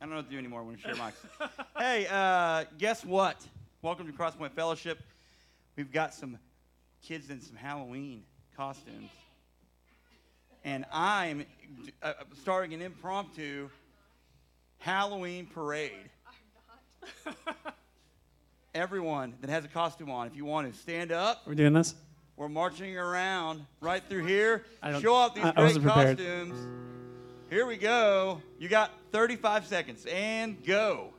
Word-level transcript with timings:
I 0.00 0.04
don't 0.04 0.10
know 0.10 0.16
what 0.16 0.26
to 0.26 0.32
do 0.32 0.38
anymore 0.38 0.62
when 0.62 0.76
we 0.76 0.80
share 0.80 0.94
mics. 0.94 1.12
hey, 1.78 2.06
uh, 2.10 2.64
guess 2.78 3.04
what? 3.04 3.36
Welcome 3.82 4.06
to 4.06 4.12
Crosspoint 4.12 4.52
Fellowship. 4.52 4.98
We've 5.76 5.92
got 5.92 6.14
some 6.14 6.38
kids 7.02 7.28
in 7.30 7.40
some 7.40 7.56
Halloween 7.56 8.22
costumes. 8.56 9.10
And 10.64 10.84
I'm 10.92 11.44
uh, 12.02 12.14
starting 12.40 12.72
an 12.74 12.82
impromptu 12.82 13.68
Halloween 14.78 15.46
parade. 15.46 15.92
Everyone 18.74 19.34
that 19.42 19.50
has 19.50 19.64
a 19.64 19.68
costume 19.68 20.10
on, 20.10 20.26
if 20.26 20.36
you 20.36 20.44
want 20.44 20.72
to 20.72 20.78
stand 20.78 21.12
up, 21.12 21.42
We're 21.46 21.54
doing 21.54 21.72
this? 21.74 21.94
we're 22.36 22.48
marching 22.48 22.96
around 22.96 23.66
right 23.80 24.02
through 24.08 24.24
here. 24.24 24.64
I 24.82 24.92
don't- 24.92 25.02
Show 25.02 25.12
off 25.14 25.34
these 25.34 25.44
I- 25.44 25.48
I 25.48 25.52
great 25.52 25.64
wasn't 25.64 25.84
prepared. 25.84 26.16
costumes. 26.18 26.99
Here 27.50 27.66
we 27.66 27.76
go. 27.78 28.40
You 28.60 28.68
got 28.68 28.92
35 29.10 29.66
seconds 29.66 30.06
and 30.06 30.64
go. 30.64 31.12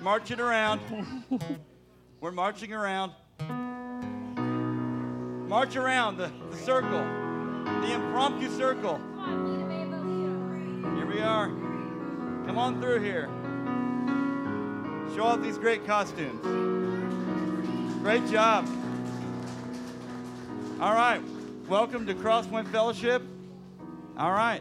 March 0.00 0.30
it 0.30 0.38
around. 0.38 0.80
We're 2.20 2.30
marching 2.30 2.72
around. 2.72 3.10
March 5.48 5.74
around 5.74 6.18
the, 6.18 6.30
the 6.52 6.56
circle, 6.58 7.02
the 7.80 7.92
impromptu 7.92 8.56
circle. 8.56 8.98
Here 10.94 11.06
we 11.06 11.20
are. 11.20 11.48
Come 12.46 12.56
on 12.56 12.80
through 12.80 13.00
here. 13.00 13.26
Show 15.16 15.24
off 15.24 15.42
these 15.42 15.58
great 15.58 15.84
costumes. 15.88 16.40
Great 18.00 18.24
job. 18.28 18.68
All 20.80 20.94
right. 20.94 21.20
Welcome 21.66 22.06
to 22.06 22.14
Crosspoint 22.14 22.68
Fellowship. 22.68 23.24
All 24.20 24.32
right. 24.32 24.60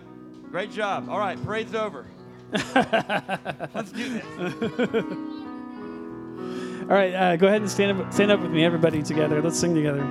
Great 0.52 0.72
job. 0.72 1.10
All 1.10 1.20
right. 1.20 1.38
Parade's 1.44 1.76
over. 1.76 2.06
Let's 2.54 3.92
do 3.92 4.08
this. 4.10 4.24
All 6.84 6.96
right, 6.96 7.14
uh, 7.14 7.36
go 7.36 7.48
ahead 7.48 7.62
and 7.62 7.70
stand 7.70 8.00
up, 8.00 8.12
stand 8.14 8.32
up 8.32 8.40
with 8.40 8.52
me, 8.52 8.64
everybody 8.64 9.04
together. 9.04 9.42
Let's 9.42 9.60
sing 9.60 9.76
together. 9.76 10.02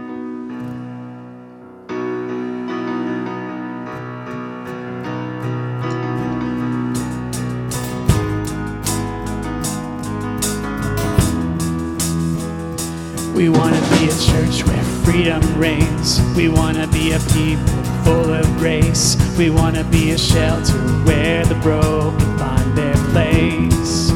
We 13.34 13.48
want 13.48 13.75
to 13.75 13.80
be 13.98 14.05
a 14.05 14.19
church 14.19 14.64
where 14.67 14.84
freedom 15.05 15.58
reigns. 15.58 16.20
We 16.36 16.48
want 16.48 16.77
to 16.77 16.86
be 16.89 17.12
a 17.12 17.19
people 17.19 17.88
full 18.09 18.33
of 18.33 18.47
grace. 18.56 19.17
We 19.37 19.51
want 19.51 19.77
to 19.77 19.84
be 19.84 20.12
a 20.12 20.19
shelter 20.19 20.78
where 21.06 21.45
the 21.45 21.56
broken 21.56 22.39
find 22.39 22.69
their 22.77 22.97
place. 23.12 24.11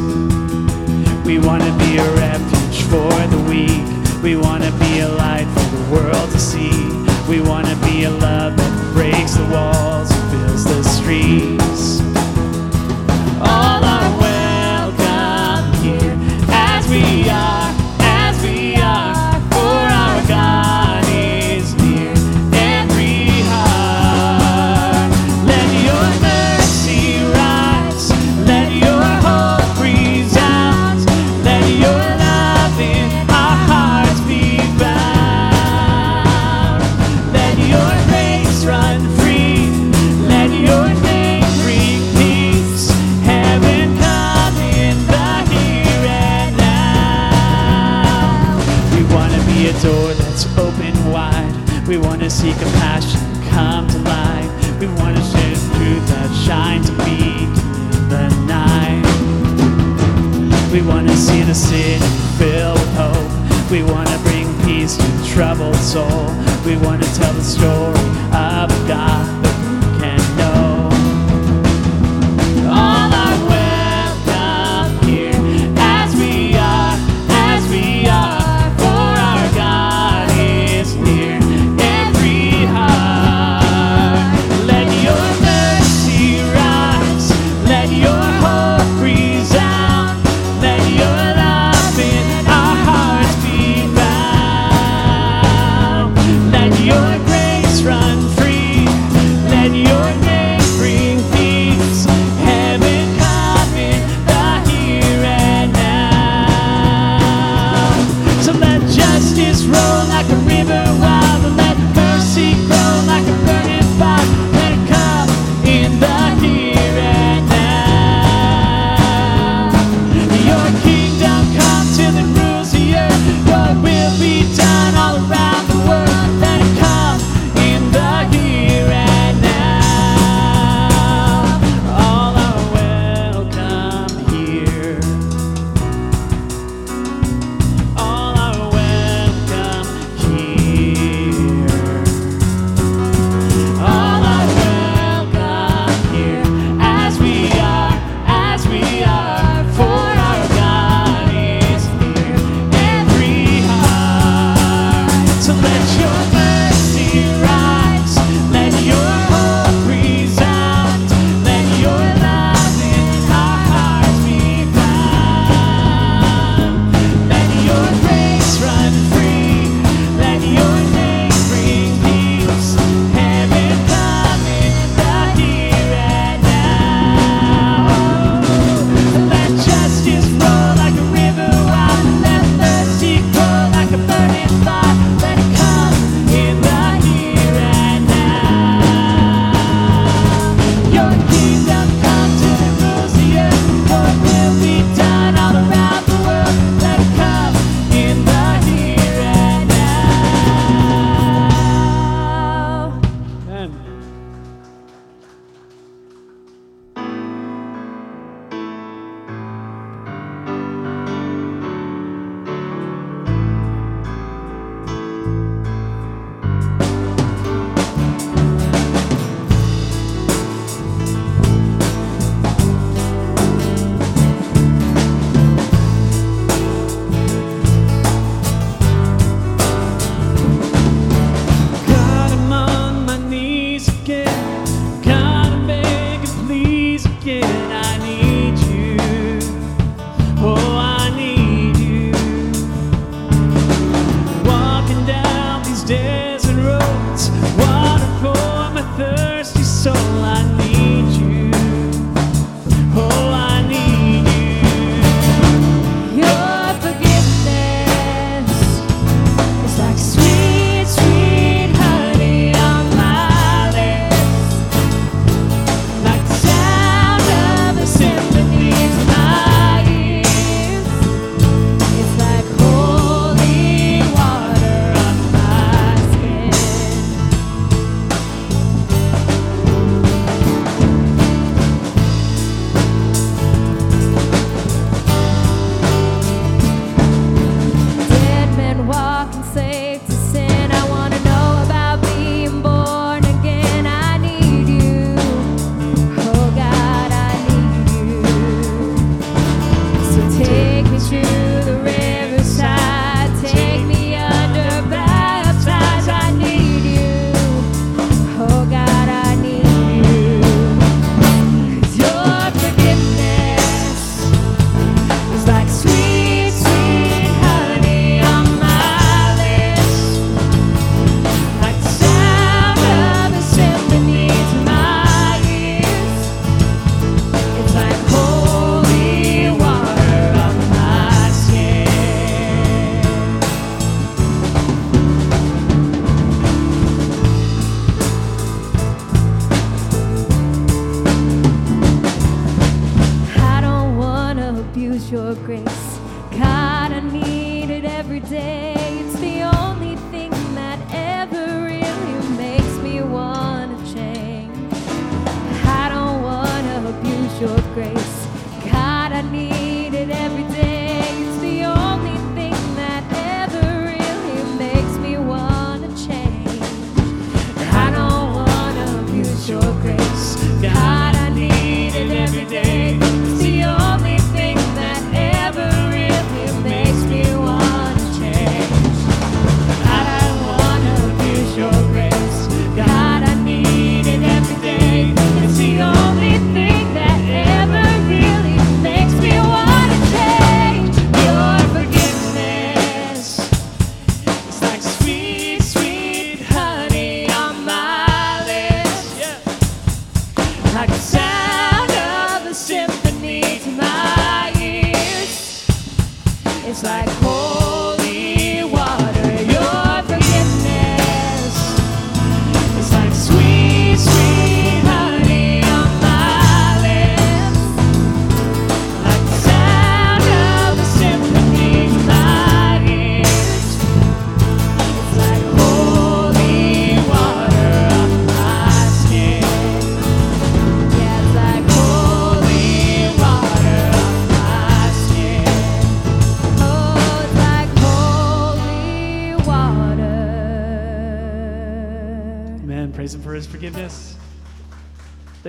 We 1.26 1.38
want 1.38 1.62
to 1.62 1.72
be 1.84 1.98
a 1.98 2.08
refuge 2.26 2.78
for 2.92 3.12
the 3.34 3.40
weak. 3.50 3.84
We 4.22 4.36
want 4.36 4.62
to 4.64 4.72
be 4.84 5.00
a 5.00 5.08
light 5.08 5.48
for 5.54 5.68
the 5.76 5.84
world 5.94 6.30
to 6.30 6.40
see. 6.40 6.72
We 7.28 7.38
want 7.42 7.66
to 7.66 7.76
be 7.88 8.04
a 8.04 8.10
love 8.10 8.56
that 8.56 8.72
breaks 8.94 9.34
the 9.34 9.46
walls 9.54 10.08
and 10.10 10.24
fills 10.32 10.64
the 10.64 10.82
streets. 10.96 12.00
All 13.50 13.71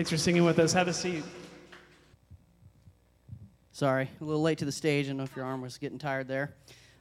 Thanks 0.04 0.12
for 0.12 0.18
singing 0.18 0.44
with 0.44 0.60
us. 0.60 0.74
Have 0.74 0.90
a 0.90 0.94
seat. 0.94 1.24
Sorry, 3.72 4.10
a 4.20 4.24
little 4.26 4.42
late 4.42 4.58
to 4.58 4.66
the 4.66 4.72
stage. 4.74 5.06
I 5.06 5.08
don't 5.08 5.16
know 5.16 5.24
if 5.24 5.34
your 5.34 5.46
arm 5.46 5.62
was 5.62 5.78
getting 5.78 5.98
tired 5.98 6.28
there. 6.28 6.54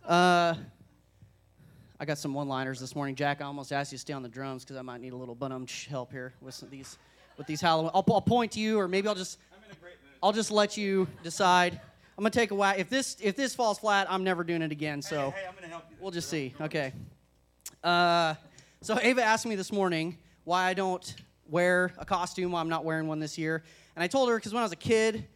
Uh, 0.06 0.54
I 1.98 2.04
got 2.04 2.18
some 2.18 2.32
one-liners 2.32 2.78
this 2.78 2.94
morning. 2.94 3.16
Jack, 3.16 3.40
I 3.40 3.46
almost 3.46 3.72
asked 3.72 3.90
you 3.90 3.98
to 3.98 4.00
stay 4.00 4.12
on 4.12 4.22
the 4.22 4.28
drums 4.28 4.62
because 4.62 4.76
I 4.76 4.82
might 4.82 5.00
need 5.00 5.14
a 5.14 5.16
little 5.16 5.34
bum 5.34 5.66
help 5.90 6.12
here 6.12 6.32
with 6.40 6.54
some, 6.54 6.70
these, 6.70 6.96
with 7.36 7.48
these 7.48 7.60
Halloween. 7.60 7.90
I'll, 7.92 8.04
I'll 8.08 8.20
point 8.20 8.52
to 8.52 8.60
you, 8.60 8.78
or 8.78 8.86
maybe 8.86 9.08
I'll 9.08 9.16
just, 9.16 9.40
I'll 10.22 10.32
just 10.32 10.52
let 10.52 10.76
you 10.76 11.08
decide. 11.24 11.80
I'm 12.16 12.22
gonna 12.22 12.30
take 12.30 12.52
a 12.52 12.54
whack. 12.54 12.78
If 12.78 12.88
this, 12.88 13.16
if 13.20 13.34
this 13.34 13.52
falls 13.52 13.80
flat, 13.80 14.06
I'm 14.08 14.22
never 14.22 14.44
doing 14.44 14.62
it 14.62 14.70
again. 14.70 15.02
So. 15.02 15.32
Hey, 15.32 15.44
I'm 15.48 15.56
gonna 15.56 15.66
help 15.66 15.86
you. 15.90 15.96
We'll 16.00 16.12
just 16.12 16.30
see. 16.30 16.54
Okay. 16.60 16.92
Uh, 17.82 18.34
so 18.80 18.96
Ava 19.02 19.24
asked 19.24 19.44
me 19.44 19.56
this 19.56 19.72
morning 19.72 20.18
why 20.44 20.66
I 20.66 20.74
don't 20.74 21.12
wear 21.52 21.92
a 21.98 22.04
costume, 22.04 22.54
I'm 22.54 22.70
not 22.70 22.84
wearing 22.84 23.06
one 23.06 23.20
this 23.20 23.36
year. 23.36 23.62
And 23.94 24.02
I 24.02 24.06
told 24.06 24.30
her 24.30 24.36
because 24.36 24.54
when 24.54 24.62
I 24.62 24.64
was 24.64 24.72
a 24.72 24.76
kid, 24.76 25.26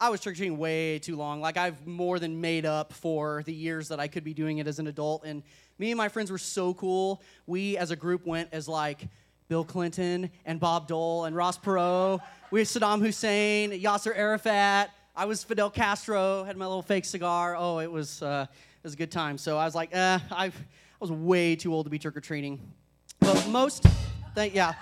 I 0.00 0.08
was 0.08 0.20
trick 0.22 0.36
treating 0.36 0.56
way 0.56 0.98
too 0.98 1.16
long. 1.16 1.42
Like 1.42 1.58
I've 1.58 1.86
more 1.86 2.18
than 2.18 2.40
made 2.40 2.64
up 2.64 2.94
for 2.94 3.42
the 3.44 3.52
years 3.52 3.88
that 3.88 4.00
I 4.00 4.08
could 4.08 4.24
be 4.24 4.32
doing 4.32 4.58
it 4.58 4.66
as 4.66 4.78
an 4.78 4.86
adult. 4.86 5.24
And 5.24 5.42
me 5.78 5.90
and 5.90 5.98
my 5.98 6.08
friends 6.08 6.30
were 6.30 6.38
so 6.38 6.72
cool. 6.74 7.22
We 7.46 7.76
as 7.76 7.90
a 7.90 7.96
group 7.96 8.26
went 8.26 8.48
as 8.52 8.68
like 8.68 9.06
Bill 9.48 9.64
Clinton 9.64 10.30
and 10.46 10.58
Bob 10.58 10.88
Dole 10.88 11.26
and 11.26 11.36
Ross 11.36 11.58
Perot. 11.58 12.20
We 12.50 12.60
had 12.60 12.68
Saddam 12.68 13.00
Hussein, 13.00 13.70
Yasser 13.70 14.16
Arafat. 14.16 14.90
I 15.14 15.26
was 15.26 15.44
Fidel 15.44 15.70
Castro. 15.70 16.44
Had 16.44 16.56
my 16.56 16.66
little 16.66 16.82
fake 16.82 17.04
cigar. 17.04 17.54
Oh, 17.56 17.80
it 17.80 17.90
was 17.90 18.22
uh, 18.22 18.46
it 18.50 18.82
was 18.82 18.94
a 18.94 18.96
good 18.96 19.12
time. 19.12 19.36
So 19.36 19.58
I 19.58 19.66
was 19.66 19.74
like, 19.74 19.94
uh, 19.94 20.20
I 20.30 20.46
I 20.46 20.52
was 21.00 21.12
way 21.12 21.54
too 21.54 21.74
old 21.74 21.84
to 21.84 21.90
be 21.90 21.98
trick 21.98 22.16
or 22.16 22.20
treating. 22.20 22.60
But 23.20 23.46
most, 23.48 23.84
thank 24.34 24.54
yeah, 24.54 24.74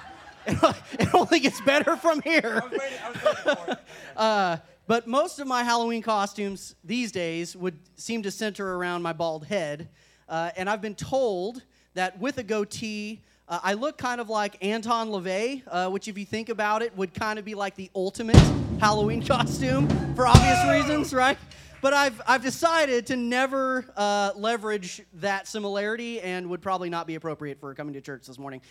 it 0.99 1.15
only 1.15 1.41
gets 1.41 1.61
better 1.61 1.97
from 1.97 2.21
here. 2.23 2.63
I 2.63 2.69
was 2.69 2.79
waiting, 2.79 2.99
I 3.03 3.11
was 3.11 3.23
waiting 3.25 3.65
for 3.65 3.73
it. 3.73 3.79
Uh, 4.17 4.59
but 4.87 5.09
most 5.09 5.41
of 5.41 5.49
my 5.49 5.65
Halloween 5.65 6.03
costumes 6.03 6.77
these 6.85 7.11
days 7.11 7.57
would 7.57 7.77
seem 7.97 8.23
to 8.23 8.31
center 8.31 8.77
around 8.77 9.03
my 9.03 9.13
bald 9.13 9.47
head. 9.47 9.89
Uh, 10.29 10.51
and 10.57 10.71
I've 10.71 10.83
been 10.83 10.95
told 10.95 11.63
that 11.95 12.19
with 12.21 12.39
a 12.39 12.43
goatee, 12.43 13.21
uh, 13.49 13.61
I 13.63 13.75
look 13.75 13.99
kind 13.99 14.21
of 14.21 14.29
like 14.29 14.63
Anton 14.65 15.09
LaVey, 15.09 15.63
uh, 15.67 15.91
which, 15.91 16.07
if 16.09 16.17
you 16.17 16.25
think 16.25 16.49
about 16.49 16.83
it, 16.83 16.97
would 16.97 17.13
kind 17.13 17.39
of 17.39 17.45
be 17.45 17.55
like 17.55 17.75
the 17.75 17.91
ultimate 17.95 18.37
Halloween 18.79 19.23
costume 19.27 19.89
for 20.15 20.27
obvious 20.27 20.63
reasons, 20.71 21.13
right? 21.13 21.39
But 21.81 21.93
I've, 21.93 22.21
I've 22.27 22.43
decided 22.43 23.07
to 23.09 23.17
never 23.17 23.85
uh, 23.97 24.33
leverage 24.37 25.03
that 25.15 25.47
similarity 25.47 26.21
and 26.21 26.49
would 26.49 26.63
probably 26.63 26.89
not 26.89 27.07
be 27.07 27.15
appropriate 27.15 27.61
for 27.61 27.75
coming 27.75 27.93
to 27.95 28.01
church 28.01 28.27
this 28.27 28.39
morning. 28.39 28.63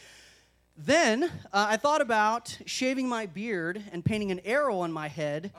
Then 0.75 1.24
uh, 1.24 1.27
I 1.53 1.77
thought 1.77 2.01
about 2.01 2.58
shaving 2.65 3.08
my 3.08 3.27
beard 3.27 3.84
and 3.92 4.03
painting 4.03 4.32
an 4.32 4.39
arrow 4.44 4.80
on 4.80 4.92
my 4.92 5.08
head 5.08 5.51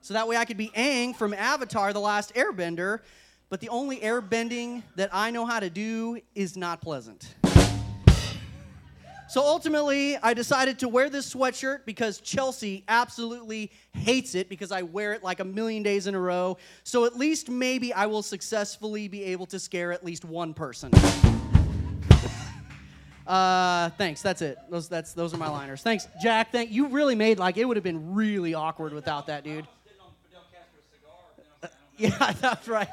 so 0.00 0.14
that 0.14 0.28
way 0.28 0.36
I 0.36 0.44
could 0.44 0.56
be 0.56 0.68
Aang 0.68 1.14
from 1.14 1.34
Avatar 1.34 1.92
The 1.92 2.00
Last 2.00 2.34
Airbender. 2.34 3.00
But 3.48 3.60
the 3.60 3.68
only 3.68 3.98
airbending 3.98 4.82
that 4.96 5.10
I 5.12 5.30
know 5.30 5.46
how 5.46 5.60
to 5.60 5.68
do 5.68 6.20
is 6.34 6.56
not 6.56 6.80
pleasant. 6.80 7.34
So 9.28 9.42
ultimately, 9.42 10.16
I 10.16 10.32
decided 10.34 10.78
to 10.78 10.88
wear 10.88 11.10
this 11.10 11.34
sweatshirt 11.34 11.84
because 11.84 12.20
Chelsea 12.20 12.84
absolutely 12.88 13.72
hates 13.92 14.34
it 14.34 14.48
because 14.48 14.72
I 14.72 14.82
wear 14.82 15.12
it 15.12 15.22
like 15.22 15.40
a 15.40 15.44
million 15.44 15.82
days 15.82 16.06
in 16.06 16.14
a 16.14 16.20
row. 16.20 16.56
So 16.84 17.04
at 17.04 17.16
least 17.16 17.50
maybe 17.50 17.92
I 17.92 18.06
will 18.06 18.22
successfully 18.22 19.08
be 19.08 19.24
able 19.24 19.46
to 19.46 19.58
scare 19.58 19.92
at 19.92 20.04
least 20.04 20.24
one 20.24 20.54
person. 20.54 20.92
Uh, 23.26 23.90
thanks. 23.90 24.22
That's 24.22 24.40
it. 24.40 24.56
Those 24.70 24.88
that's 24.88 25.12
those 25.12 25.34
are 25.34 25.36
my 25.36 25.48
liners. 25.48 25.82
Thanks, 25.82 26.06
Jack. 26.22 26.52
Thank 26.52 26.70
you. 26.70 26.86
Really 26.88 27.14
made 27.14 27.38
like 27.38 27.56
it 27.56 27.64
would 27.64 27.76
have 27.76 27.84
been 27.84 28.14
really 28.14 28.54
awkward 28.54 28.92
without 28.92 29.26
that 29.26 29.42
dude. 29.42 29.66
Yeah, 31.98 32.32
that's 32.40 32.68
right. 32.68 32.88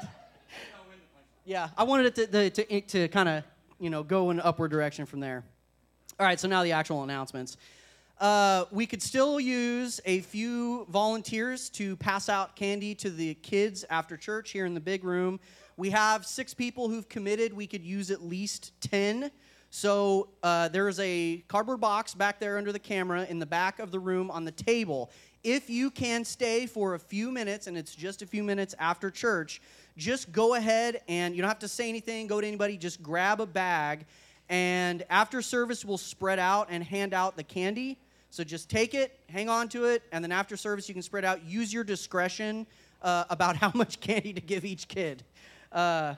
Yeah, 1.44 1.68
I 1.76 1.84
wanted 1.84 2.06
it 2.06 2.14
to 2.32 2.50
to, 2.50 2.64
to, 2.64 2.80
to 2.80 3.08
kind 3.08 3.28
of 3.28 3.44
you 3.78 3.90
know 3.90 4.02
go 4.02 4.30
in 4.30 4.38
an 4.40 4.44
upward 4.44 4.70
direction 4.70 5.06
from 5.06 5.20
there. 5.20 5.44
All 6.18 6.26
right, 6.26 6.38
so 6.38 6.48
now 6.48 6.62
the 6.62 6.72
actual 6.72 7.02
announcements. 7.02 7.56
Uh, 8.20 8.64
we 8.70 8.86
could 8.86 9.02
still 9.02 9.40
use 9.40 10.00
a 10.04 10.20
few 10.20 10.86
volunteers 10.88 11.68
to 11.68 11.96
pass 11.96 12.28
out 12.28 12.54
candy 12.54 12.94
to 12.94 13.10
the 13.10 13.34
kids 13.34 13.84
after 13.90 14.16
church 14.16 14.52
here 14.52 14.66
in 14.66 14.74
the 14.74 14.80
big 14.80 15.02
room. 15.02 15.40
We 15.76 15.90
have 15.90 16.24
six 16.24 16.54
people 16.54 16.88
who've 16.88 17.08
committed. 17.08 17.52
We 17.52 17.66
could 17.66 17.82
use 17.82 18.12
at 18.12 18.22
least 18.22 18.72
10. 18.82 19.32
So 19.76 20.28
uh, 20.44 20.68
there's 20.68 21.00
a 21.00 21.42
cardboard 21.48 21.80
box 21.80 22.14
back 22.14 22.38
there 22.38 22.58
under 22.58 22.70
the 22.70 22.78
camera 22.78 23.26
in 23.28 23.40
the 23.40 23.44
back 23.44 23.80
of 23.80 23.90
the 23.90 23.98
room 23.98 24.30
on 24.30 24.44
the 24.44 24.52
table. 24.52 25.10
If 25.42 25.68
you 25.68 25.90
can 25.90 26.24
stay 26.24 26.66
for 26.66 26.94
a 26.94 26.98
few 27.00 27.32
minutes, 27.32 27.66
and 27.66 27.76
it's 27.76 27.92
just 27.92 28.22
a 28.22 28.26
few 28.26 28.44
minutes 28.44 28.76
after 28.78 29.10
church, 29.10 29.60
just 29.96 30.30
go 30.30 30.54
ahead 30.54 31.00
and 31.08 31.34
you 31.34 31.42
don't 31.42 31.48
have 31.48 31.58
to 31.58 31.66
say 31.66 31.88
anything, 31.88 32.28
go 32.28 32.40
to 32.40 32.46
anybody, 32.46 32.76
just 32.76 33.02
grab 33.02 33.40
a 33.40 33.46
bag. 33.46 34.06
And 34.48 35.04
after 35.10 35.42
service, 35.42 35.84
we'll 35.84 35.98
spread 35.98 36.38
out 36.38 36.68
and 36.70 36.84
hand 36.84 37.12
out 37.12 37.36
the 37.36 37.42
candy. 37.42 37.98
So 38.30 38.44
just 38.44 38.70
take 38.70 38.94
it, 38.94 39.18
hang 39.28 39.48
on 39.48 39.68
to 39.70 39.86
it, 39.86 40.04
and 40.12 40.22
then 40.22 40.30
after 40.30 40.56
service, 40.56 40.86
you 40.86 40.94
can 40.94 41.02
spread 41.02 41.24
out. 41.24 41.44
Use 41.44 41.72
your 41.72 41.82
discretion 41.82 42.68
uh, 43.02 43.24
about 43.28 43.56
how 43.62 43.72
much 43.74 43.98
candy 43.98 44.32
to 44.34 44.40
give 44.40 44.64
each 44.64 44.86
kid. 44.86 45.24
Uh, 45.72 46.14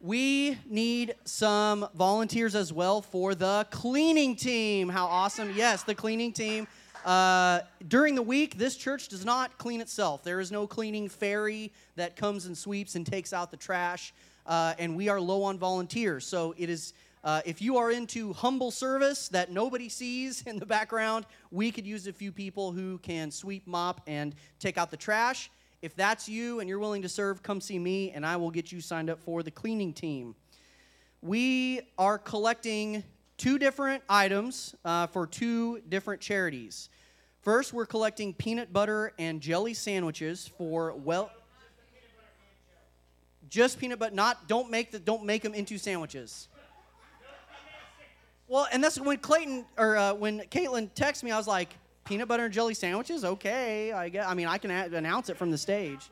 we 0.00 0.56
need 0.66 1.14
some 1.24 1.86
volunteers 1.94 2.54
as 2.54 2.72
well 2.72 3.02
for 3.02 3.34
the 3.34 3.66
cleaning 3.70 4.34
team. 4.34 4.88
How 4.88 5.06
awesome! 5.06 5.52
Yes, 5.54 5.82
the 5.82 5.94
cleaning 5.94 6.32
team. 6.32 6.66
Uh, 7.04 7.60
during 7.88 8.14
the 8.14 8.22
week, 8.22 8.56
this 8.56 8.76
church 8.76 9.08
does 9.08 9.24
not 9.24 9.56
clean 9.58 9.80
itself. 9.80 10.22
There 10.22 10.40
is 10.40 10.50
no 10.50 10.66
cleaning 10.66 11.08
fairy 11.08 11.72
that 11.96 12.16
comes 12.16 12.46
and 12.46 12.56
sweeps 12.56 12.94
and 12.94 13.06
takes 13.06 13.32
out 13.32 13.50
the 13.50 13.56
trash, 13.56 14.14
uh, 14.46 14.74
and 14.78 14.96
we 14.96 15.08
are 15.08 15.20
low 15.20 15.42
on 15.42 15.58
volunteers. 15.58 16.26
So 16.26 16.54
it 16.56 16.70
is. 16.70 16.94
Uh, 17.22 17.42
if 17.44 17.60
you 17.60 17.76
are 17.76 17.90
into 17.90 18.32
humble 18.32 18.70
service 18.70 19.28
that 19.28 19.52
nobody 19.52 19.90
sees 19.90 20.40
in 20.46 20.58
the 20.58 20.64
background, 20.64 21.26
we 21.50 21.70
could 21.70 21.86
use 21.86 22.06
a 22.06 22.12
few 22.14 22.32
people 22.32 22.72
who 22.72 22.96
can 22.98 23.30
sweep, 23.30 23.66
mop, 23.66 24.00
and 24.06 24.34
take 24.58 24.78
out 24.78 24.90
the 24.90 24.96
trash. 24.96 25.50
If 25.82 25.96
that's 25.96 26.28
you 26.28 26.60
and 26.60 26.68
you're 26.68 26.78
willing 26.78 27.02
to 27.02 27.08
serve, 27.08 27.42
come 27.42 27.60
see 27.60 27.78
me 27.78 28.10
and 28.10 28.24
I 28.26 28.36
will 28.36 28.50
get 28.50 28.70
you 28.70 28.80
signed 28.80 29.08
up 29.08 29.20
for 29.20 29.42
the 29.42 29.50
cleaning 29.50 29.92
team. 29.92 30.34
We 31.22 31.80
are 31.98 32.18
collecting 32.18 33.02
two 33.38 33.58
different 33.58 34.02
items 34.08 34.74
uh, 34.84 35.06
for 35.06 35.26
two 35.26 35.80
different 35.88 36.20
charities. 36.20 36.90
First, 37.40 37.72
we're 37.72 37.86
collecting 37.86 38.34
peanut 38.34 38.72
butter 38.72 39.14
and 39.18 39.40
jelly 39.40 39.72
sandwiches 39.72 40.50
for 40.58 40.92
well 40.92 41.30
just 43.48 43.80
peanut 43.80 43.98
butter 43.98 44.14
not 44.14 44.46
don't 44.46 44.70
make 44.70 44.92
the 44.92 44.98
don't 44.98 45.24
make 45.24 45.42
them 45.42 45.54
into 45.54 45.76
sandwiches 45.76 46.48
well 48.46 48.68
and 48.72 48.82
that's 48.82 48.98
when 49.00 49.18
clayton 49.18 49.64
or 49.76 49.96
uh, 49.96 50.14
when 50.14 50.38
caitlin 50.42 50.88
texted 50.94 51.24
me 51.24 51.32
i 51.32 51.36
was 51.36 51.48
like 51.48 51.74
peanut 52.10 52.26
butter 52.26 52.44
and 52.46 52.52
jelly 52.52 52.74
sandwiches? 52.74 53.24
Okay, 53.24 53.92
I 53.92 54.08
guess. 54.08 54.26
I 54.26 54.34
mean, 54.34 54.48
I 54.48 54.58
can 54.58 54.72
a- 54.72 54.96
announce 54.96 55.28
it 55.28 55.36
from 55.36 55.52
the 55.52 55.56
stage. 55.56 56.10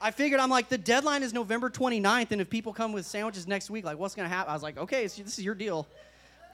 I 0.00 0.10
figured 0.10 0.40
I'm 0.40 0.48
like 0.48 0.70
the 0.70 0.78
deadline 0.78 1.22
is 1.22 1.34
November 1.34 1.68
29th, 1.68 2.32
and 2.32 2.40
if 2.40 2.48
people 2.48 2.72
come 2.72 2.92
with 2.92 3.04
sandwiches 3.04 3.46
next 3.46 3.68
week, 3.68 3.84
like 3.84 3.98
what's 3.98 4.14
gonna 4.14 4.30
happen? 4.30 4.50
I 4.50 4.54
was 4.54 4.62
like, 4.62 4.78
okay, 4.78 5.02
this 5.02 5.18
is 5.18 5.44
your 5.44 5.54
deal. 5.54 5.86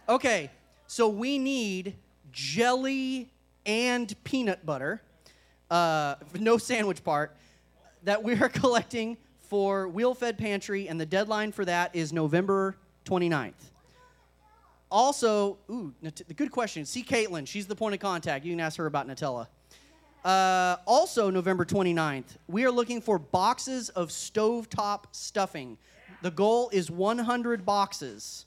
Okay, 0.09 0.51
so 0.89 1.09
we 1.09 1.39
need 1.39 1.95
jelly 2.33 3.31
and 3.65 4.13
peanut 4.25 4.67
butter, 4.67 5.01
uh, 5.71 6.17
no 6.41 6.59
sandwich 6.59 7.05
part, 7.05 7.37
that 8.03 8.25
we 8.25 8.35
are 8.35 8.49
collecting 8.63 9.17
for 9.39 9.87
Wheel 9.87 10.15
Fed 10.15 10.37
Pantry, 10.37 10.89
and 10.89 11.01
the 11.01 11.07
deadline 11.07 11.53
for 11.53 11.65
that 11.65 11.95
is 11.95 12.13
November 12.13 12.77
29th. 13.05 13.53
Also, 14.91 15.59
ooh, 15.71 15.93
good 16.37 16.53
question. 16.53 16.85
See 16.85 17.03
Caitlin. 17.03 17.47
She's 17.47 17.67
the 17.67 17.75
point 17.75 17.95
of 17.95 18.01
contact. 18.01 18.45
You 18.45 18.53
can 18.53 18.61
ask 18.61 18.77
her 18.79 18.87
about 18.87 19.09
Nutella. 19.09 19.49
Uh, 20.25 20.77
also, 20.87 21.31
November 21.31 21.65
29th, 21.65 22.37
we 22.49 22.65
are 22.65 22.71
looking 22.71 23.01
for 23.01 23.19
boxes 23.19 23.89
of 23.91 24.09
stovetop 24.09 25.05
stuffing. 25.13 25.79
The 26.23 26.31
goal 26.31 26.69
is 26.73 26.91
100 26.91 27.65
boxes 27.65 28.47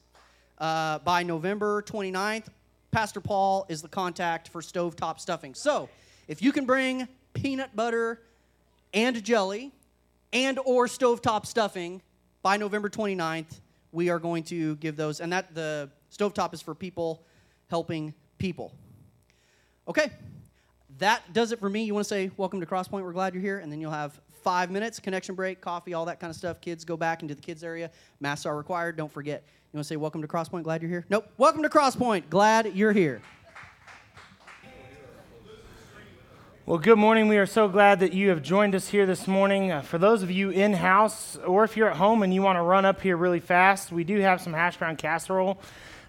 uh, 0.57 0.99
by 0.99 1.23
November 1.23 1.81
29th. 1.81 2.47
Pastor 2.91 3.21
Paul 3.21 3.65
is 3.69 3.81
the 3.81 3.87
contact 3.87 4.49
for 4.49 4.61
stovetop 4.61 5.19
stuffing. 5.19 5.53
So, 5.53 5.89
if 6.27 6.41
you 6.41 6.51
can 6.51 6.65
bring 6.65 7.07
peanut 7.33 7.75
butter 7.75 8.21
and 8.93 9.23
jelly 9.23 9.71
and 10.33 10.59
or 10.65 10.87
stovetop 10.87 11.45
stuffing 11.45 12.01
by 12.41 12.57
November 12.57 12.89
29th, 12.89 13.59
we 13.91 14.09
are 14.09 14.19
going 14.19 14.43
to 14.43 14.75
give 14.77 14.95
those. 14.95 15.21
And 15.21 15.31
that 15.33 15.53
the 15.53 15.89
stovetop 16.11 16.53
is 16.53 16.61
for 16.61 16.75
people 16.75 17.23
helping 17.67 18.13
people. 18.37 18.73
Okay, 19.87 20.11
that 20.99 21.21
does 21.33 21.51
it 21.51 21.59
for 21.59 21.69
me. 21.69 21.83
You 21.83 21.93
want 21.93 22.05
to 22.05 22.09
say 22.09 22.31
welcome 22.37 22.59
to 22.59 22.65
Crosspoint? 22.65 23.03
We're 23.03 23.13
glad 23.13 23.33
you're 23.33 23.43
here, 23.43 23.59
and 23.59 23.71
then 23.71 23.81
you'll 23.81 23.91
have 23.91 24.19
five 24.43 24.71
minutes, 24.71 24.99
connection 24.99 25.35
break, 25.35 25.61
coffee, 25.61 25.93
all 25.93 26.05
that 26.05 26.19
kind 26.19 26.29
of 26.29 26.35
stuff. 26.35 26.61
Kids 26.61 26.85
go 26.85 26.97
back 26.97 27.21
into 27.21 27.35
the 27.35 27.41
kids 27.41 27.63
area. 27.63 27.91
Masks 28.19 28.45
are 28.45 28.55
required. 28.55 28.97
Don't 28.97 29.11
forget. 29.11 29.43
You 29.71 29.77
want 29.77 29.85
to 29.85 29.87
say 29.87 29.97
welcome 29.97 30.21
to 30.21 30.27
Crosspoint? 30.27 30.63
Glad 30.63 30.81
you're 30.81 30.89
here. 30.89 31.05
Nope. 31.09 31.31
Welcome 31.37 31.63
to 31.63 31.69
Crosspoint. 31.69 32.29
Glad 32.29 32.73
you're 32.75 32.93
here. 32.93 33.21
Well, 36.65 36.77
good 36.77 36.99
morning. 36.99 37.27
We 37.27 37.37
are 37.37 37.47
so 37.47 37.67
glad 37.67 37.99
that 38.01 38.13
you 38.13 38.29
have 38.29 38.43
joined 38.43 38.75
us 38.75 38.89
here 38.89 39.07
this 39.07 39.27
morning. 39.27 39.71
Uh, 39.71 39.81
for 39.81 39.97
those 39.97 40.21
of 40.21 40.29
you 40.29 40.51
in 40.51 40.73
house, 40.73 41.35
or 41.37 41.63
if 41.63 41.75
you're 41.75 41.89
at 41.89 41.97
home 41.97 42.21
and 42.21 42.31
you 42.31 42.43
want 42.43 42.57
to 42.57 42.61
run 42.61 42.85
up 42.85 43.01
here 43.01 43.17
really 43.17 43.39
fast, 43.39 43.91
we 43.91 44.03
do 44.03 44.19
have 44.19 44.39
some 44.39 44.53
hash 44.53 44.77
brown 44.77 44.95
casserole 44.95 45.59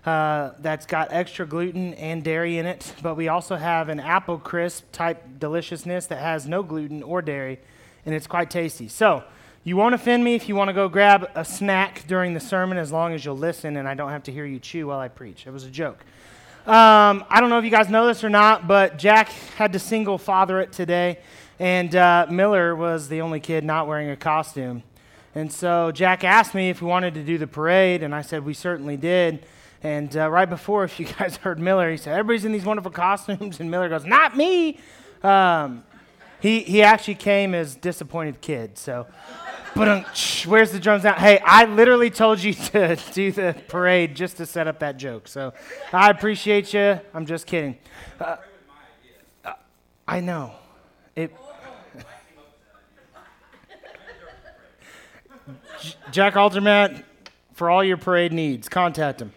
uh, 0.05 0.51
that's 0.61 0.87
got 0.87 1.13
extra 1.13 1.47
gluten 1.47 1.95
and 1.95 2.23
dairy 2.25 2.59
in 2.59 2.67
it. 2.67 2.95
But 3.03 3.17
we 3.17 3.29
also 3.29 3.57
have 3.57 3.89
an 3.89 4.01
apple 4.01 4.39
crisp 4.39 4.91
type 4.93 5.39
deliciousness 5.39 6.07
that 6.07 6.19
has 6.19 6.47
no 6.47 6.63
gluten 6.63 7.03
or 7.03 7.23
dairy, 7.23 7.61
and 8.07 8.15
it's 8.15 8.27
quite 8.27 8.51
tasty. 8.51 8.89
So, 8.89 9.25
you 9.63 9.77
won't 9.77 9.95
offend 9.95 10.25
me 10.25 10.35
if 10.35 10.49
you 10.49 10.57
want 10.57 10.69
to 10.69 10.73
go 10.73 10.89
grab 10.89 11.31
a 11.35 11.45
snack 11.45 12.07
during 12.07 12.33
the 12.33 12.41
sermon 12.41 12.79
as 12.79 12.91
long 12.91 13.13
as 13.13 13.23
you'll 13.23 13.37
listen 13.37 13.77
and 13.77 13.87
I 13.87 13.93
don't 13.93 14.09
have 14.09 14.23
to 14.23 14.33
hear 14.33 14.47
you 14.47 14.59
chew 14.59 14.87
while 14.87 14.99
I 14.99 15.09
preach. 15.09 15.47
It 15.47 15.51
was 15.51 15.65
a 15.65 15.71
joke. 15.71 16.03
Um, 16.67 17.25
I 17.29 17.41
don't 17.41 17.51
know 17.51 17.59
if 17.59 17.65
you 17.65 17.71
guys 17.71 17.91
know 17.91 18.07
this 18.07 18.25
or 18.25 18.31
not, 18.31 18.67
but 18.67 18.97
Jack 18.97 19.29
had 19.57 19.75
to 19.75 19.79
single 19.79 20.19
father 20.19 20.61
it 20.61 20.73
today, 20.73 21.19
and 21.59 21.95
uh, 21.97 22.27
Miller 22.31 22.75
was 22.75 23.09
the 23.09 23.21
only 23.23 23.41
kid 23.41 23.65
not 23.65 23.87
wearing 23.87 24.09
a 24.09 24.17
costume. 24.17 24.83
And 25.35 25.53
so 25.53 25.91
Jack 25.91 26.23
asked 26.23 26.55
me 26.55 26.71
if 26.71 26.81
we 26.81 26.89
wanted 26.89 27.15
to 27.15 27.23
do 27.23 27.39
the 27.39 27.47
parade, 27.47 28.03
and 28.03 28.15
I 28.15 28.23
said 28.23 28.45
we 28.45 28.55
certainly 28.55 28.97
did. 28.97 29.45
And 29.83 30.15
uh, 30.17 30.31
right 30.31 30.49
before, 30.49 30.85
if 30.85 31.01
you 31.01 31.07
guys 31.07 31.37
heard 31.43 31.59
Miller, 31.59 31.91
he 31.91 31.97
said, 31.97 32.13
Everybody's 32.13 32.45
in 32.45 32.53
these 32.53 32.65
wonderful 32.65 32.91
costumes. 32.91 33.61
And 33.61 33.71
Miller 33.71 33.89
goes, 33.89 34.05
Not 34.05 34.37
me. 34.37 34.79
Um, 35.23 35.85
he, 36.41 36.61
he 36.61 36.83
actually 36.83 37.17
came 37.17 37.55
as 37.55 37.77
disappointed 37.77 38.41
kid. 38.41 38.79
So, 38.79 39.07
where's 39.75 40.73
the 40.73 40.81
drums 40.81 41.05
now? 41.05 41.15
Hey, 41.15 41.39
I 41.45 41.67
literally 41.67 42.11
told 42.11 42.43
you 42.43 42.55
to 42.73 42.97
do 43.13 43.31
the 43.33 43.55
parade 43.69 44.17
just 44.17 44.39
to 44.39 44.47
set 44.47 44.67
up 44.67 44.79
that 44.81 44.97
joke. 44.97 45.29
So 45.29 45.53
I 45.93 46.11
appreciate 46.11 46.73
you. 46.73 46.99
I'm 47.15 47.27
just 47.27 47.47
kidding. 47.47 47.77
Uh, 48.19 48.37
uh, 49.45 49.53
I 50.09 50.21
know. 50.21 50.55
It. 51.15 51.35
Jack 56.11 56.35
Altermat, 56.35 57.05
for 57.53 57.71
all 57.71 57.85
your 57.85 57.97
parade 57.99 58.33
needs, 58.33 58.69
contact 58.69 59.21
him. 59.21 59.33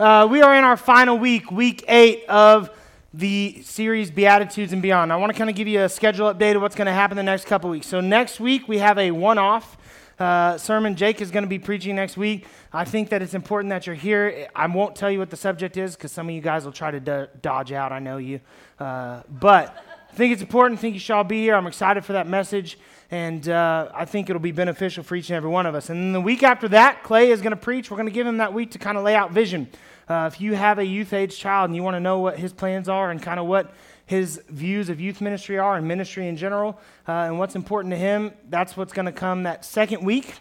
Uh, 0.00 0.26
we 0.26 0.40
are 0.40 0.56
in 0.56 0.64
our 0.64 0.78
final 0.78 1.18
week, 1.18 1.50
week 1.50 1.84
eight 1.86 2.24
of 2.26 2.70
the 3.12 3.60
series 3.60 4.10
Beatitudes 4.10 4.72
and 4.72 4.80
Beyond. 4.80 5.12
I 5.12 5.16
want 5.16 5.30
to 5.30 5.36
kind 5.36 5.50
of 5.50 5.56
give 5.56 5.68
you 5.68 5.82
a 5.82 5.90
schedule 5.90 6.32
update 6.32 6.56
of 6.56 6.62
what's 6.62 6.74
going 6.74 6.86
to 6.86 6.92
happen 6.92 7.18
the 7.18 7.22
next 7.22 7.44
couple 7.44 7.68
weeks. 7.68 7.86
So, 7.86 8.00
next 8.00 8.40
week 8.40 8.66
we 8.66 8.78
have 8.78 8.96
a 8.96 9.10
one 9.10 9.36
off 9.36 9.76
uh, 10.18 10.56
sermon. 10.56 10.96
Jake 10.96 11.20
is 11.20 11.30
going 11.30 11.42
to 11.42 11.50
be 11.50 11.58
preaching 11.58 11.96
next 11.96 12.16
week. 12.16 12.46
I 12.72 12.86
think 12.86 13.10
that 13.10 13.20
it's 13.20 13.34
important 13.34 13.68
that 13.72 13.86
you're 13.86 13.94
here. 13.94 14.48
I 14.56 14.66
won't 14.68 14.96
tell 14.96 15.10
you 15.10 15.18
what 15.18 15.28
the 15.28 15.36
subject 15.36 15.76
is 15.76 15.96
because 15.96 16.12
some 16.12 16.30
of 16.30 16.34
you 16.34 16.40
guys 16.40 16.64
will 16.64 16.72
try 16.72 16.90
to 16.90 17.00
do- 17.00 17.26
dodge 17.42 17.70
out. 17.70 17.92
I 17.92 17.98
know 17.98 18.16
you. 18.16 18.40
Uh, 18.78 19.20
but 19.28 19.76
I 20.10 20.14
think 20.14 20.32
it's 20.32 20.40
important. 20.40 20.78
I 20.78 20.80
think 20.80 20.94
you 20.94 21.00
should 21.00 21.12
all 21.12 21.24
be 21.24 21.42
here. 21.42 21.54
I'm 21.54 21.66
excited 21.66 22.06
for 22.06 22.14
that 22.14 22.26
message, 22.26 22.78
and 23.10 23.46
uh, 23.50 23.90
I 23.94 24.06
think 24.06 24.30
it'll 24.30 24.40
be 24.40 24.50
beneficial 24.50 25.04
for 25.04 25.14
each 25.14 25.28
and 25.28 25.36
every 25.36 25.50
one 25.50 25.66
of 25.66 25.74
us. 25.74 25.90
And 25.90 26.00
then 26.00 26.12
the 26.12 26.22
week 26.22 26.42
after 26.42 26.68
that, 26.68 27.02
Clay 27.02 27.30
is 27.32 27.42
going 27.42 27.50
to 27.50 27.56
preach. 27.56 27.90
We're 27.90 27.98
going 27.98 28.08
to 28.08 28.14
give 28.14 28.26
him 28.26 28.38
that 28.38 28.54
week 28.54 28.70
to 28.70 28.78
kind 28.78 28.96
of 28.96 29.04
lay 29.04 29.14
out 29.14 29.32
vision. 29.32 29.68
Uh, 30.10 30.26
if 30.26 30.40
you 30.40 30.56
have 30.56 30.80
a 30.80 30.84
youth 30.84 31.12
age 31.12 31.38
child 31.38 31.70
and 31.70 31.76
you 31.76 31.84
want 31.84 31.94
to 31.94 32.00
know 32.00 32.18
what 32.18 32.36
his 32.36 32.52
plans 32.52 32.88
are 32.88 33.12
and 33.12 33.22
kind 33.22 33.38
of 33.38 33.46
what 33.46 33.72
his 34.06 34.42
views 34.48 34.88
of 34.88 35.00
youth 35.00 35.20
ministry 35.20 35.56
are 35.56 35.76
and 35.76 35.86
ministry 35.86 36.26
in 36.26 36.36
general 36.36 36.80
uh, 37.06 37.12
and 37.12 37.38
what's 37.38 37.54
important 37.54 37.92
to 37.92 37.96
him, 37.96 38.32
that's 38.48 38.76
what's 38.76 38.92
going 38.92 39.06
to 39.06 39.12
come 39.12 39.44
that 39.44 39.64
second 39.64 40.02
week. 40.02 40.34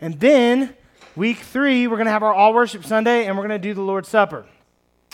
And 0.00 0.20
then 0.20 0.76
week 1.16 1.38
three, 1.38 1.88
we're 1.88 1.96
going 1.96 2.06
to 2.06 2.12
have 2.12 2.22
our 2.22 2.32
all 2.32 2.54
worship 2.54 2.84
Sunday 2.84 3.26
and 3.26 3.36
we're 3.36 3.48
going 3.48 3.60
to 3.60 3.68
do 3.68 3.74
the 3.74 3.82
Lord's 3.82 4.08
Supper. 4.08 4.46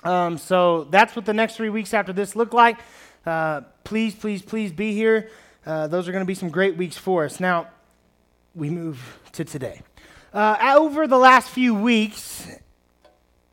Um, 0.04 0.36
so 0.36 0.84
that's 0.84 1.16
what 1.16 1.24
the 1.24 1.32
next 1.32 1.56
three 1.56 1.70
weeks 1.70 1.94
after 1.94 2.12
this 2.12 2.36
look 2.36 2.52
like. 2.52 2.80
Uh, 3.24 3.62
please, 3.82 4.14
please, 4.14 4.42
please 4.42 4.72
be 4.72 4.92
here. 4.92 5.30
Uh, 5.64 5.86
those 5.86 6.06
are 6.06 6.12
going 6.12 6.20
to 6.20 6.26
be 6.26 6.34
some 6.34 6.50
great 6.50 6.76
weeks 6.76 6.98
for 6.98 7.24
us. 7.24 7.40
Now, 7.40 7.68
we 8.54 8.68
move 8.68 9.20
to 9.32 9.42
today. 9.42 9.80
Uh, 10.34 10.74
over 10.76 11.06
the 11.06 11.18
last 11.18 11.48
few 11.48 11.74
weeks, 11.74 12.46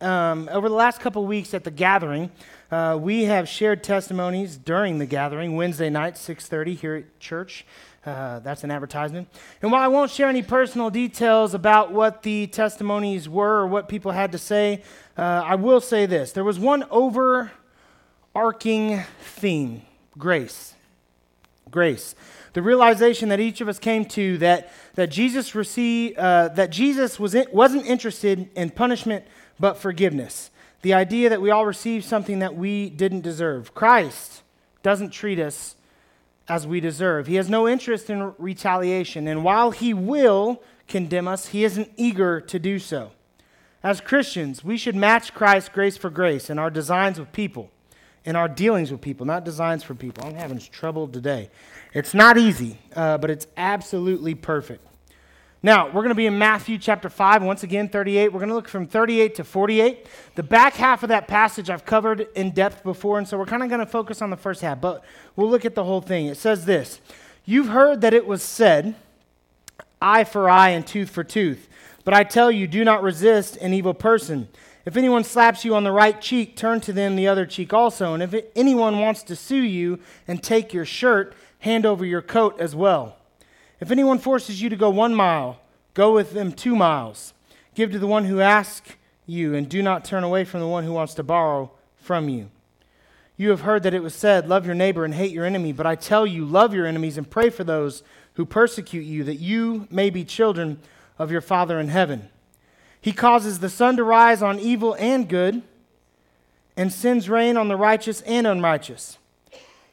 um, 0.01 0.49
over 0.51 0.69
the 0.69 0.75
last 0.75 0.99
couple 1.01 1.25
weeks 1.25 1.53
at 1.53 1.63
the 1.63 1.71
gathering, 1.71 2.31
uh, 2.71 2.97
we 2.99 3.25
have 3.25 3.49
shared 3.49 3.83
testimonies 3.83 4.57
during 4.57 4.97
the 4.99 5.05
gathering 5.05 5.55
Wednesday 5.55 5.89
night, 5.89 6.15
6:30 6.15 6.75
here 6.75 6.95
at 6.95 7.19
church. 7.19 7.65
Uh, 8.05 8.39
that's 8.39 8.63
an 8.63 8.71
advertisement. 8.71 9.27
And 9.61 9.71
while 9.71 9.81
I 9.81 9.87
won't 9.87 10.09
share 10.09 10.29
any 10.29 10.41
personal 10.41 10.89
details 10.89 11.53
about 11.53 11.91
what 11.91 12.23
the 12.23 12.47
testimonies 12.47 13.27
were 13.27 13.59
or 13.59 13.67
what 13.67 13.89
people 13.89 14.11
had 14.11 14.31
to 14.31 14.37
say, 14.37 14.83
uh, 15.17 15.43
I 15.45 15.55
will 15.55 15.81
say 15.81 16.05
this: 16.05 16.31
there 16.31 16.45
was 16.45 16.57
one 16.57 16.85
overarching 16.89 17.51
theme: 19.21 19.81
grace. 20.17 20.75
Grace. 21.69 22.15
The 22.53 22.61
realization 22.63 23.29
that 23.29 23.39
each 23.39 23.61
of 23.61 23.67
us 23.67 23.77
came 23.77 24.05
to 24.05 24.37
that 24.39 24.71
that 24.95 25.07
Jesus 25.07 25.53
received, 25.53 26.17
uh, 26.17 26.47
that 26.49 26.71
Jesus 26.71 27.19
was 27.19 27.35
in, 27.35 27.45
wasn't 27.51 27.85
interested 27.85 28.49
in 28.55 28.69
punishment 28.69 29.25
but 29.59 29.77
forgiveness. 29.77 30.51
The 30.81 30.93
idea 30.93 31.29
that 31.29 31.41
we 31.41 31.51
all 31.51 31.65
receive 31.65 32.05
something 32.05 32.39
that 32.39 32.55
we 32.55 32.89
didn't 32.89 33.21
deserve. 33.21 33.73
Christ 33.73 34.43
doesn't 34.81 35.09
treat 35.09 35.39
us 35.39 35.75
as 36.47 36.65
we 36.65 36.79
deserve. 36.79 37.27
He 37.27 37.35
has 37.35 37.49
no 37.49 37.67
interest 37.67 38.09
in 38.09 38.33
retaliation, 38.37 39.27
and 39.27 39.43
while 39.43 39.71
he 39.71 39.93
will 39.93 40.61
condemn 40.87 41.27
us, 41.27 41.47
he 41.47 41.63
isn't 41.63 41.91
eager 41.95 42.41
to 42.41 42.59
do 42.59 42.79
so. 42.79 43.11
As 43.83 44.01
Christians, 44.01 44.63
we 44.63 44.77
should 44.77 44.95
match 44.95 45.33
Christ's 45.33 45.69
grace 45.69 45.95
for 45.95 46.09
grace 46.09 46.49
in 46.49 46.59
our 46.59 46.69
designs 46.69 47.19
with 47.19 47.31
people, 47.31 47.71
in 48.25 48.35
our 48.35 48.49
dealings 48.49 48.91
with 48.91 48.99
people, 48.99 49.25
not 49.25 49.45
designs 49.45 49.83
for 49.83 49.95
people. 49.95 50.25
I'm 50.25 50.35
having 50.35 50.59
trouble 50.59 51.07
today. 51.07 51.49
It's 51.93 52.13
not 52.13 52.37
easy, 52.37 52.77
uh, 52.95 53.17
but 53.17 53.29
it's 53.29 53.47
absolutely 53.55 54.35
perfect. 54.35 54.85
Now, 55.61 55.87
we're 55.87 56.03
going 56.03 56.09
to 56.09 56.15
be 56.15 56.25
in 56.25 56.37
Matthew 56.37 56.77
chapter 56.77 57.09
5, 57.09 57.43
once 57.43 57.63
again, 57.63 57.89
38. 57.89 58.31
We're 58.31 58.39
going 58.39 58.47
to 58.47 58.55
look 58.55 58.69
from 58.69 58.87
38 58.87 59.35
to 59.35 59.43
48. 59.43 60.07
The 60.35 60.43
back 60.43 60.75
half 60.75 61.03
of 61.03 61.09
that 61.09 61.27
passage 61.27 61.69
I've 61.69 61.83
covered 61.83 62.29
in 62.33 62.51
depth 62.51 62.81
before, 62.81 63.17
and 63.17 63.27
so 63.27 63.37
we're 63.37 63.45
kind 63.45 63.61
of 63.61 63.67
going 63.67 63.81
to 63.81 63.85
focus 63.85 64.21
on 64.21 64.29
the 64.29 64.37
first 64.37 64.61
half, 64.61 64.79
but 64.79 65.03
we'll 65.35 65.49
look 65.49 65.65
at 65.65 65.75
the 65.75 65.83
whole 65.83 65.99
thing. 65.99 66.27
It 66.27 66.37
says 66.37 66.63
this 66.63 67.01
You've 67.43 67.67
heard 67.67 67.99
that 67.99 68.13
it 68.13 68.25
was 68.25 68.41
said, 68.41 68.95
eye 70.01 70.23
for 70.23 70.49
eye 70.49 70.69
and 70.69 70.87
tooth 70.87 71.09
for 71.09 71.25
tooth. 71.25 71.67
But 72.05 72.13
I 72.13 72.23
tell 72.23 72.49
you, 72.49 72.65
do 72.65 72.85
not 72.85 73.03
resist 73.03 73.57
an 73.57 73.73
evil 73.73 73.93
person. 73.93 74.47
If 74.85 74.95
anyone 74.95 75.25
slaps 75.25 75.65
you 75.65 75.75
on 75.75 75.83
the 75.83 75.91
right 75.91 76.21
cheek, 76.21 76.55
turn 76.55 76.79
to 76.81 76.93
them 76.93 77.17
the 77.17 77.27
other 77.27 77.45
cheek 77.45 77.73
also. 77.73 78.13
And 78.13 78.23
if 78.23 78.33
anyone 78.55 78.99
wants 78.99 79.23
to 79.23 79.35
sue 79.35 79.57
you 79.57 79.99
and 80.25 80.41
take 80.41 80.73
your 80.73 80.85
shirt, 80.85 81.35
hand 81.59 81.85
over 81.85 82.05
your 82.05 82.21
coat 82.21 82.61
as 82.61 82.73
well. 82.77 83.18
If 83.79 83.91
anyone 83.91 84.19
forces 84.19 84.61
you 84.61 84.69
to 84.69 84.75
go 84.75 84.89
one 84.89 85.15
mile, 85.15 85.59
go 85.93 86.13
with 86.13 86.33
them 86.33 86.51
two 86.51 86.75
miles. 86.75 87.33
Give 87.75 87.91
to 87.91 87.99
the 87.99 88.07
one 88.07 88.25
who 88.25 88.41
asks 88.41 88.95
you, 89.25 89.55
and 89.55 89.69
do 89.69 89.81
not 89.81 90.03
turn 90.03 90.23
away 90.23 90.43
from 90.43 90.59
the 90.59 90.67
one 90.67 90.83
who 90.83 90.91
wants 90.91 91.13
to 91.13 91.23
borrow 91.23 91.71
from 91.97 92.29
you. 92.29 92.49
You 93.37 93.51
have 93.51 93.61
heard 93.61 93.83
that 93.83 93.93
it 93.93 94.03
was 94.03 94.13
said, 94.13 94.49
Love 94.49 94.65
your 94.65 94.75
neighbor 94.75 95.05
and 95.05 95.13
hate 95.13 95.31
your 95.31 95.45
enemy. 95.45 95.71
But 95.71 95.85
I 95.85 95.95
tell 95.95 96.27
you, 96.27 96.43
love 96.45 96.73
your 96.73 96.85
enemies 96.85 97.17
and 97.17 97.29
pray 97.29 97.49
for 97.49 97.63
those 97.63 98.03
who 98.33 98.45
persecute 98.45 99.03
you, 99.03 99.23
that 99.23 99.35
you 99.35 99.87
may 99.89 100.09
be 100.09 100.25
children 100.25 100.79
of 101.17 101.31
your 101.31 101.41
Father 101.41 101.79
in 101.79 101.87
heaven. 101.87 102.29
He 102.99 103.13
causes 103.13 103.59
the 103.59 103.69
sun 103.69 103.95
to 103.95 104.03
rise 104.03 104.41
on 104.41 104.59
evil 104.59 104.95
and 104.99 105.29
good, 105.29 105.61
and 106.75 106.91
sends 106.91 107.29
rain 107.29 107.55
on 107.55 107.69
the 107.69 107.77
righteous 107.77 108.21
and 108.21 108.45
unrighteous. 108.45 109.17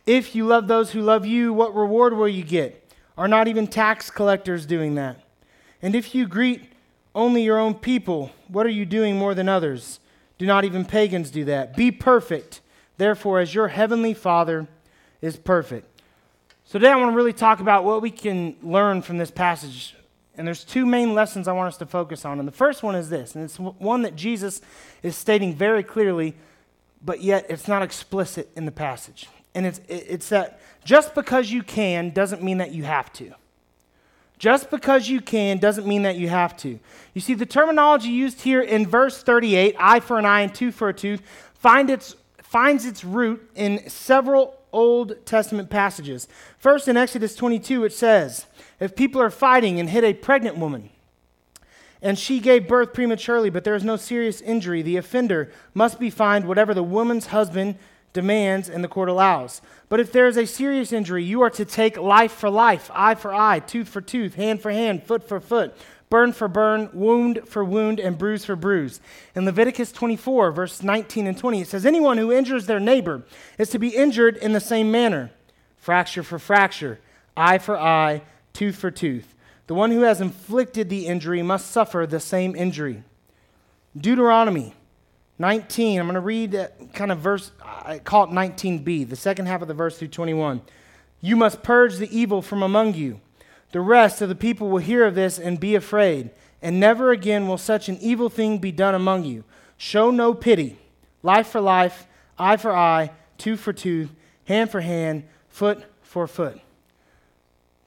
If 0.07 0.35
you 0.35 0.46
love 0.46 0.66
those 0.66 0.92
who 0.92 1.03
love 1.03 1.27
you, 1.27 1.53
what 1.53 1.75
reward 1.75 2.16
will 2.16 2.29
you 2.29 2.42
get? 2.42 2.86
Are 3.16 3.29
not 3.29 3.48
even 3.48 3.66
tax 3.66 4.11
collectors 4.11 4.66
doing 4.66 4.94
that? 4.96 5.20
And 5.81 5.94
if 5.94 6.14
you 6.14 6.26
greet 6.26 6.72
only 7.14 7.42
your 7.42 7.59
own 7.59 7.74
people, 7.74 8.31
what 8.48 8.66
are 8.66 8.70
you 8.70 8.85
doing 8.85 9.16
more 9.16 9.35
than 9.35 9.48
others? 9.48 10.00
Do 10.38 10.46
not 10.46 10.64
even 10.64 10.85
pagans 10.85 11.31
do 11.31 11.44
that? 11.46 11.76
Be 11.76 11.90
perfect, 11.90 12.61
therefore, 12.98 13.40
as 13.40 13.55
your 13.55 13.68
heavenly 13.68 14.12
Father 14.12 14.68
is 15.22 15.37
perfect. 15.37 15.88
So, 16.64 16.79
today 16.79 16.90
I 16.90 16.96
want 16.96 17.12
to 17.12 17.16
really 17.16 17.33
talk 17.33 17.61
about 17.61 17.85
what 17.85 18.02
we 18.02 18.11
can 18.11 18.57
learn 18.62 19.00
from 19.00 19.18
this 19.18 19.31
passage. 19.31 19.94
And 20.37 20.46
there's 20.46 20.64
two 20.64 20.85
main 20.85 21.14
lessons 21.14 21.48
I 21.48 21.52
want 21.52 21.68
us 21.68 21.79
to 21.79 21.87
focus 21.87 22.26
on. 22.26 22.38
And 22.38 22.46
the 22.46 22.52
first 22.52 22.83
one 22.83 22.94
is 22.94 23.09
this, 23.09 23.35
and 23.35 23.44
it's 23.44 23.59
one 23.59 24.02
that 24.02 24.16
Jesus 24.16 24.61
is 25.02 25.16
stating 25.16 25.55
very 25.55 25.83
clearly, 25.83 26.35
but 27.02 27.22
yet 27.22 27.46
it's 27.48 27.68
not 27.68 27.83
explicit 27.83 28.50
in 28.55 28.66
the 28.66 28.72
passage. 28.72 29.29
And 29.57 29.64
it's, 29.64 29.81
it's 29.88 30.29
that 30.29 30.61
just 30.85 31.14
because 31.14 31.51
you 31.51 31.62
can 31.62 32.11
doesn't 32.11 32.42
mean 32.42 32.59
that 32.59 32.73
you 32.73 32.85
have 32.85 33.11
to. 33.14 33.33
Just 34.38 34.71
because 34.71 35.09
you 35.09 35.23
can 35.23 35.57
doesn't 35.57 35.87
mean 35.87 36.03
that 36.03 36.16
you 36.16 36.29
have 36.29 36.59
to. 36.59 36.79
You 37.14 37.21
see, 37.23 37.33
the 37.33 37.47
terminology 37.47 38.11
used 38.11 38.42
here 38.42 38.61
in 38.61 38.87
verse 38.87 39.23
38, 39.23 39.75
eye 39.79 40.01
for 40.01 40.19
an 40.19 40.27
eye 40.27 40.42
and 40.42 40.55
tooth 40.55 40.75
for 40.75 40.90
a 40.90 40.95
tooth, 40.95 41.23
find 41.55 41.88
its, 41.88 42.16
finds 42.42 42.85
its 42.85 43.03
root 43.03 43.51
in 43.55 43.88
several 43.88 44.61
Old 44.75 45.25
Testament 45.25 45.71
passages. 45.71 46.29
First, 46.59 46.87
in 46.87 46.99
Exodus 46.99 47.35
22, 47.35 47.87
it 47.87 47.95
says, 47.95 48.45
If 48.79 48.95
people 48.95 49.23
are 49.23 49.31
fighting 49.31 49.81
and 49.81 49.88
hit 49.88 50.05
a 50.05 50.12
pregnant 50.12 50.59
woman, 50.59 50.90
and 52.03 52.19
she 52.19 52.40
gave 52.40 52.69
birth 52.69 52.92
prematurely, 52.92 53.49
but 53.49 53.64
there 53.64 53.75
is 53.75 53.85
no 53.85 53.97
serious 53.97 54.42
injury, 54.42 54.83
the 54.83 54.99
offender 54.99 55.51
must 55.73 55.99
be 55.99 56.11
fined 56.11 56.47
whatever 56.47 56.75
the 56.75 56.83
woman's 56.83 57.29
husband 57.29 57.77
demands 58.16 58.70
and 58.70 58.83
the 58.83 58.88
court 58.88 59.11
allows. 59.11 59.61
But 59.90 60.00
if 60.00 60.11
there 60.11 60.26
is 60.26 60.38
a 60.38 60.46
serious 60.46 60.90
injury, 60.90 61.22
you 61.22 61.42
are 61.42 61.50
to 61.50 61.66
take 61.66 61.98
life 61.98 62.33
for 62.33 62.48
life, 62.48 62.90
eye 62.94 63.14
for 63.14 63.33
eye, 63.33 63.61
tooth 63.61 63.88
for 63.88 64.00
tooth, 64.00 64.35
hand 64.35 64.62
for 64.62 64.72
hand, 64.72 65.02
foot 65.05 65.29
for 65.29 65.38
foot, 65.38 65.76
burn 66.09 66.33
for 66.33 66.48
burn, 66.48 66.88
wound 66.94 67.42
for 67.46 67.62
wound, 67.62 68.00
and 68.00 68.16
bruise 68.16 68.46
for 68.46 68.57
bruise. 68.57 69.00
In 69.35 69.44
Leviticus 69.44 69.92
24, 69.92 70.50
verse 70.50 70.83
19 70.83 71.26
and 71.26 71.37
20, 71.37 71.61
it 71.61 71.68
says, 71.68 71.85
Anyone 71.85 72.16
who 72.16 72.33
injures 72.33 72.64
their 72.64 72.81
neighbor 72.81 73.22
is 73.59 73.68
to 73.68 73.79
be 73.79 73.90
injured 73.90 74.38
in 74.38 74.52
the 74.52 74.61
same 74.61 74.90
manner 74.90 75.31
fracture 75.76 76.22
for 76.22 76.38
fracture, 76.38 76.98
eye 77.37 77.59
for 77.59 77.79
eye, 77.79 78.22
tooth 78.55 78.76
for 78.76 78.90
tooth. 78.90 79.35
The 79.66 79.74
one 79.74 79.90
who 79.90 80.00
has 80.00 80.22
inflicted 80.22 80.88
the 80.88 81.07
injury 81.07 81.42
must 81.42 81.70
suffer 81.70 82.07
the 82.07 82.18
same 82.18 82.57
injury. 82.57 83.02
Deuteronomy 83.94 84.74
19, 85.38 86.01
I'm 86.01 86.07
going 86.07 86.14
to 86.14 86.20
read 86.20 86.68
kind 86.94 87.12
of 87.12 87.18
verse, 87.18 87.51
I 87.62 87.99
call 87.99 88.25
it 88.25 88.31
19b, 88.31 89.09
the 89.09 89.16
second 89.16 89.46
half 89.46 89.61
of 89.61 89.68
the 89.68 89.75
verse 89.75 89.99
through 89.99 90.09
21. 90.09 90.62
You 91.20 91.37
must 91.37 91.62
purge 91.62 91.96
the 91.96 92.16
evil 92.16 92.40
from 92.40 92.62
among 92.62 92.94
you. 92.94 93.20
The 93.72 93.81
rest 93.81 94.22
of 94.22 94.31
the 94.31 94.35
people 94.35 94.70
will 94.70 94.79
hear 94.79 95.05
of 95.05 95.14
this 95.14 95.38
and 95.38 95.61
be 95.61 95.75
afraid, 95.75 96.31
and 96.62 96.81
never 96.81 97.11
again 97.11 97.49
will 97.49 97.59
such 97.59 97.88
an 97.88 97.99
evil 98.01 98.31
thing 98.31 98.59
be 98.59 98.72
done 98.72 98.94
among 98.94 99.25
you. 99.25 99.44
Show 99.77 100.11
no 100.11 100.33
pity. 100.33 100.79
Life 101.22 101.49
for 101.49 101.61
life, 101.61 102.07
eye 102.38 102.57
for 102.57 102.75
eye, 102.75 103.11
tooth 103.37 103.61
for 103.61 103.75
tooth, 103.75 104.11
hand 104.46 104.70
for 104.70 104.81
hand, 104.81 105.25
foot 105.49 105.85
for 106.01 106.27
foot. 106.27 106.61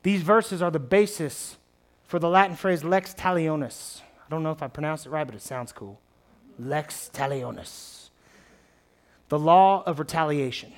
These 0.04 0.22
verses 0.22 0.62
are 0.62 0.72
the 0.72 0.80
basis 0.80 1.58
for 2.06 2.20
the 2.20 2.30
Latin 2.30 2.56
phrase 2.56 2.84
lex 2.84 3.16
talionis. 3.16 4.02
I 4.02 4.30
don't 4.30 4.44
know 4.44 4.52
if 4.52 4.62
I 4.62 4.68
pronounced 4.68 5.08
it 5.08 5.10
right, 5.10 5.26
but 5.26 5.36
it 5.36 5.42
sounds 5.42 5.72
cool 5.72 6.00
lex 6.60 7.10
talionis, 7.14 8.10
the 9.30 9.40
law 9.40 9.84
of 9.86 10.00
retaliation. 10.00 10.74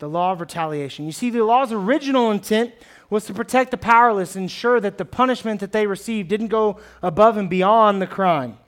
The 0.00 0.08
law 0.08 0.32
of 0.32 0.40
retaliation. 0.40 1.06
You 1.06 1.12
see, 1.12 1.30
the 1.30 1.44
law's 1.44 1.72
original 1.72 2.30
intent 2.30 2.74
was 3.08 3.24
to 3.26 3.32
protect 3.34 3.70
the 3.70 3.76
powerless, 3.76 4.36
ensure 4.36 4.80
that 4.80 4.98
the 4.98 5.04
punishment 5.04 5.60
that 5.60 5.72
they 5.72 5.86
received 5.86 6.28
didn't 6.28 6.48
go 6.48 6.78
above 7.00 7.36
and 7.36 7.48
beyond 7.48 8.02
the 8.02 8.06
crime. 8.06 8.58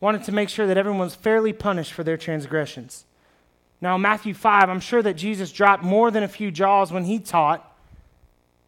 Wanted 0.00 0.24
to 0.24 0.32
make 0.32 0.48
sure 0.48 0.66
that 0.66 0.78
everyone 0.78 1.00
was 1.00 1.14
fairly 1.14 1.52
punished 1.52 1.92
for 1.92 2.02
their 2.02 2.16
transgressions. 2.16 3.04
Now, 3.82 3.98
Matthew 3.98 4.34
5, 4.34 4.68
I'm 4.68 4.80
sure 4.80 5.02
that 5.02 5.14
Jesus 5.14 5.52
dropped 5.52 5.84
more 5.84 6.10
than 6.10 6.22
a 6.22 6.28
few 6.28 6.50
jaws 6.50 6.90
when 6.90 7.04
he 7.04 7.18
taught 7.18 7.66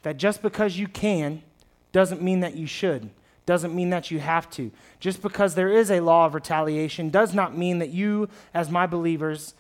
that 0.02 0.18
just 0.18 0.42
because 0.42 0.76
you 0.76 0.88
can 0.88 1.42
doesn't 1.90 2.22
mean 2.22 2.40
that 2.40 2.54
you 2.54 2.66
should 2.66 3.10
doesn't 3.46 3.74
mean 3.74 3.90
that 3.90 4.10
you 4.10 4.20
have 4.20 4.48
to. 4.50 4.70
Just 5.00 5.22
because 5.22 5.54
there 5.54 5.68
is 5.68 5.90
a 5.90 6.00
law 6.00 6.26
of 6.26 6.34
retaliation 6.34 7.10
does 7.10 7.34
not 7.34 7.56
mean 7.56 7.78
that 7.78 7.90
you, 7.90 8.28
as 8.54 8.70
my 8.70 8.86
believers, 8.86 9.54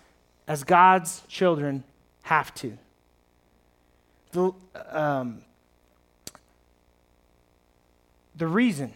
as 0.46 0.64
God's 0.64 1.22
children, 1.28 1.84
have 2.22 2.54
to. 2.54 2.78
the, 4.32 4.52
um, 4.90 5.42
the 8.36 8.46
reason, 8.46 8.94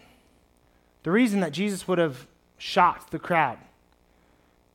the 1.03 1.11
reason 1.11 1.41
that 1.41 1.51
Jesus 1.51 1.87
would 1.87 1.97
have 1.97 2.25
shocked 2.57 3.11
the 3.11 3.19
crowd 3.19 3.57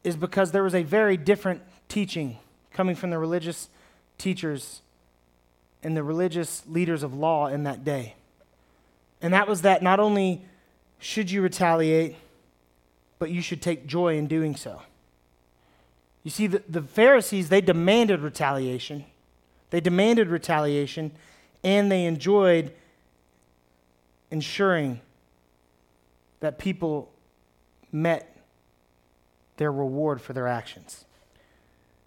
is 0.05 0.16
because 0.16 0.53
there 0.53 0.62
was 0.62 0.75
a 0.75 0.83
very 0.83 1.16
different 1.16 1.62
teaching 1.88 2.38
coming 2.72 2.94
from 2.94 3.11
the 3.11 3.18
religious 3.18 3.68
teachers 4.18 4.83
and 5.83 5.96
the 5.96 6.03
religious 6.03 6.62
leaders 6.68 7.03
of 7.03 7.12
law 7.12 7.48
in 7.48 7.64
that 7.64 7.85
day. 7.85 8.14
And 9.23 9.33
that 9.33 9.49
was 9.49 9.63
that 9.63 9.83
not 9.83 10.01
only 10.01 10.45
should 10.99 11.31
you 11.31 11.41
retaliate, 11.41 12.17
but 13.19 13.31
you 13.31 13.41
should 13.41 13.63
take 13.63 13.87
joy 13.87 14.19
in 14.19 14.27
doing 14.27 14.57
so. 14.57 14.83
You 16.25 16.31
see, 16.31 16.49
the, 16.49 16.63
the 16.69 16.83
Pharisees, 16.83 17.49
they 17.49 17.61
demanded 17.61 18.21
retaliation. 18.21 19.05
They 19.71 19.81
demanded 19.81 20.29
retaliation, 20.29 21.13
and 21.65 21.91
they 21.91 22.05
enjoyed 22.05 22.73
ensuring 24.31 25.01
that 26.41 26.59
people 26.59 27.11
met 27.93 28.37
their 29.57 29.71
reward 29.71 30.21
for 30.21 30.33
their 30.33 30.49
actions. 30.49 31.05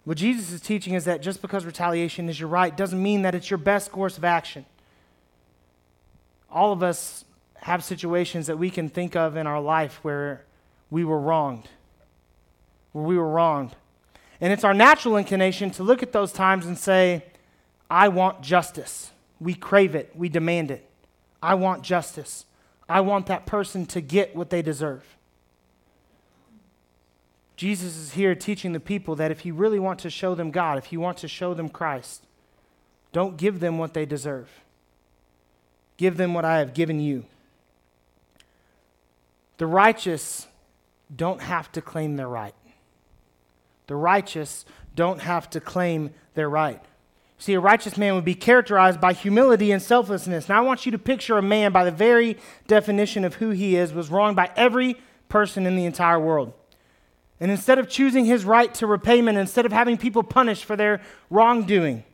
What 0.04 0.18
Jesus 0.18 0.52
is 0.52 0.60
teaching 0.60 0.94
is 0.94 1.04
that 1.06 1.22
just 1.22 1.42
because 1.42 1.64
retaliation 1.64 2.28
is 2.28 2.38
your 2.38 2.48
right 2.48 2.76
doesn't 2.76 3.02
mean 3.02 3.22
that 3.22 3.34
it's 3.34 3.50
your 3.50 3.58
best 3.58 3.90
course 3.90 4.18
of 4.18 4.24
action. 4.24 4.64
All 6.50 6.72
of 6.72 6.82
us 6.82 7.24
have 7.56 7.82
situations 7.82 8.46
that 8.46 8.58
we 8.58 8.70
can 8.70 8.88
think 8.88 9.16
of 9.16 9.36
in 9.36 9.46
our 9.46 9.60
life 9.60 9.98
where 10.02 10.44
we 10.90 11.04
were 11.04 11.18
wronged. 11.18 11.68
Where 12.92 13.04
we 13.04 13.16
were 13.16 13.28
wronged. 13.28 13.74
And 14.40 14.52
it's 14.52 14.64
our 14.64 14.74
natural 14.74 15.16
inclination 15.16 15.70
to 15.72 15.82
look 15.82 16.02
at 16.02 16.12
those 16.12 16.32
times 16.32 16.66
and 16.66 16.78
say, 16.78 17.24
I 17.90 18.08
want 18.08 18.42
justice. 18.42 19.10
We 19.40 19.54
crave 19.54 19.94
it, 19.94 20.12
we 20.14 20.28
demand 20.28 20.70
it. 20.70 20.88
I 21.42 21.54
want 21.54 21.82
justice. 21.82 22.44
I 22.88 23.00
want 23.00 23.26
that 23.26 23.46
person 23.46 23.86
to 23.86 24.00
get 24.00 24.36
what 24.36 24.50
they 24.50 24.62
deserve. 24.62 25.04
Jesus 27.56 27.96
is 27.96 28.12
here 28.12 28.34
teaching 28.34 28.72
the 28.72 28.80
people 28.80 29.16
that 29.16 29.30
if 29.30 29.44
you 29.44 29.54
really 29.54 29.78
want 29.78 29.98
to 30.00 30.10
show 30.10 30.34
them 30.34 30.50
God, 30.50 30.78
if 30.78 30.92
you 30.92 31.00
want 31.00 31.18
to 31.18 31.28
show 31.28 31.54
them 31.54 31.68
Christ, 31.68 32.26
don't 33.12 33.36
give 33.36 33.60
them 33.60 33.78
what 33.78 33.94
they 33.94 34.04
deserve. 34.04 34.50
Give 35.96 36.16
them 36.16 36.34
what 36.34 36.44
I 36.44 36.58
have 36.58 36.74
given 36.74 37.00
you. 37.00 37.24
The 39.58 39.66
righteous 39.66 40.46
don't 41.14 41.40
have 41.40 41.72
to 41.72 41.80
claim 41.80 42.16
their 42.16 42.28
right. 42.28 42.54
The 43.86 43.96
righteous 43.96 44.64
don't 44.94 45.20
have 45.20 45.48
to 45.50 45.60
claim 45.60 46.10
their 46.34 46.48
right. 46.48 46.82
See, 47.38 47.52
a 47.52 47.60
righteous 47.60 47.96
man 47.96 48.14
would 48.14 48.24
be 48.24 48.34
characterized 48.34 49.00
by 49.00 49.12
humility 49.12 49.70
and 49.70 49.82
selflessness. 49.82 50.48
Now, 50.48 50.58
I 50.58 50.64
want 50.64 50.86
you 50.86 50.92
to 50.92 50.98
picture 50.98 51.36
a 51.36 51.42
man, 51.42 51.70
by 51.70 51.84
the 51.84 51.90
very 51.90 52.38
definition 52.66 53.24
of 53.24 53.34
who 53.34 53.50
he 53.50 53.76
is, 53.76 53.92
was 53.92 54.10
wronged 54.10 54.36
by 54.36 54.50
every 54.56 54.96
person 55.28 55.66
in 55.66 55.76
the 55.76 55.84
entire 55.84 56.18
world. 56.18 56.54
And 57.38 57.50
instead 57.50 57.78
of 57.78 57.88
choosing 57.88 58.24
his 58.24 58.46
right 58.46 58.72
to 58.74 58.86
repayment, 58.86 59.36
instead 59.36 59.66
of 59.66 59.72
having 59.72 59.98
people 59.98 60.22
punished 60.22 60.64
for 60.64 60.76
their 60.76 61.02
wrongdoing, 61.28 62.04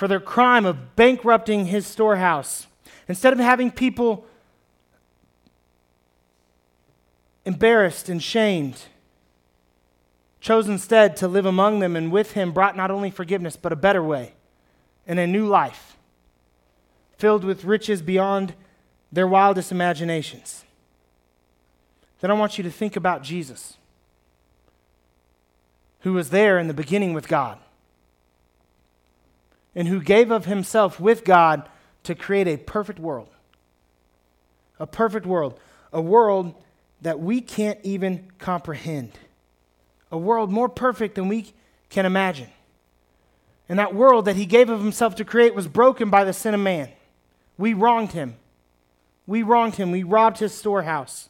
for 0.00 0.08
their 0.08 0.18
crime 0.18 0.64
of 0.64 0.96
bankrupting 0.96 1.66
his 1.66 1.86
storehouse, 1.86 2.66
instead 3.06 3.34
of 3.34 3.38
having 3.38 3.70
people 3.70 4.24
embarrassed 7.44 8.08
and 8.08 8.22
shamed, 8.22 8.84
chose 10.40 10.70
instead 10.70 11.18
to 11.18 11.28
live 11.28 11.44
among 11.44 11.80
them 11.80 11.96
and 11.96 12.10
with 12.10 12.32
him 12.32 12.50
brought 12.50 12.78
not 12.78 12.90
only 12.90 13.10
forgiveness, 13.10 13.58
but 13.58 13.74
a 13.74 13.76
better 13.76 14.02
way 14.02 14.32
and 15.06 15.18
a 15.18 15.26
new 15.26 15.46
life 15.46 15.98
filled 17.18 17.44
with 17.44 17.66
riches 17.66 18.00
beyond 18.00 18.54
their 19.12 19.28
wildest 19.28 19.70
imaginations. 19.70 20.64
Then 22.22 22.30
I 22.30 22.34
want 22.34 22.56
you 22.56 22.64
to 22.64 22.70
think 22.70 22.96
about 22.96 23.22
Jesus, 23.22 23.76
who 25.98 26.14
was 26.14 26.30
there 26.30 26.58
in 26.58 26.68
the 26.68 26.72
beginning 26.72 27.12
with 27.12 27.28
God 27.28 27.58
and 29.74 29.88
who 29.88 30.00
gave 30.00 30.30
of 30.30 30.46
himself 30.46 30.98
with 30.98 31.24
God 31.24 31.68
to 32.04 32.14
create 32.14 32.48
a 32.48 32.56
perfect 32.56 32.98
world. 32.98 33.28
A 34.78 34.86
perfect 34.86 35.26
world. 35.26 35.58
A 35.92 36.00
world 36.00 36.54
that 37.02 37.20
we 37.20 37.40
can't 37.40 37.78
even 37.82 38.28
comprehend 38.38 39.12
a 40.10 40.18
world 40.18 40.50
more 40.50 40.68
perfect 40.68 41.14
than 41.14 41.28
we 41.28 41.52
can 41.88 42.06
imagine. 42.06 42.48
And 43.68 43.78
that 43.78 43.94
world 43.94 44.24
that 44.24 44.36
he 44.36 44.46
gave 44.46 44.68
of 44.68 44.80
himself 44.80 45.14
to 45.16 45.24
create 45.24 45.54
was 45.54 45.68
broken 45.68 46.10
by 46.10 46.24
the 46.24 46.32
sin 46.32 46.54
of 46.54 46.60
man. 46.60 46.88
We 47.56 47.74
wronged 47.74 48.12
him. 48.12 48.36
We 49.26 49.42
wronged 49.42 49.76
him. 49.76 49.92
We 49.92 50.02
robbed 50.02 50.38
his 50.38 50.52
storehouse. 50.52 51.28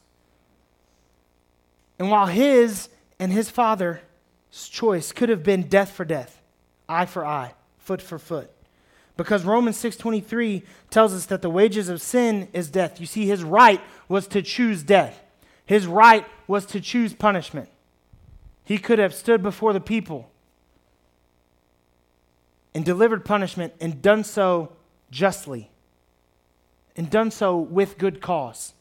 And 1.98 2.11
while 2.11 2.26
his 2.26 2.88
and 3.18 3.31
his 3.31 3.50
father's 3.50 3.98
choice 4.70 5.12
could 5.12 5.29
have 5.29 5.42
been 5.42 5.68
death 5.68 5.90
for 5.90 6.07
death, 6.07 6.40
eye 6.88 7.05
for 7.05 7.26
eye, 7.26 7.53
foot 7.90 8.00
for 8.00 8.20
foot, 8.20 8.48
because 9.16 9.44
Romans 9.44 9.76
6:23 9.76 10.62
tells 10.90 11.12
us 11.12 11.26
that 11.26 11.42
the 11.42 11.50
wages 11.50 11.88
of 11.88 12.00
sin 12.00 12.46
is 12.53 12.70
death. 12.70 13.00
You 13.00 13.07
see 13.07 13.26
his 13.26 13.42
right 13.42 13.81
was 14.07 14.29
to 14.29 14.42
choose 14.42 14.85
death. 14.85 15.20
His 15.66 15.88
right 15.88 16.24
was 16.46 16.66
to 16.66 16.81
choose 16.81 17.14
punishment. 17.14 17.68
He 18.62 18.79
could 18.79 19.00
have 19.00 19.12
stood 19.12 19.42
before 19.42 19.72
the 19.72 19.81
people 19.81 20.31
and 22.72 22.85
delivered 22.85 23.24
punishment 23.24 23.72
and 23.81 24.00
done 24.00 24.22
so 24.22 24.70
justly 25.11 25.68
and 26.94 27.11
done 27.11 27.33
so 27.33 27.59
with 27.59 27.98
good 27.98 28.20
cause. 28.20 28.72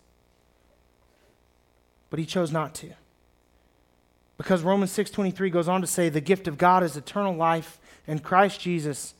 But 2.12 2.20
he 2.20 2.28
chose 2.28 2.52
not 2.52 2.76
to. 2.76 2.92
Because 4.38 4.62
Romans 4.62 4.92
6:23 4.92 5.50
goes 5.50 5.68
on 5.68 5.82
to 5.82 5.88
say 5.88 6.10
the 6.10 6.22
gift 6.22 6.48
of 6.48 6.60
God 6.60 6.84
is 6.84 6.96
eternal 6.96 7.36
life 7.36 7.80
in 8.10 8.20
Christ 8.20 8.60
Jesus 8.60 9.14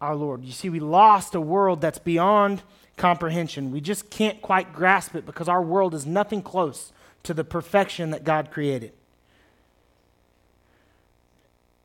our 0.00 0.16
Lord. 0.16 0.44
You 0.44 0.52
see 0.52 0.68
we 0.68 0.80
lost 0.80 1.34
a 1.34 1.40
world 1.40 1.80
that's 1.80 1.98
beyond 1.98 2.62
comprehension. 2.96 3.70
We 3.70 3.80
just 3.80 4.10
can't 4.10 4.42
quite 4.42 4.74
grasp 4.74 5.14
it 5.14 5.24
because 5.24 5.48
our 5.48 5.62
world 5.62 5.94
is 5.94 6.04
nothing 6.04 6.42
close 6.42 6.92
to 7.22 7.32
the 7.32 7.44
perfection 7.44 8.10
that 8.10 8.24
God 8.24 8.50
created. 8.50 8.92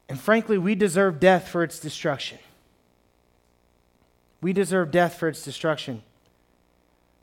And 0.09 0.19
frankly, 0.19 0.57
we 0.57 0.75
deserve 0.75 1.19
death 1.19 1.47
for 1.47 1.63
its 1.63 1.79
destruction. 1.79 2.39
We 4.41 4.51
deserve 4.51 4.91
death 4.91 5.17
for 5.17 5.29
its 5.29 5.43
destruction. 5.43 6.01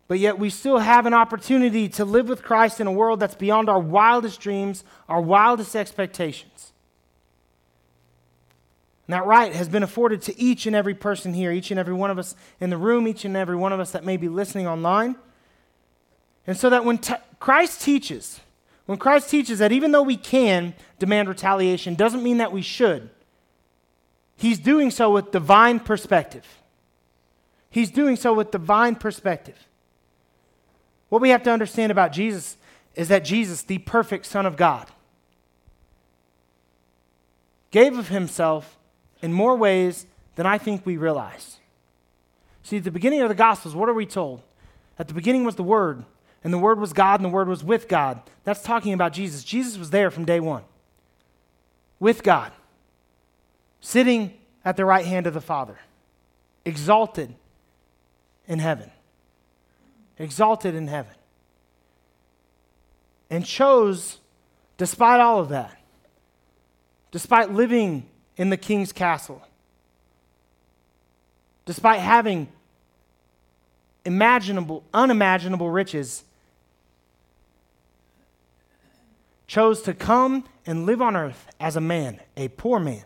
But 0.06 0.20
yet, 0.20 0.38
we 0.38 0.48
still 0.48 0.78
have 0.78 1.04
an 1.04 1.12
opportunity 1.12 1.88
to 1.90 2.04
live 2.04 2.28
with 2.28 2.42
Christ 2.42 2.80
in 2.80 2.86
a 2.86 2.92
world 2.92 3.20
that's 3.20 3.34
beyond 3.34 3.68
our 3.68 3.80
wildest 3.80 4.40
dreams, 4.40 4.84
our 5.08 5.20
wildest 5.20 5.76
expectations. 5.76 6.72
And 9.08 9.14
that 9.14 9.24
right 9.24 9.54
has 9.54 9.70
been 9.70 9.82
afforded 9.82 10.20
to 10.22 10.38
each 10.38 10.66
and 10.66 10.76
every 10.76 10.92
person 10.94 11.32
here, 11.32 11.50
each 11.50 11.70
and 11.70 11.80
every 11.80 11.94
one 11.94 12.10
of 12.10 12.18
us 12.18 12.36
in 12.60 12.68
the 12.68 12.76
room, 12.76 13.08
each 13.08 13.24
and 13.24 13.38
every 13.38 13.56
one 13.56 13.72
of 13.72 13.80
us 13.80 13.92
that 13.92 14.04
may 14.04 14.18
be 14.18 14.28
listening 14.28 14.66
online. 14.66 15.16
And 16.46 16.58
so 16.58 16.68
that 16.68 16.84
when 16.84 16.98
t- 16.98 17.14
Christ 17.40 17.80
teaches, 17.80 18.40
when 18.84 18.98
Christ 18.98 19.30
teaches 19.30 19.60
that 19.60 19.72
even 19.72 19.92
though 19.92 20.02
we 20.02 20.18
can 20.18 20.74
demand 20.98 21.26
retaliation, 21.26 21.94
doesn't 21.94 22.22
mean 22.22 22.36
that 22.36 22.52
we 22.52 22.60
should. 22.60 23.08
He's 24.36 24.58
doing 24.58 24.90
so 24.90 25.10
with 25.10 25.30
divine 25.30 25.80
perspective. 25.80 26.44
He's 27.70 27.90
doing 27.90 28.14
so 28.14 28.34
with 28.34 28.50
divine 28.50 28.94
perspective. 28.94 29.56
What 31.08 31.22
we 31.22 31.30
have 31.30 31.42
to 31.44 31.50
understand 31.50 31.90
about 31.90 32.12
Jesus 32.12 32.58
is 32.94 33.08
that 33.08 33.24
Jesus, 33.24 33.62
the 33.62 33.78
perfect 33.78 34.26
Son 34.26 34.44
of 34.44 34.58
God, 34.58 34.86
gave 37.70 37.96
of 37.96 38.08
himself 38.08 38.77
in 39.22 39.32
more 39.32 39.56
ways 39.56 40.06
than 40.36 40.46
I 40.46 40.58
think 40.58 40.86
we 40.86 40.96
realize. 40.96 41.58
See, 42.62 42.76
at 42.76 42.84
the 42.84 42.90
beginning 42.90 43.20
of 43.20 43.28
the 43.28 43.34
Gospels, 43.34 43.74
what 43.74 43.88
are 43.88 43.94
we 43.94 44.06
told? 44.06 44.42
At 44.98 45.08
the 45.08 45.14
beginning 45.14 45.44
was 45.44 45.56
the 45.56 45.62
Word, 45.62 46.04
and 46.44 46.52
the 46.52 46.58
Word 46.58 46.78
was 46.78 46.92
God, 46.92 47.20
and 47.20 47.24
the 47.24 47.32
Word 47.32 47.48
was 47.48 47.64
with 47.64 47.88
God. 47.88 48.20
That's 48.44 48.62
talking 48.62 48.92
about 48.92 49.12
Jesus. 49.12 49.44
Jesus 49.44 49.78
was 49.78 49.90
there 49.90 50.10
from 50.10 50.24
day 50.24 50.40
one 50.40 50.64
with 52.00 52.22
God, 52.22 52.52
sitting 53.80 54.34
at 54.64 54.76
the 54.76 54.84
right 54.84 55.06
hand 55.06 55.26
of 55.26 55.34
the 55.34 55.40
Father, 55.40 55.78
exalted 56.64 57.34
in 58.46 58.58
heaven. 58.58 58.90
Exalted 60.18 60.74
in 60.74 60.88
heaven. 60.88 61.14
And 63.30 63.44
chose, 63.44 64.18
despite 64.76 65.20
all 65.20 65.40
of 65.40 65.48
that, 65.50 65.76
despite 67.10 67.52
living 67.52 68.06
in 68.38 68.48
the 68.48 68.56
king's 68.56 68.92
castle, 68.92 69.42
despite 71.66 72.00
having 72.00 72.48
imaginable, 74.06 74.82
unimaginable 74.94 75.68
riches, 75.68 76.24
chose 79.46 79.82
to 79.82 79.92
come 79.92 80.44
and 80.64 80.86
live 80.86 81.02
on 81.02 81.14
earth 81.14 81.48
as 81.60 81.76
a 81.76 81.80
man, 81.80 82.18
a 82.36 82.48
poor 82.48 82.80
man. 82.80 83.04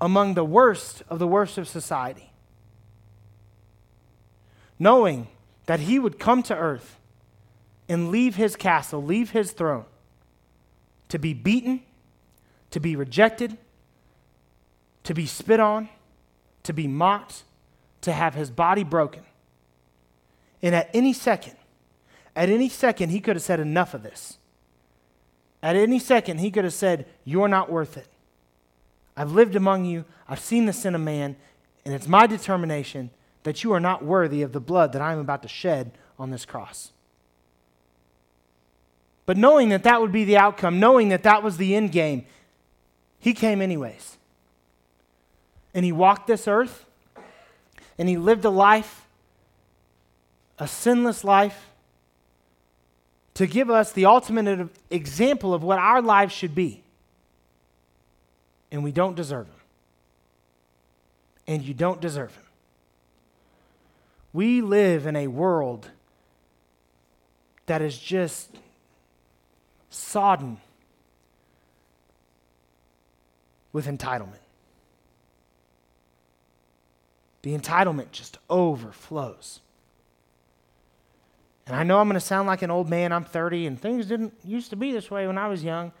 among 0.00 0.34
the 0.34 0.44
worst 0.44 1.02
of 1.08 1.18
the 1.18 1.26
worst 1.26 1.58
of 1.58 1.68
society. 1.68 2.30
Knowing 4.78 5.28
that 5.66 5.80
he 5.80 5.98
would 5.98 6.18
come 6.18 6.42
to 6.42 6.54
earth 6.54 6.98
and 7.88 8.10
leave 8.10 8.36
his 8.36 8.56
castle, 8.56 9.02
leave 9.02 9.30
his 9.30 9.52
throne, 9.52 9.84
to 11.08 11.18
be 11.18 11.32
beaten, 11.32 11.82
to 12.76 12.80
be 12.80 12.94
rejected, 12.94 13.56
to 15.02 15.14
be 15.14 15.24
spit 15.24 15.60
on, 15.60 15.88
to 16.62 16.74
be 16.74 16.86
mocked, 16.86 17.42
to 18.02 18.12
have 18.12 18.34
his 18.34 18.50
body 18.50 18.84
broken. 18.84 19.22
And 20.60 20.74
at 20.74 20.90
any 20.92 21.14
second, 21.14 21.56
at 22.36 22.50
any 22.50 22.68
second, 22.68 23.08
he 23.08 23.20
could 23.20 23.34
have 23.34 23.42
said, 23.42 23.60
Enough 23.60 23.94
of 23.94 24.02
this. 24.02 24.36
At 25.62 25.74
any 25.74 25.98
second, 25.98 26.36
he 26.40 26.50
could 26.50 26.64
have 26.64 26.74
said, 26.74 27.06
You're 27.24 27.48
not 27.48 27.72
worth 27.72 27.96
it. 27.96 28.08
I've 29.16 29.32
lived 29.32 29.56
among 29.56 29.86
you, 29.86 30.04
I've 30.28 30.38
seen 30.38 30.66
the 30.66 30.74
sin 30.74 30.94
of 30.94 31.00
man, 31.00 31.34
and 31.86 31.94
it's 31.94 32.06
my 32.06 32.26
determination 32.26 33.08
that 33.44 33.64
you 33.64 33.72
are 33.72 33.80
not 33.80 34.04
worthy 34.04 34.42
of 34.42 34.52
the 34.52 34.60
blood 34.60 34.92
that 34.92 35.00
I 35.00 35.14
am 35.14 35.18
about 35.18 35.40
to 35.44 35.48
shed 35.48 35.92
on 36.18 36.30
this 36.30 36.44
cross. 36.44 36.92
But 39.24 39.38
knowing 39.38 39.70
that 39.70 39.82
that 39.84 40.02
would 40.02 40.12
be 40.12 40.24
the 40.24 40.36
outcome, 40.36 40.78
knowing 40.78 41.08
that 41.08 41.22
that 41.22 41.42
was 41.42 41.56
the 41.56 41.74
end 41.74 41.90
game, 41.90 42.26
he 43.26 43.34
came 43.34 43.60
anyways. 43.60 44.18
And 45.74 45.84
he 45.84 45.90
walked 45.90 46.28
this 46.28 46.46
earth, 46.46 46.84
and 47.98 48.08
he 48.08 48.16
lived 48.16 48.44
a 48.44 48.50
life, 48.50 49.04
a 50.60 50.68
sinless 50.68 51.24
life, 51.24 51.70
to 53.34 53.48
give 53.48 53.68
us 53.68 53.90
the 53.90 54.04
ultimate 54.04 54.68
example 54.90 55.54
of 55.54 55.64
what 55.64 55.80
our 55.80 56.00
lives 56.00 56.32
should 56.32 56.54
be. 56.54 56.84
And 58.70 58.84
we 58.84 58.92
don't 58.92 59.16
deserve 59.16 59.48
him. 59.48 59.60
And 61.48 61.62
you 61.64 61.74
don't 61.74 62.00
deserve 62.00 62.32
him. 62.32 62.44
We 64.32 64.60
live 64.60 65.04
in 65.04 65.16
a 65.16 65.26
world 65.26 65.90
that 67.66 67.82
is 67.82 67.98
just 67.98 68.56
sodden 69.90 70.58
with 73.76 73.86
entitlement. 73.86 74.40
The 77.42 77.54
entitlement 77.54 78.10
just 78.10 78.38
overflows. 78.48 79.60
And 81.66 81.76
I 81.76 81.82
know 81.82 81.98
I'm 81.98 82.08
going 82.08 82.14
to 82.14 82.20
sound 82.20 82.46
like 82.46 82.62
an 82.62 82.70
old 82.70 82.88
man. 82.88 83.12
I'm 83.12 83.26
30, 83.26 83.66
and 83.66 83.78
things 83.78 84.06
didn't 84.06 84.32
used 84.42 84.70
to 84.70 84.76
be 84.76 84.92
this 84.92 85.10
way 85.10 85.26
when 85.26 85.36
I 85.36 85.48
was 85.48 85.62
young. 85.62 85.92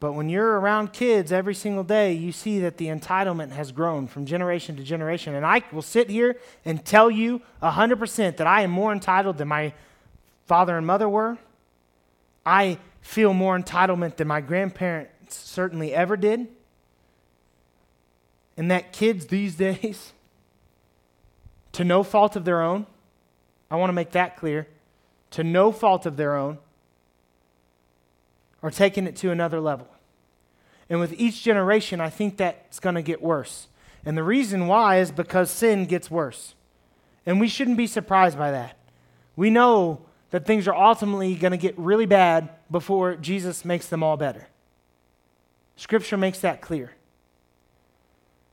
But 0.00 0.14
when 0.14 0.28
you're 0.28 0.58
around 0.58 0.92
kids 0.92 1.30
every 1.30 1.54
single 1.54 1.84
day, 1.84 2.14
you 2.14 2.32
see 2.32 2.58
that 2.58 2.76
the 2.76 2.86
entitlement 2.86 3.52
has 3.52 3.70
grown 3.70 4.08
from 4.08 4.26
generation 4.26 4.74
to 4.78 4.82
generation. 4.82 5.36
And 5.36 5.46
I 5.46 5.62
will 5.70 5.80
sit 5.80 6.10
here 6.10 6.40
and 6.64 6.84
tell 6.84 7.08
you 7.08 7.40
100% 7.62 8.36
that 8.38 8.48
I 8.48 8.62
am 8.62 8.72
more 8.72 8.92
entitled 8.92 9.38
than 9.38 9.46
my 9.46 9.74
father 10.46 10.76
and 10.76 10.84
mother 10.84 11.08
were. 11.08 11.38
I 12.44 12.78
feel 13.06 13.32
more 13.32 13.56
entitlement 13.56 14.16
than 14.16 14.26
my 14.26 14.40
grandparents 14.40 15.36
certainly 15.36 15.94
ever 15.94 16.16
did. 16.16 16.48
And 18.56 18.70
that 18.70 18.92
kids 18.92 19.26
these 19.26 19.54
days, 19.66 20.12
to 21.72 21.84
no 21.84 22.02
fault 22.02 22.34
of 22.34 22.44
their 22.44 22.60
own, 22.60 22.86
I 23.70 23.76
want 23.76 23.90
to 23.90 23.94
make 23.94 24.10
that 24.12 24.36
clear, 24.36 24.66
to 25.30 25.44
no 25.44 25.70
fault 25.70 26.04
of 26.04 26.16
their 26.16 26.36
own, 26.36 26.58
are 28.62 28.70
taking 28.70 29.06
it 29.06 29.14
to 29.16 29.30
another 29.30 29.60
level. 29.60 29.86
And 30.90 30.98
with 30.98 31.12
each 31.18 31.42
generation, 31.42 32.00
I 32.00 32.10
think 32.10 32.36
that's 32.36 32.80
going 32.80 32.96
to 32.96 33.02
get 33.02 33.22
worse. 33.22 33.68
And 34.04 34.16
the 34.16 34.24
reason 34.24 34.66
why 34.66 34.98
is 34.98 35.12
because 35.12 35.50
sin 35.50 35.86
gets 35.86 36.10
worse. 36.10 36.54
And 37.24 37.40
we 37.40 37.48
shouldn't 37.48 37.76
be 37.76 37.86
surprised 37.86 38.36
by 38.36 38.50
that. 38.50 38.76
We 39.36 39.50
know 39.50 40.05
that 40.36 40.44
things 40.44 40.68
are 40.68 40.74
ultimately 40.74 41.34
going 41.34 41.52
to 41.52 41.56
get 41.56 41.78
really 41.78 42.04
bad 42.04 42.50
before 42.70 43.16
Jesus 43.16 43.64
makes 43.64 43.86
them 43.86 44.02
all 44.02 44.18
better. 44.18 44.46
Scripture 45.76 46.18
makes 46.18 46.40
that 46.40 46.60
clear. 46.60 46.92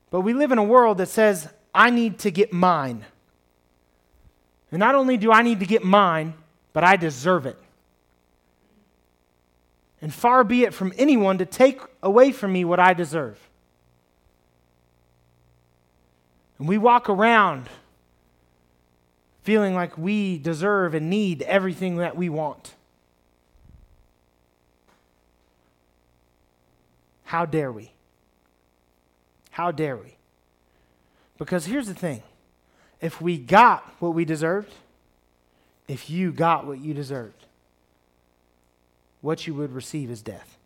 But 0.08 0.22
we 0.22 0.32
live 0.32 0.50
in 0.50 0.56
a 0.56 0.64
world 0.64 0.96
that 0.96 1.10
says, 1.10 1.46
I 1.74 1.90
need 1.90 2.20
to 2.20 2.30
get 2.30 2.54
mine. 2.54 3.04
And 4.70 4.80
not 4.80 4.94
only 4.94 5.18
do 5.18 5.30
I 5.30 5.42
need 5.42 5.60
to 5.60 5.66
get 5.66 5.84
mine, 5.84 6.32
but 6.72 6.84
I 6.84 6.96
deserve 6.96 7.44
it. 7.44 7.58
And 10.00 10.10
far 10.10 10.42
be 10.42 10.62
it 10.62 10.72
from 10.72 10.90
anyone 10.96 11.36
to 11.36 11.44
take 11.44 11.82
away 12.02 12.32
from 12.32 12.50
me 12.54 12.64
what 12.64 12.80
I 12.80 12.94
deserve. 12.94 13.38
And 16.58 16.66
we 16.66 16.78
walk 16.78 17.10
around 17.10 17.68
feeling 19.44 19.74
like 19.74 19.98
we 19.98 20.38
deserve 20.38 20.94
and 20.94 21.10
need 21.10 21.42
everything 21.42 21.98
that 21.98 22.16
we 22.16 22.30
want. 22.30 22.74
How 27.24 27.44
dare 27.44 27.70
we? 27.70 27.92
How 29.50 29.70
dare 29.70 29.98
we? 29.98 30.16
Because 31.36 31.66
here's 31.66 31.88
the 31.88 31.94
thing 31.94 32.22
if 33.02 33.20
we 33.20 33.36
got 33.36 33.94
what 33.98 34.14
we 34.14 34.24
deserved, 34.24 34.72
if 35.88 36.08
you 36.08 36.32
got 36.32 36.66
what 36.66 36.78
you 36.78 36.94
deserved, 36.94 37.44
what 39.20 39.46
you 39.46 39.52
would 39.52 39.72
receive 39.72 40.10
is 40.10 40.22
death. 40.22 40.56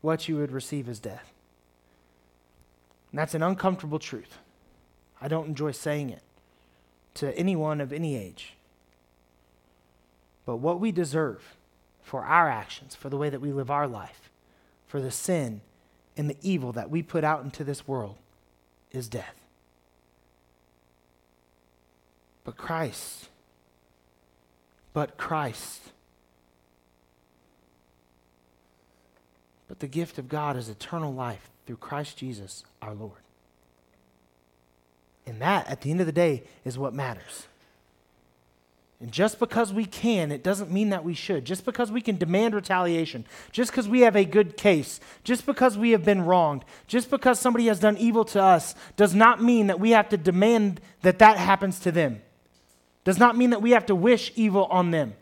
What 0.00 0.28
you 0.28 0.36
would 0.36 0.52
receive 0.52 0.88
is 0.88 1.00
death. 1.00 1.32
And 3.10 3.18
that's 3.18 3.34
an 3.34 3.42
uncomfortable 3.42 3.98
truth. 3.98 4.38
I 5.20 5.26
don't 5.26 5.48
enjoy 5.48 5.72
saying 5.72 6.10
it 6.10 6.22
to 7.16 7.36
anyone 7.36 7.80
of 7.80 7.92
any 7.92 8.16
age. 8.16 8.54
But 10.44 10.56
what 10.56 10.80
we 10.80 10.92
deserve 10.92 11.56
for 12.02 12.24
our 12.24 12.48
actions, 12.48 12.94
for 12.94 13.08
the 13.08 13.16
way 13.16 13.30
that 13.30 13.40
we 13.40 13.52
live 13.52 13.70
our 13.70 13.88
life, 13.88 14.30
for 14.86 15.00
the 15.00 15.10
sin 15.10 15.60
and 16.16 16.30
the 16.30 16.36
evil 16.40 16.72
that 16.72 16.90
we 16.90 17.02
put 17.02 17.24
out 17.24 17.42
into 17.42 17.64
this 17.64 17.88
world 17.88 18.16
is 18.92 19.08
death. 19.08 19.34
But 22.44 22.56
Christ, 22.56 23.28
but 24.92 25.16
Christ 25.16 25.90
But 29.68 29.80
the 29.80 29.86
gift 29.86 30.18
of 30.18 30.28
God 30.28 30.56
is 30.56 30.68
eternal 30.68 31.12
life 31.12 31.50
through 31.66 31.76
Christ 31.76 32.16
Jesus 32.16 32.64
our 32.80 32.94
Lord. 32.94 33.25
And 35.26 35.40
that, 35.42 35.66
at 35.68 35.80
the 35.80 35.90
end 35.90 36.00
of 36.00 36.06
the 36.06 36.12
day, 36.12 36.44
is 36.64 36.78
what 36.78 36.94
matters. 36.94 37.46
And 39.00 39.12
just 39.12 39.38
because 39.38 39.74
we 39.74 39.84
can, 39.84 40.32
it 40.32 40.42
doesn't 40.42 40.70
mean 40.70 40.88
that 40.90 41.04
we 41.04 41.12
should. 41.12 41.44
Just 41.44 41.66
because 41.66 41.92
we 41.92 42.00
can 42.00 42.16
demand 42.16 42.54
retaliation, 42.54 43.26
just 43.52 43.70
because 43.70 43.88
we 43.88 44.00
have 44.00 44.16
a 44.16 44.24
good 44.24 44.56
case, 44.56 45.00
just 45.22 45.44
because 45.44 45.76
we 45.76 45.90
have 45.90 46.04
been 46.04 46.24
wronged, 46.24 46.64
just 46.86 47.10
because 47.10 47.38
somebody 47.38 47.66
has 47.66 47.78
done 47.78 47.98
evil 47.98 48.24
to 48.26 48.42
us, 48.42 48.74
does 48.96 49.14
not 49.14 49.42
mean 49.42 49.66
that 49.66 49.80
we 49.80 49.90
have 49.90 50.08
to 50.08 50.16
demand 50.16 50.80
that 51.02 51.18
that 51.18 51.36
happens 51.36 51.78
to 51.80 51.92
them. 51.92 52.22
Does 53.04 53.18
not 53.18 53.36
mean 53.36 53.50
that 53.50 53.60
we 53.60 53.72
have 53.72 53.86
to 53.86 53.94
wish 53.94 54.32
evil 54.34 54.64
on 54.66 54.92
them. 54.92 55.14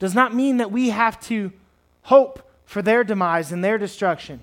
Does 0.00 0.14
not 0.14 0.34
mean 0.34 0.56
that 0.56 0.72
we 0.72 0.90
have 0.90 1.20
to 1.22 1.52
hope 2.02 2.50
for 2.64 2.82
their 2.82 3.04
demise 3.04 3.52
and 3.52 3.62
their 3.62 3.78
destruction. 3.78 4.42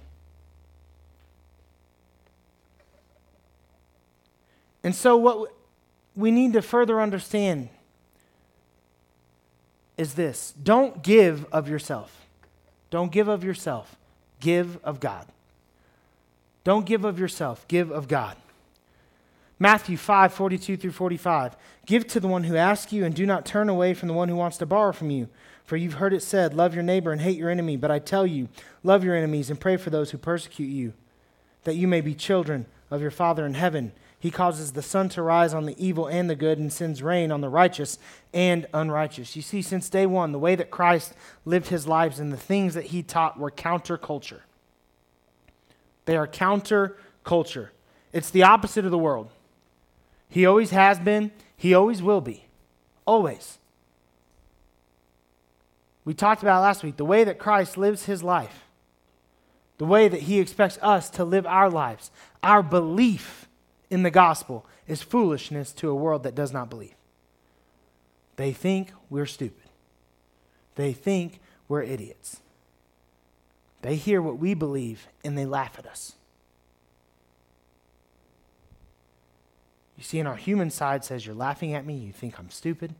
And 4.86 4.94
so, 4.94 5.18
what 5.18 5.52
we 6.16 6.30
need 6.30 6.54
to 6.54 6.62
further 6.62 7.02
understand 7.02 7.70
is 9.98 10.14
this 10.14 10.54
don't 10.62 11.02
give 11.02 11.44
of 11.52 11.68
yourself. 11.68 12.28
Don't 12.92 13.12
give 13.12 13.28
of 13.28 13.44
yourself. 13.44 13.96
Give 14.40 14.78
of 14.84 15.00
God. 15.00 15.26
Don't 16.64 16.86
give 16.86 17.04
of 17.04 17.18
yourself. 17.18 17.68
Give 17.68 17.90
of 17.90 18.08
God. 18.08 18.38
Matthew 19.58 19.98
5 19.98 20.32
42 20.32 20.78
through 20.78 20.92
45. 20.92 21.58
Give 21.88 22.06
to 22.06 22.20
the 22.20 22.28
one 22.28 22.44
who 22.44 22.56
asks 22.56 22.94
you, 22.94 23.06
and 23.06 23.16
do 23.16 23.26
not 23.26 23.44
turn 23.44 23.70
away 23.70 23.96
from 23.96 24.08
the 24.08 24.14
one 24.14 24.30
who 24.30 24.36
wants 24.36 24.58
to 24.58 24.68
borrow 24.68 24.92
from 24.92 25.10
you. 25.10 25.30
For 25.64 25.78
you've 25.78 25.96
heard 25.96 26.14
it 26.14 26.22
said, 26.22 26.54
Love 26.54 26.76
your 26.76 26.84
neighbor 26.84 27.12
and 27.12 27.22
hate 27.22 27.40
your 27.40 27.50
enemy. 27.50 27.76
But 27.76 27.90
I 27.90 27.98
tell 27.98 28.28
you, 28.28 28.50
love 28.84 29.04
your 29.04 29.16
enemies 29.16 29.50
and 29.50 29.60
pray 29.60 29.78
for 29.78 29.90
those 29.90 30.12
who 30.12 30.20
persecute 30.20 30.68
you, 30.68 30.94
that 31.64 31.76
you 31.76 31.88
may 31.88 32.02
be 32.02 32.14
children 32.14 32.68
of 32.92 33.02
your 33.02 33.10
Father 33.10 33.48
in 33.48 33.56
heaven. 33.56 33.92
He 34.26 34.32
causes 34.32 34.72
the 34.72 34.82
sun 34.82 35.10
to 35.10 35.22
rise 35.22 35.54
on 35.54 35.68
the 35.68 35.76
evil 35.78 36.08
and 36.08 36.28
the 36.28 36.36
good 36.36 36.58
and 36.58 36.74
sends 36.74 37.04
rain 37.04 37.32
on 37.32 37.42
the 37.42 37.48
righteous 37.48 38.00
and 38.34 38.66
unrighteous. 38.74 39.36
You 39.36 39.44
see, 39.44 39.62
since 39.62 39.88
day 39.88 40.08
one, 40.08 40.32
the 40.32 40.40
way 40.40 40.56
that 40.56 40.72
Christ 40.72 41.14
lived 41.46 41.68
his 41.68 41.88
lives 41.88 42.20
and 42.20 42.34
the 42.34 42.38
things 42.38 42.74
that 42.74 42.86
he 42.86 43.04
taught 43.04 43.38
were 43.38 43.52
counterculture. 43.52 44.40
They 46.06 46.18
are 46.18 46.28
counterculture. 46.28 47.70
It's 48.14 48.32
the 48.32 48.42
opposite 48.42 48.84
of 48.84 48.90
the 48.90 48.98
world. 48.98 49.30
He 50.28 50.44
always 50.48 50.72
has 50.72 50.98
been, 50.98 51.32
he 51.56 51.76
always 51.76 52.02
will 52.02 52.22
be. 52.22 52.46
Always. 53.06 53.60
We 56.04 56.16
talked 56.16 56.42
about 56.42 56.64
last 56.64 56.84
week 56.84 56.98
the 56.98 57.06
way 57.06 57.26
that 57.26 57.38
Christ 57.38 57.78
lives 57.78 58.06
his 58.06 58.24
life, 58.24 58.64
the 59.78 59.86
way 59.86 60.08
that 60.08 60.22
he 60.22 60.40
expects 60.40 60.80
us 60.82 61.12
to 61.12 61.24
live 61.24 61.46
our 61.46 61.70
lives. 61.70 62.10
Our 62.42 62.64
belief 62.64 63.45
in 63.90 64.04
the 64.04 64.12
gospel 64.12 64.66
is 64.88 65.02
foolishness 65.02 65.72
to 65.74 65.90
a 65.90 65.96
world 65.96 66.24
that 66.24 66.36
does 66.36 66.52
not 66.52 66.70
believe. 66.70 66.96
They 68.36 68.52
think 68.52 68.92
we're 69.10 69.26
stupid, 69.26 69.70
they 70.76 70.94
think 70.94 71.40
we're 71.68 71.84
idiots. 71.84 72.42
They 73.82 73.98
hear 73.98 74.20
what 74.20 74.40
we 74.40 74.56
believe 74.56 75.08
and 75.24 75.38
they 75.38 75.46
laugh 75.46 75.78
at 75.78 75.86
us. 75.86 76.14
You 79.96 80.04
see, 80.04 80.18
in 80.18 80.26
our 80.26 80.36
human 80.36 80.72
side 80.72 81.06
says, 81.06 81.26
You're 81.26 81.36
laughing 81.36 81.76
at 81.76 81.86
me, 81.86 81.94
you 81.96 82.12
think 82.12 82.40
I'm 82.40 82.50
stupid, 82.50 82.96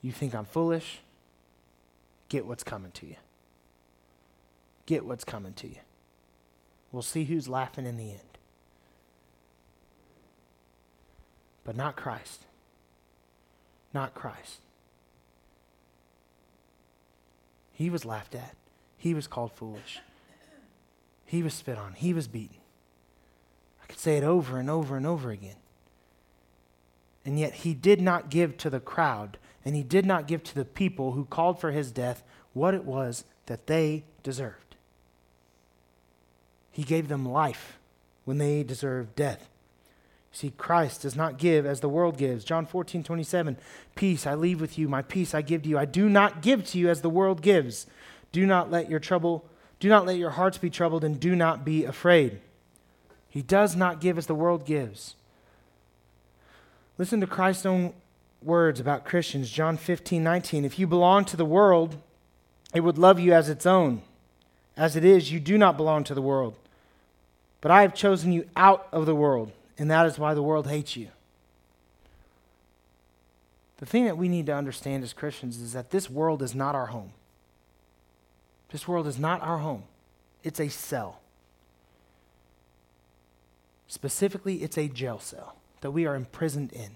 you 0.00 0.12
think 0.12 0.34
I'm 0.34 0.44
foolish. 0.44 1.00
Get 2.28 2.46
what's 2.46 2.62
coming 2.62 2.92
to 2.92 3.06
you. 3.06 3.16
Get 4.86 5.04
what's 5.04 5.24
coming 5.24 5.54
to 5.54 5.66
you. 5.66 5.78
We'll 6.92 7.02
see 7.02 7.24
who's 7.24 7.48
laughing 7.48 7.86
in 7.86 7.96
the 7.96 8.10
end. 8.10 8.27
But 11.68 11.76
not 11.76 11.96
Christ. 11.96 12.44
Not 13.92 14.14
Christ. 14.14 14.60
He 17.72 17.90
was 17.90 18.06
laughed 18.06 18.34
at. 18.34 18.54
He 18.96 19.12
was 19.12 19.26
called 19.26 19.52
foolish. 19.52 20.00
He 21.26 21.42
was 21.42 21.52
spit 21.52 21.76
on. 21.76 21.92
He 21.92 22.14
was 22.14 22.26
beaten. 22.26 22.56
I 23.82 23.86
could 23.86 23.98
say 23.98 24.16
it 24.16 24.24
over 24.24 24.56
and 24.56 24.70
over 24.70 24.96
and 24.96 25.06
over 25.06 25.30
again. 25.30 25.58
And 27.26 27.38
yet 27.38 27.52
he 27.52 27.74
did 27.74 28.00
not 28.00 28.30
give 28.30 28.56
to 28.56 28.70
the 28.70 28.80
crowd 28.80 29.36
and 29.62 29.76
he 29.76 29.82
did 29.82 30.06
not 30.06 30.26
give 30.26 30.42
to 30.44 30.54
the 30.54 30.64
people 30.64 31.12
who 31.12 31.26
called 31.26 31.60
for 31.60 31.72
his 31.72 31.92
death 31.92 32.22
what 32.54 32.72
it 32.72 32.86
was 32.86 33.24
that 33.44 33.66
they 33.66 34.04
deserved. 34.22 34.76
He 36.72 36.82
gave 36.82 37.08
them 37.08 37.28
life 37.28 37.78
when 38.24 38.38
they 38.38 38.62
deserved 38.62 39.14
death. 39.14 39.50
See, 40.32 40.52
Christ 40.56 41.02
does 41.02 41.16
not 41.16 41.38
give 41.38 41.66
as 41.66 41.80
the 41.80 41.88
world 41.88 42.16
gives. 42.16 42.44
John 42.44 42.66
14, 42.66 43.02
27. 43.02 43.56
Peace 43.94 44.26
I 44.26 44.34
leave 44.34 44.60
with 44.60 44.78
you, 44.78 44.88
my 44.88 45.02
peace 45.02 45.34
I 45.34 45.42
give 45.42 45.62
to 45.62 45.68
you. 45.68 45.78
I 45.78 45.84
do 45.84 46.08
not 46.08 46.42
give 46.42 46.64
to 46.66 46.78
you 46.78 46.88
as 46.88 47.00
the 47.00 47.10
world 47.10 47.42
gives. 47.42 47.86
Do 48.30 48.46
not 48.46 48.70
let 48.70 48.90
your 48.90 49.00
trouble, 49.00 49.44
do 49.80 49.88
not 49.88 50.06
let 50.06 50.18
your 50.18 50.30
hearts 50.30 50.58
be 50.58 50.70
troubled, 50.70 51.02
and 51.02 51.18
do 51.18 51.34
not 51.34 51.64
be 51.64 51.84
afraid. 51.84 52.40
He 53.28 53.42
does 53.42 53.74
not 53.74 54.00
give 54.00 54.18
as 54.18 54.26
the 54.26 54.34
world 54.34 54.66
gives. 54.66 55.14
Listen 56.98 57.20
to 57.20 57.26
Christ's 57.26 57.66
own 57.66 57.94
words 58.42 58.80
about 58.80 59.04
Christians, 59.04 59.50
John 59.50 59.76
15, 59.76 60.22
19. 60.22 60.64
If 60.64 60.78
you 60.78 60.86
belong 60.86 61.24
to 61.26 61.36
the 61.36 61.44
world, 61.44 61.96
it 62.74 62.80
would 62.80 62.98
love 62.98 63.18
you 63.18 63.32
as 63.32 63.48
its 63.48 63.66
own. 63.66 64.02
As 64.76 64.94
it 64.94 65.04
is, 65.04 65.32
you 65.32 65.40
do 65.40 65.58
not 65.58 65.76
belong 65.76 66.04
to 66.04 66.14
the 66.14 66.22
world. 66.22 66.54
But 67.60 67.70
I 67.70 67.82
have 67.82 67.94
chosen 67.94 68.32
you 68.32 68.48
out 68.56 68.88
of 68.92 69.06
the 69.06 69.14
world, 69.14 69.52
and 69.78 69.90
that 69.90 70.06
is 70.06 70.18
why 70.18 70.34
the 70.34 70.42
world 70.42 70.66
hates 70.66 70.96
you. 70.96 71.08
The 73.78 73.86
thing 73.86 74.06
that 74.06 74.18
we 74.18 74.28
need 74.28 74.46
to 74.46 74.54
understand 74.54 75.04
as 75.04 75.12
Christians 75.12 75.60
is 75.60 75.72
that 75.72 75.90
this 75.90 76.10
world 76.10 76.42
is 76.42 76.54
not 76.54 76.74
our 76.74 76.86
home. 76.86 77.12
This 78.70 78.86
world 78.86 79.06
is 79.06 79.18
not 79.18 79.40
our 79.40 79.58
home, 79.58 79.84
it's 80.42 80.60
a 80.60 80.68
cell. 80.68 81.20
Specifically, 83.86 84.56
it's 84.56 84.76
a 84.76 84.88
jail 84.88 85.18
cell 85.18 85.56
that 85.80 85.92
we 85.92 86.04
are 86.04 86.14
imprisoned 86.14 86.72
in. 86.72 86.90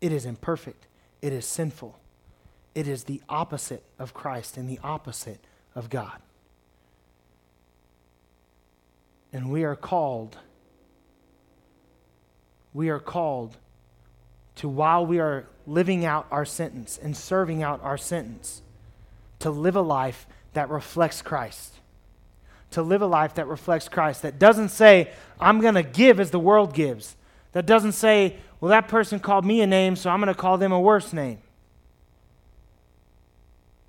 It 0.00 0.12
is 0.12 0.26
imperfect, 0.26 0.86
it 1.22 1.32
is 1.32 1.46
sinful, 1.46 1.98
it 2.74 2.86
is 2.86 3.04
the 3.04 3.22
opposite 3.28 3.82
of 3.98 4.12
Christ 4.12 4.56
and 4.56 4.68
the 4.68 4.78
opposite 4.84 5.40
of 5.74 5.88
God. 5.88 6.20
And 9.32 9.50
we 9.50 9.64
are 9.64 9.76
called, 9.76 10.38
we 12.78 12.90
are 12.90 13.00
called 13.00 13.56
to, 14.54 14.68
while 14.68 15.04
we 15.04 15.18
are 15.18 15.48
living 15.66 16.04
out 16.04 16.28
our 16.30 16.44
sentence 16.44 16.96
and 17.02 17.16
serving 17.16 17.60
out 17.60 17.82
our 17.82 17.98
sentence, 17.98 18.62
to 19.40 19.50
live 19.50 19.74
a 19.74 19.80
life 19.80 20.28
that 20.52 20.70
reflects 20.70 21.20
Christ. 21.20 21.74
To 22.70 22.82
live 22.82 23.02
a 23.02 23.06
life 23.06 23.34
that 23.34 23.48
reflects 23.48 23.88
Christ, 23.88 24.22
that 24.22 24.38
doesn't 24.38 24.68
say, 24.68 25.10
I'm 25.40 25.60
going 25.60 25.74
to 25.74 25.82
give 25.82 26.20
as 26.20 26.30
the 26.30 26.38
world 26.38 26.72
gives. 26.72 27.16
That 27.50 27.66
doesn't 27.66 27.92
say, 27.92 28.36
well, 28.60 28.68
that 28.68 28.86
person 28.86 29.18
called 29.18 29.44
me 29.44 29.60
a 29.60 29.66
name, 29.66 29.96
so 29.96 30.08
I'm 30.08 30.20
going 30.20 30.32
to 30.32 30.40
call 30.40 30.56
them 30.56 30.70
a 30.70 30.80
worse 30.80 31.12
name. 31.12 31.38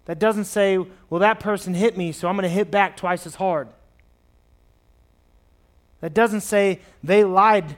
That 0.06 0.18
doesn't 0.18 0.46
say, 0.46 0.80
well, 1.12 1.20
that 1.20 1.40
person 1.40 1.76
hit 1.76 1.96
me, 1.96 2.12
so 2.12 2.28
I'm 2.28 2.36
going 2.36 2.42
to 2.42 2.50
hit 2.50 2.72
back 2.72 2.98
twice 2.98 3.28
as 3.28 3.36
hard. 3.36 3.68
That 6.02 6.16
doesn't 6.16 6.42
say 6.42 6.80
they 7.04 7.24
lied 7.24 7.78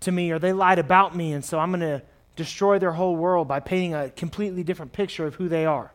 to 0.00 0.12
me 0.12 0.30
or 0.30 0.38
they 0.38 0.52
lied 0.52 0.78
about 0.78 1.14
me, 1.14 1.32
and 1.32 1.44
so 1.44 1.58
I'm 1.58 1.70
going 1.70 1.80
to 1.80 2.02
destroy 2.36 2.78
their 2.78 2.92
whole 2.92 3.16
world 3.16 3.48
by 3.48 3.60
painting 3.60 3.94
a 3.94 4.10
completely 4.10 4.64
different 4.64 4.92
picture 4.92 5.26
of 5.26 5.34
who 5.34 5.48
they 5.48 5.66
are. 5.66 5.92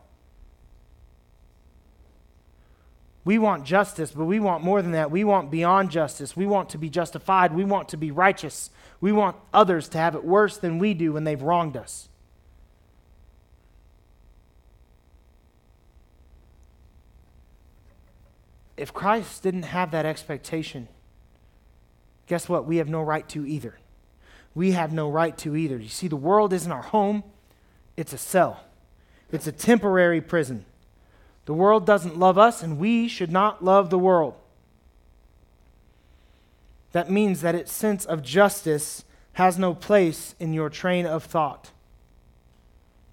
We 3.24 3.38
want 3.38 3.64
justice, 3.64 4.12
but 4.12 4.26
we 4.26 4.38
want 4.38 4.62
more 4.62 4.80
than 4.80 4.92
that. 4.92 5.10
We 5.10 5.24
want 5.24 5.50
beyond 5.50 5.90
justice. 5.90 6.36
We 6.36 6.46
want 6.46 6.70
to 6.70 6.78
be 6.78 6.88
justified. 6.88 7.52
We 7.52 7.64
want 7.64 7.88
to 7.88 7.96
be 7.96 8.12
righteous. 8.12 8.70
We 9.00 9.10
want 9.10 9.34
others 9.52 9.88
to 9.88 9.98
have 9.98 10.14
it 10.14 10.24
worse 10.24 10.56
than 10.56 10.78
we 10.78 10.94
do 10.94 11.12
when 11.12 11.24
they've 11.24 11.42
wronged 11.42 11.76
us. 11.76 12.08
If 18.76 18.92
Christ 18.92 19.42
didn't 19.42 19.64
have 19.64 19.90
that 19.90 20.06
expectation, 20.06 20.86
guess 22.28 22.48
what? 22.48 22.64
We 22.64 22.76
have 22.76 22.88
no 22.88 23.02
right 23.02 23.28
to 23.30 23.44
either. 23.44 23.78
We 24.56 24.72
have 24.72 24.90
no 24.90 25.10
right 25.10 25.36
to 25.38 25.54
either. 25.54 25.76
You 25.76 25.90
see, 25.90 26.08
the 26.08 26.16
world 26.16 26.54
isn't 26.54 26.72
our 26.72 26.80
home, 26.80 27.22
it's 27.94 28.14
a 28.14 28.18
cell, 28.18 28.64
it's 29.30 29.46
a 29.46 29.52
temporary 29.52 30.22
prison. 30.22 30.64
The 31.44 31.52
world 31.52 31.84
doesn't 31.84 32.18
love 32.18 32.38
us, 32.38 32.62
and 32.62 32.78
we 32.78 33.06
should 33.06 33.30
not 33.30 33.62
love 33.62 33.90
the 33.90 33.98
world. 33.98 34.34
That 36.92 37.10
means 37.10 37.42
that 37.42 37.54
its 37.54 37.70
sense 37.70 38.06
of 38.06 38.22
justice 38.22 39.04
has 39.34 39.58
no 39.58 39.74
place 39.74 40.34
in 40.40 40.54
your 40.54 40.70
train 40.70 41.04
of 41.04 41.22
thought. 41.22 41.70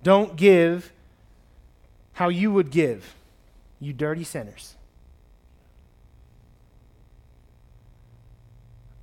Don't 0.01 0.37
give 0.37 0.93
how 2.13 2.29
you 2.29 2.53
would 2.53 2.71
give, 2.71 3.15
you 3.81 3.91
dirty 3.91 4.23
sinners. 4.23 4.75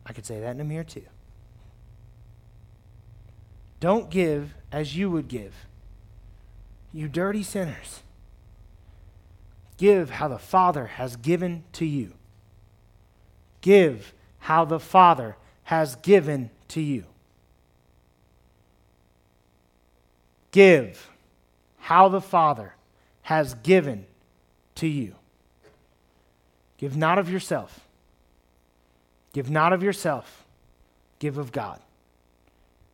I 0.07 0.15
could 0.15 0.25
say 0.25 0.41
that 0.41 0.53
in 0.53 0.61
a 0.61 0.65
mirror 0.65 0.85
too. 0.85 1.05
Don't 3.81 4.11
give 4.11 4.55
as 4.71 4.97
you 4.97 5.11
would 5.11 5.27
give, 5.27 5.55
you 6.93 7.09
dirty 7.09 7.43
sinners. 7.43 8.03
Give 9.79 10.11
how 10.11 10.29
the 10.29 10.39
Father 10.39 10.87
has 10.87 11.17
given 11.17 11.65
to 11.73 11.87
you. 11.87 12.13
Give 13.63 14.13
how 14.41 14.67
the 14.67 14.79
Father 14.79 15.37
has 15.65 15.97
given 15.97 16.51
to 16.69 16.81
you. 16.81 17.05
Give 20.51 21.11
how 21.79 22.09
the 22.09 22.21
Father 22.21 22.75
has 23.23 23.55
given 23.55 24.07
to 24.75 24.87
you. 24.87 25.15
Give 26.77 26.97
not 26.97 27.19
of 27.19 27.31
yourself. 27.31 27.81
Give 29.33 29.49
not 29.51 29.73
of 29.73 29.83
yourself. 29.83 30.45
Give 31.19 31.39
of 31.39 31.53
God. 31.53 31.81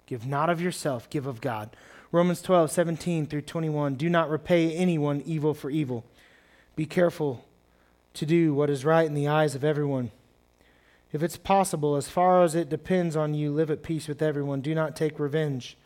Give 0.06 0.26
not 0.26 0.48
of 0.48 0.60
yourself. 0.60 1.10
Give 1.10 1.26
of 1.26 1.40
God. 1.40 1.76
Romans 2.12 2.40
12, 2.40 2.70
17 2.70 3.26
through 3.26 3.42
21. 3.42 3.96
Do 3.96 4.08
not 4.08 4.30
repay 4.30 4.72
anyone 4.74 5.22
evil 5.26 5.52
for 5.52 5.70
evil 5.70 6.04
be 6.76 6.84
careful 6.84 7.42
to 8.12 8.26
do 8.26 8.54
what 8.54 8.70
is 8.70 8.84
right 8.84 9.06
in 9.06 9.14
the 9.14 9.26
eyes 9.26 9.54
of 9.54 9.64
everyone. 9.64 10.10
If 11.10 11.22
it's 11.22 11.38
possible, 11.38 11.96
as 11.96 12.08
far 12.08 12.42
as 12.42 12.54
it 12.54 12.68
depends 12.68 13.16
on 13.16 13.32
you, 13.32 13.50
live 13.50 13.70
at 13.70 13.82
peace 13.82 14.06
with 14.06 14.20
everyone. 14.20 14.60
Do 14.60 14.74
not 14.74 14.94
take 14.94 15.18
revenge, 15.18 15.78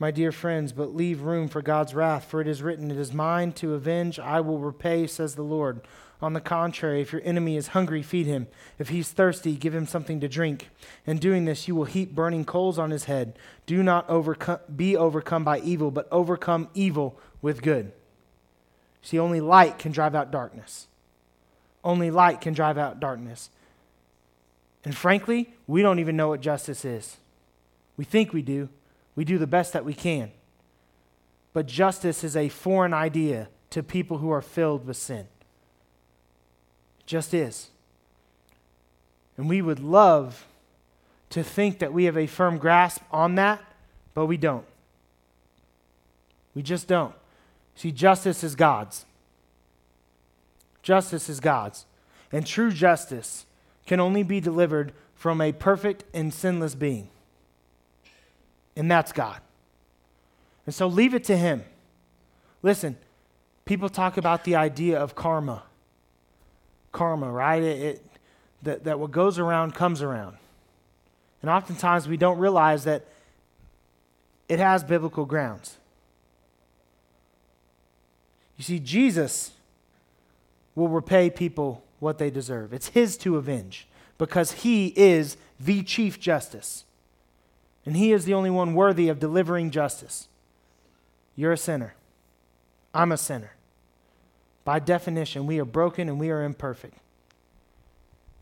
my 0.00 0.10
dear 0.10 0.32
friends, 0.32 0.72
but 0.72 0.94
leave 0.94 1.22
room 1.22 1.46
for 1.46 1.62
God's 1.62 1.94
wrath. 1.94 2.24
For 2.24 2.40
it 2.40 2.48
is 2.48 2.62
written, 2.62 2.90
It 2.90 2.96
is 2.96 3.12
mine 3.12 3.52
to 3.52 3.74
avenge, 3.74 4.18
I 4.18 4.40
will 4.40 4.58
repay, 4.58 5.06
says 5.06 5.36
the 5.36 5.42
Lord. 5.42 5.80
On 6.24 6.32
the 6.32 6.40
contrary, 6.40 7.02
if 7.02 7.12
your 7.12 7.20
enemy 7.22 7.54
is 7.54 7.68
hungry, 7.68 8.02
feed 8.02 8.24
him. 8.24 8.46
If 8.78 8.88
he's 8.88 9.10
thirsty, 9.10 9.56
give 9.56 9.74
him 9.74 9.86
something 9.86 10.20
to 10.20 10.28
drink. 10.28 10.70
In 11.04 11.18
doing 11.18 11.44
this, 11.44 11.68
you 11.68 11.74
will 11.74 11.84
heap 11.84 12.14
burning 12.14 12.46
coals 12.46 12.78
on 12.78 12.90
his 12.90 13.04
head. 13.04 13.38
Do 13.66 13.82
not 13.82 14.08
overcome, 14.08 14.60
be 14.74 14.96
overcome 14.96 15.44
by 15.44 15.60
evil, 15.60 15.90
but 15.90 16.08
overcome 16.10 16.70
evil 16.72 17.20
with 17.42 17.60
good. 17.60 17.92
See, 19.02 19.18
only 19.18 19.42
light 19.42 19.78
can 19.78 19.92
drive 19.92 20.14
out 20.14 20.30
darkness. 20.30 20.86
Only 21.84 22.10
light 22.10 22.40
can 22.40 22.54
drive 22.54 22.78
out 22.78 23.00
darkness. 23.00 23.50
And 24.82 24.96
frankly, 24.96 25.52
we 25.66 25.82
don't 25.82 25.98
even 25.98 26.16
know 26.16 26.28
what 26.28 26.40
justice 26.40 26.86
is. 26.86 27.18
We 27.98 28.06
think 28.06 28.32
we 28.32 28.40
do. 28.40 28.70
We 29.14 29.26
do 29.26 29.36
the 29.36 29.46
best 29.46 29.74
that 29.74 29.84
we 29.84 29.92
can. 29.92 30.32
but 31.52 31.66
justice 31.66 32.24
is 32.24 32.36
a 32.36 32.48
foreign 32.48 32.92
idea 32.92 33.48
to 33.70 33.82
people 33.82 34.18
who 34.18 34.30
are 34.30 34.42
filled 34.42 34.86
with 34.86 34.96
sin. 34.96 35.26
Just 37.06 37.34
is. 37.34 37.68
And 39.36 39.48
we 39.48 39.60
would 39.60 39.80
love 39.80 40.46
to 41.30 41.42
think 41.42 41.80
that 41.80 41.92
we 41.92 42.04
have 42.04 42.16
a 42.16 42.26
firm 42.26 42.58
grasp 42.58 43.02
on 43.10 43.34
that, 43.34 43.60
but 44.14 44.26
we 44.26 44.36
don't. 44.36 44.64
We 46.54 46.62
just 46.62 46.86
don't. 46.86 47.14
See, 47.74 47.90
justice 47.90 48.44
is 48.44 48.54
God's. 48.54 49.04
Justice 50.82 51.28
is 51.28 51.40
God's. 51.40 51.86
And 52.30 52.46
true 52.46 52.70
justice 52.70 53.46
can 53.86 54.00
only 54.00 54.22
be 54.22 54.40
delivered 54.40 54.92
from 55.14 55.40
a 55.40 55.52
perfect 55.52 56.04
and 56.14 56.32
sinless 56.32 56.74
being. 56.74 57.08
And 58.76 58.90
that's 58.90 59.12
God. 59.12 59.40
And 60.66 60.74
so 60.74 60.86
leave 60.86 61.14
it 61.14 61.24
to 61.24 61.36
Him. 61.36 61.64
Listen, 62.62 62.96
people 63.64 63.88
talk 63.88 64.16
about 64.16 64.44
the 64.44 64.56
idea 64.56 64.98
of 64.98 65.14
karma. 65.14 65.64
Karma, 66.94 67.30
right? 67.30 67.62
It, 67.62 67.82
it, 67.82 68.06
that, 68.62 68.84
that 68.84 68.98
what 68.98 69.10
goes 69.10 69.38
around 69.38 69.74
comes 69.74 70.00
around. 70.00 70.38
And 71.42 71.50
oftentimes 71.50 72.08
we 72.08 72.16
don't 72.16 72.38
realize 72.38 72.84
that 72.84 73.04
it 74.48 74.58
has 74.58 74.82
biblical 74.82 75.26
grounds. 75.26 75.76
You 78.56 78.64
see, 78.64 78.78
Jesus 78.78 79.50
will 80.74 80.88
repay 80.88 81.28
people 81.28 81.82
what 81.98 82.18
they 82.18 82.30
deserve. 82.30 82.72
It's 82.72 82.88
His 82.88 83.16
to 83.18 83.36
avenge 83.36 83.86
because 84.16 84.52
He 84.52 84.94
is 84.96 85.36
the 85.60 85.82
chief 85.82 86.18
justice. 86.18 86.84
And 87.84 87.96
He 87.96 88.12
is 88.12 88.24
the 88.24 88.34
only 88.34 88.50
one 88.50 88.74
worthy 88.74 89.08
of 89.08 89.18
delivering 89.20 89.70
justice. 89.70 90.28
You're 91.36 91.52
a 91.52 91.58
sinner. 91.58 91.94
I'm 92.94 93.12
a 93.12 93.16
sinner. 93.16 93.52
By 94.64 94.78
definition, 94.78 95.46
we 95.46 95.58
are 95.60 95.64
broken 95.64 96.08
and 96.08 96.18
we 96.18 96.30
are 96.30 96.42
imperfect. 96.42 96.98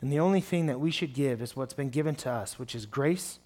And 0.00 0.12
the 0.12 0.20
only 0.20 0.40
thing 0.40 0.66
that 0.66 0.80
we 0.80 0.90
should 0.90 1.14
give 1.14 1.42
is 1.42 1.54
what's 1.54 1.74
been 1.74 1.90
given 1.90 2.14
to 2.16 2.30
us, 2.30 2.58
which 2.58 2.74
is 2.74 2.86
grace 2.86 3.38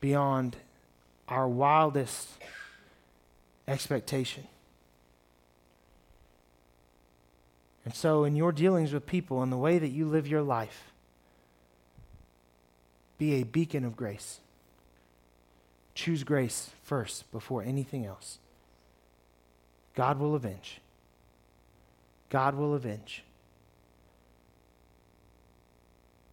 beyond 0.00 0.56
our 1.28 1.48
wildest 1.48 2.28
expectation. 3.66 4.46
And 7.84 7.94
so, 7.94 8.24
in 8.24 8.34
your 8.34 8.50
dealings 8.50 8.92
with 8.92 9.06
people 9.06 9.42
and 9.42 9.52
the 9.52 9.56
way 9.56 9.78
that 9.78 9.88
you 9.88 10.06
live 10.06 10.26
your 10.26 10.42
life, 10.42 10.92
be 13.16 13.34
a 13.34 13.44
beacon 13.44 13.84
of 13.84 13.96
grace. 13.96 14.40
Choose 15.94 16.24
grace 16.24 16.70
first 16.82 17.30
before 17.30 17.62
anything 17.62 18.04
else. 18.04 18.38
God 19.96 20.20
will 20.20 20.36
avenge. 20.36 20.80
God 22.30 22.54
will 22.54 22.74
avenge. 22.74 23.24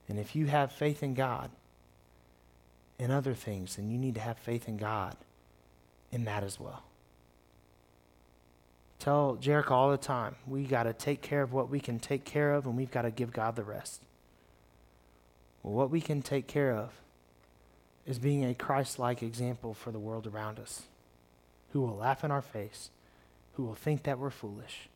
And 0.08 0.20
if 0.20 0.36
you 0.36 0.46
have 0.46 0.72
faith 0.72 1.02
in 1.02 1.16
God 1.16 1.50
in 3.00 3.10
other 3.10 3.34
things, 3.34 3.78
then 3.78 3.90
you 3.90 3.98
need 3.98 4.16
to 4.16 4.22
have 4.22 4.38
faith 4.38 4.68
in 4.68 4.78
God 4.78 5.16
in 6.12 6.26
that 6.26 6.44
as 6.44 6.60
well. 6.60 6.84
Tell 9.00 9.36
Jericho 9.36 9.74
all 9.74 9.92
the 9.92 9.98
time 9.98 10.36
we 10.48 10.64
got 10.64 10.84
to 10.84 10.94
take 10.94 11.22
care 11.22 11.42
of 11.42 11.52
what 11.52 11.70
we 11.70 11.80
can 11.80 12.00
take 12.00 12.24
care 12.24 12.54
of, 12.54 12.66
and 12.66 12.78
we've 12.78 12.92
got 12.92 13.02
to 13.02 13.12
give 13.12 13.34
God 13.34 13.56
the 13.56 13.64
rest. 13.64 14.02
Well, 15.62 15.74
what 15.74 15.90
we 15.90 16.02
can 16.02 16.22
take 16.22 16.48
care 16.48 16.74
of 16.74 16.92
is 18.06 18.20
being 18.20 18.46
a 18.46 18.54
Christ 18.54 19.00
like 19.00 19.24
example 19.24 19.74
for 19.74 19.92
the 19.92 20.00
world 20.00 20.28
around 20.28 20.60
us 20.60 20.84
who 21.72 21.82
will 21.82 21.96
laugh 21.96 22.24
in 22.24 22.32
our 22.32 22.42
face, 22.42 22.92
who 23.54 23.64
will 23.64 23.76
think 23.76 24.04
that 24.04 24.20
we're 24.20 24.30
foolish, 24.30 24.90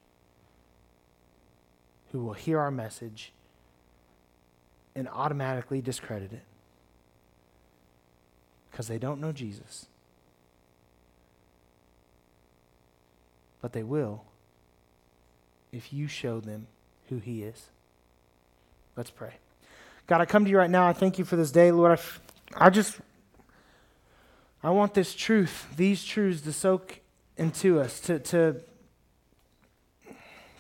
who 2.12 2.24
will 2.24 2.34
hear 2.34 2.60
our 2.60 2.72
message 2.72 3.32
and 4.95 5.08
automatically 5.10 5.82
discredit 5.82 6.34
it 6.34 6.43
because 8.72 8.88
they 8.88 8.97
don't 8.97 9.22
know 9.22 9.32
Jesus. 9.32 9.88
But 13.62 13.74
they 13.74 13.84
will 13.84 14.24
if 15.72 15.91
you 15.91 16.08
show 16.08 16.39
them 16.39 16.68
who 17.10 17.18
He 17.18 17.43
is. 17.43 17.68
Let's 18.95 19.10
pray. 19.10 19.34
God, 20.08 20.22
I 20.22 20.26
come 20.26 20.45
to 20.45 20.49
you 20.49 20.58
right 20.58 20.70
now. 20.70 20.88
I 20.88 20.93
thank 20.93 21.20
you 21.20 21.26
for 21.26 21.36
this 21.36 21.51
day, 21.51 21.72
Lord. 21.72 21.91
I, 21.91 21.93
f- 21.93 22.22
I 22.55 22.70
just, 22.70 22.99
I 24.64 24.70
want 24.70 24.93
this 24.93 25.14
truth, 25.14 25.68
these 25.76 26.03
truths 26.03 26.41
to 26.41 26.53
soak 26.53 27.01
into 27.38 27.80
us, 27.80 28.00
to, 28.02 28.20
to 28.20 28.58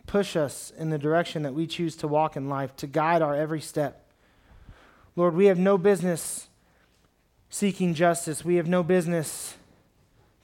push 0.05 0.35
us 0.35 0.71
in 0.77 0.89
the 0.89 0.97
direction 0.97 1.43
that 1.43 1.53
we 1.53 1.67
choose 1.67 1.95
to 1.97 2.07
walk 2.07 2.35
in 2.35 2.47
life, 2.49 2.75
to 2.77 2.87
guide 2.87 3.21
our 3.21 3.35
every 3.35 3.61
step. 3.61 4.05
Lord, 5.15 5.35
we 5.35 5.47
have 5.47 5.57
no 5.57 5.77
business 5.77 6.47
seeking 7.49 7.93
justice. 7.93 8.45
We 8.45 8.55
have 8.55 8.67
no 8.67 8.83
business 8.83 9.55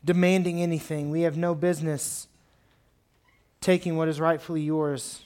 demanding 0.03 0.61
anything. 0.61 1.09
We 1.11 1.21
have 1.21 1.37
no 1.37 1.55
business 1.55 2.27
taking 3.61 3.95
what 3.95 4.09
is 4.09 4.19
rightfully 4.19 4.61
yours. 4.61 5.23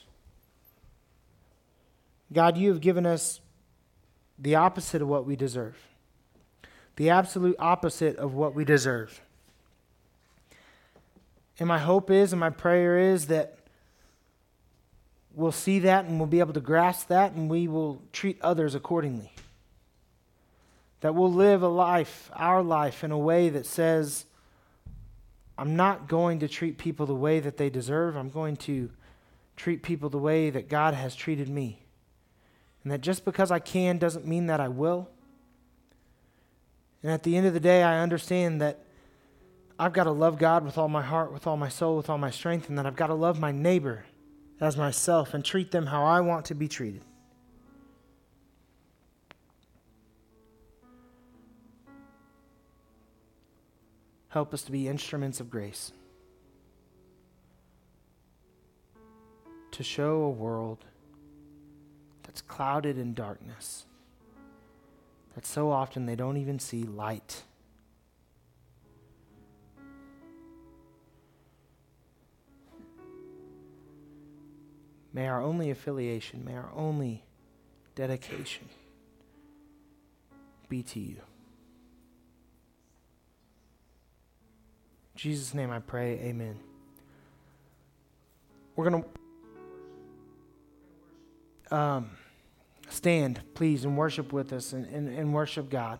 God, 2.32 2.56
you 2.56 2.68
have 2.68 2.80
given 2.80 3.06
us 3.06 3.40
the 4.38 4.54
opposite 4.54 5.02
of 5.02 5.08
what 5.08 5.24
we 5.24 5.34
deserve, 5.34 5.76
the 6.96 7.10
absolute 7.10 7.56
opposite 7.58 8.16
of 8.16 8.34
what 8.34 8.54
we 8.54 8.64
deserve. 8.64 9.20
And 11.58 11.66
my 11.68 11.78
hope 11.78 12.10
is, 12.10 12.32
and 12.32 12.40
my 12.40 12.50
prayer 12.50 12.98
is 12.98 13.26
that 13.26 13.58
we'll 15.34 15.52
see 15.52 15.80
that 15.80 16.04
and 16.04 16.18
we'll 16.18 16.26
be 16.26 16.40
able 16.40 16.52
to 16.52 16.60
grasp 16.60 17.08
that 17.08 17.32
and 17.32 17.50
we 17.50 17.68
will 17.68 18.02
treat 18.12 18.40
others 18.42 18.74
accordingly. 18.74 19.32
That 21.00 21.14
we'll 21.14 21.32
live 21.32 21.62
a 21.62 21.68
life, 21.68 22.30
our 22.34 22.62
life, 22.62 23.04
in 23.04 23.12
a 23.12 23.18
way 23.18 23.48
that 23.50 23.66
says, 23.66 24.24
I'm 25.56 25.76
not 25.76 26.08
going 26.08 26.40
to 26.40 26.48
treat 26.48 26.78
people 26.78 27.06
the 27.06 27.14
way 27.14 27.40
that 27.40 27.56
they 27.56 27.70
deserve. 27.70 28.16
I'm 28.16 28.30
going 28.30 28.56
to 28.58 28.90
treat 29.56 29.82
people 29.82 30.08
the 30.08 30.18
way 30.18 30.50
that 30.50 30.68
God 30.68 30.94
has 30.94 31.14
treated 31.14 31.48
me. 31.48 31.82
And 32.82 32.92
that 32.92 33.00
just 33.00 33.24
because 33.24 33.50
I 33.50 33.58
can 33.58 33.98
doesn't 33.98 34.26
mean 34.26 34.46
that 34.46 34.60
I 34.60 34.68
will. 34.68 35.08
And 37.02 37.12
at 37.12 37.22
the 37.22 37.36
end 37.36 37.46
of 37.46 37.54
the 37.54 37.60
day, 37.60 37.82
I 37.82 38.00
understand 38.00 38.60
that 38.60 38.84
I've 39.78 39.92
got 39.92 40.04
to 40.04 40.10
love 40.10 40.38
God 40.38 40.64
with 40.64 40.76
all 40.76 40.88
my 40.88 41.02
heart, 41.02 41.32
with 41.32 41.46
all 41.46 41.56
my 41.56 41.68
soul, 41.68 41.96
with 41.96 42.10
all 42.10 42.18
my 42.18 42.30
strength, 42.30 42.68
and 42.68 42.76
that 42.78 42.86
I've 42.86 42.96
got 42.96 43.06
to 43.06 43.14
love 43.14 43.38
my 43.38 43.52
neighbor 43.52 44.04
as 44.60 44.76
myself 44.76 45.34
and 45.34 45.44
treat 45.44 45.70
them 45.70 45.86
how 45.86 46.04
I 46.04 46.20
want 46.20 46.46
to 46.46 46.54
be 46.54 46.66
treated. 46.66 47.04
Help 54.30 54.52
us 54.52 54.62
to 54.62 54.72
be 54.72 54.88
instruments 54.88 55.40
of 55.40 55.48
grace. 55.48 55.92
To 59.70 59.82
show 59.84 60.22
a 60.22 60.30
world 60.30 60.84
that's 62.24 62.42
clouded 62.42 62.98
in 62.98 63.14
darkness, 63.14 63.86
that 65.34 65.46
so 65.46 65.70
often 65.70 66.06
they 66.06 66.16
don't 66.16 66.36
even 66.36 66.58
see 66.58 66.82
light. 66.82 67.44
May 75.12 75.26
our 75.26 75.42
only 75.42 75.70
affiliation, 75.70 76.44
may 76.44 76.54
our 76.54 76.70
only 76.74 77.24
dedication 77.94 78.68
be 80.68 80.82
to 80.82 81.00
you. 81.00 81.16
In 85.14 85.16
Jesus' 85.16 85.54
name 85.54 85.70
I 85.70 85.80
pray, 85.80 86.18
amen. 86.20 86.58
We're 88.76 88.90
going 88.90 89.04
to 91.70 91.76
um, 91.76 92.10
stand, 92.88 93.40
please, 93.54 93.84
and 93.84 93.96
worship 93.96 94.32
with 94.32 94.52
us 94.52 94.72
and, 94.72 94.86
and, 94.86 95.08
and 95.08 95.34
worship 95.34 95.68
God. 95.70 95.98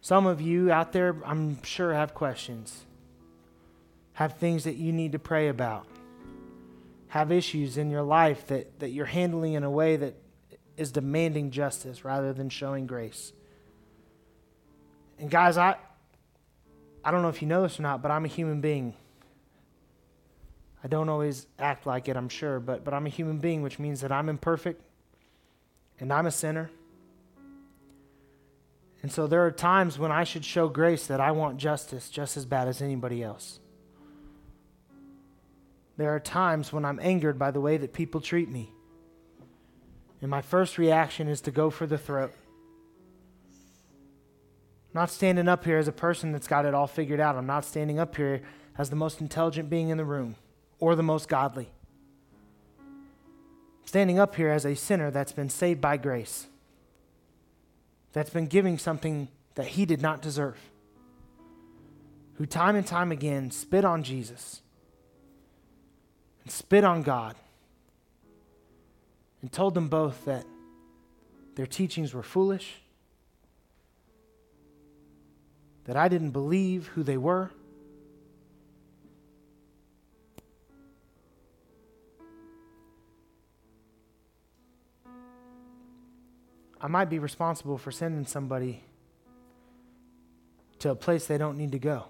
Some 0.00 0.26
of 0.26 0.40
you 0.40 0.70
out 0.70 0.92
there, 0.92 1.16
I'm 1.24 1.62
sure, 1.62 1.94
have 1.94 2.14
questions, 2.14 2.84
have 4.14 4.34
things 4.34 4.64
that 4.64 4.76
you 4.76 4.92
need 4.92 5.12
to 5.12 5.18
pray 5.18 5.48
about, 5.48 5.86
have 7.08 7.32
issues 7.32 7.78
in 7.78 7.90
your 7.90 8.02
life 8.02 8.46
that, 8.48 8.78
that 8.80 8.90
you're 8.90 9.06
handling 9.06 9.54
in 9.54 9.64
a 9.64 9.70
way 9.70 9.96
that 9.96 10.14
is 10.76 10.92
demanding 10.92 11.50
justice 11.50 12.04
rather 12.04 12.32
than 12.32 12.48
showing 12.48 12.86
grace. 12.86 13.32
And 15.18 15.30
guys, 15.30 15.56
I, 15.56 15.76
I 17.02 17.10
don't 17.10 17.22
know 17.22 17.28
if 17.28 17.42
you 17.42 17.48
know 17.48 17.62
this 17.62 17.78
or 17.78 17.82
not, 17.82 18.02
but 18.02 18.10
I'm 18.10 18.24
a 18.24 18.28
human 18.28 18.60
being. 18.60 18.94
I 20.84 20.88
don't 20.88 21.08
always 21.08 21.46
act 21.58 21.86
like 21.86 22.08
it, 22.08 22.16
I'm 22.16 22.28
sure, 22.28 22.60
but, 22.60 22.84
but 22.84 22.94
I'm 22.94 23.06
a 23.06 23.10
human 23.10 23.38
being, 23.38 23.62
which 23.62 23.78
means 23.78 24.00
that 24.02 24.12
I'm 24.12 24.28
imperfect 24.28 24.80
and 25.98 26.12
I'm 26.12 26.26
a 26.26 26.30
sinner. 26.30 26.70
And 29.02 29.10
so 29.10 29.26
there 29.26 29.44
are 29.46 29.50
times 29.50 29.98
when 29.98 30.12
I 30.12 30.24
should 30.24 30.44
show 30.44 30.68
grace 30.68 31.06
that 31.06 31.20
I 31.20 31.30
want 31.32 31.56
justice 31.56 32.08
just 32.08 32.36
as 32.36 32.44
bad 32.44 32.68
as 32.68 32.82
anybody 32.82 33.22
else. 33.22 33.60
There 35.98 36.14
are 36.14 36.20
times 36.20 36.72
when 36.72 36.84
I'm 36.84 37.00
angered 37.02 37.40
by 37.40 37.50
the 37.50 37.60
way 37.60 37.76
that 37.76 37.92
people 37.92 38.20
treat 38.20 38.48
me. 38.48 38.72
And 40.22 40.30
my 40.30 40.40
first 40.40 40.78
reaction 40.78 41.26
is 41.26 41.40
to 41.42 41.50
go 41.50 41.70
for 41.70 41.86
the 41.86 41.98
throat. 41.98 42.32
I'm 43.52 45.00
not 45.02 45.10
standing 45.10 45.48
up 45.48 45.64
here 45.64 45.76
as 45.76 45.88
a 45.88 45.92
person 45.92 46.30
that's 46.30 46.46
got 46.46 46.64
it 46.64 46.72
all 46.72 46.86
figured 46.86 47.18
out. 47.18 47.34
I'm 47.34 47.46
not 47.46 47.64
standing 47.64 47.98
up 47.98 48.16
here 48.16 48.42
as 48.78 48.90
the 48.90 48.96
most 48.96 49.20
intelligent 49.20 49.68
being 49.68 49.88
in 49.88 49.98
the 49.98 50.04
room 50.04 50.36
or 50.78 50.94
the 50.94 51.02
most 51.02 51.28
godly. 51.28 51.68
I'm 52.78 53.86
standing 53.86 54.20
up 54.20 54.36
here 54.36 54.50
as 54.50 54.64
a 54.64 54.76
sinner 54.76 55.10
that's 55.10 55.32
been 55.32 55.50
saved 55.50 55.80
by 55.80 55.96
grace, 55.96 56.46
that's 58.12 58.30
been 58.30 58.46
giving 58.46 58.78
something 58.78 59.28
that 59.56 59.66
he 59.66 59.84
did 59.84 60.00
not 60.00 60.22
deserve, 60.22 60.58
who 62.34 62.46
time 62.46 62.76
and 62.76 62.86
time 62.86 63.10
again 63.10 63.50
spit 63.50 63.84
on 63.84 64.04
Jesus 64.04 64.62
and 66.48 66.52
spit 66.54 66.82
on 66.82 67.02
God 67.02 67.36
and 69.42 69.52
told 69.52 69.74
them 69.74 69.88
both 69.88 70.24
that 70.24 70.46
their 71.56 71.66
teachings 71.66 72.14
were 72.14 72.22
foolish, 72.22 72.76
that 75.84 75.94
I 75.94 76.08
didn't 76.08 76.30
believe 76.30 76.86
who 76.86 77.02
they 77.02 77.18
were. 77.18 77.50
I 86.80 86.86
might 86.86 87.10
be 87.10 87.18
responsible 87.18 87.76
for 87.76 87.92
sending 87.92 88.24
somebody 88.24 88.84
to 90.78 90.92
a 90.92 90.94
place 90.94 91.26
they 91.26 91.36
don't 91.36 91.58
need 91.58 91.72
to 91.72 91.78
go. 91.78 92.06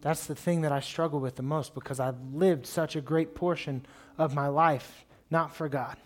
That's 0.00 0.26
the 0.26 0.34
thing 0.34 0.62
that 0.62 0.72
I 0.72 0.80
struggle 0.80 1.20
with 1.20 1.36
the 1.36 1.42
most 1.42 1.74
because 1.74 2.00
I've 2.00 2.20
lived 2.32 2.66
such 2.66 2.96
a 2.96 3.00
great 3.00 3.34
portion 3.34 3.84
of 4.16 4.34
my 4.34 4.48
life 4.48 5.04
not 5.30 5.54
for 5.54 5.68
God. 5.68 5.96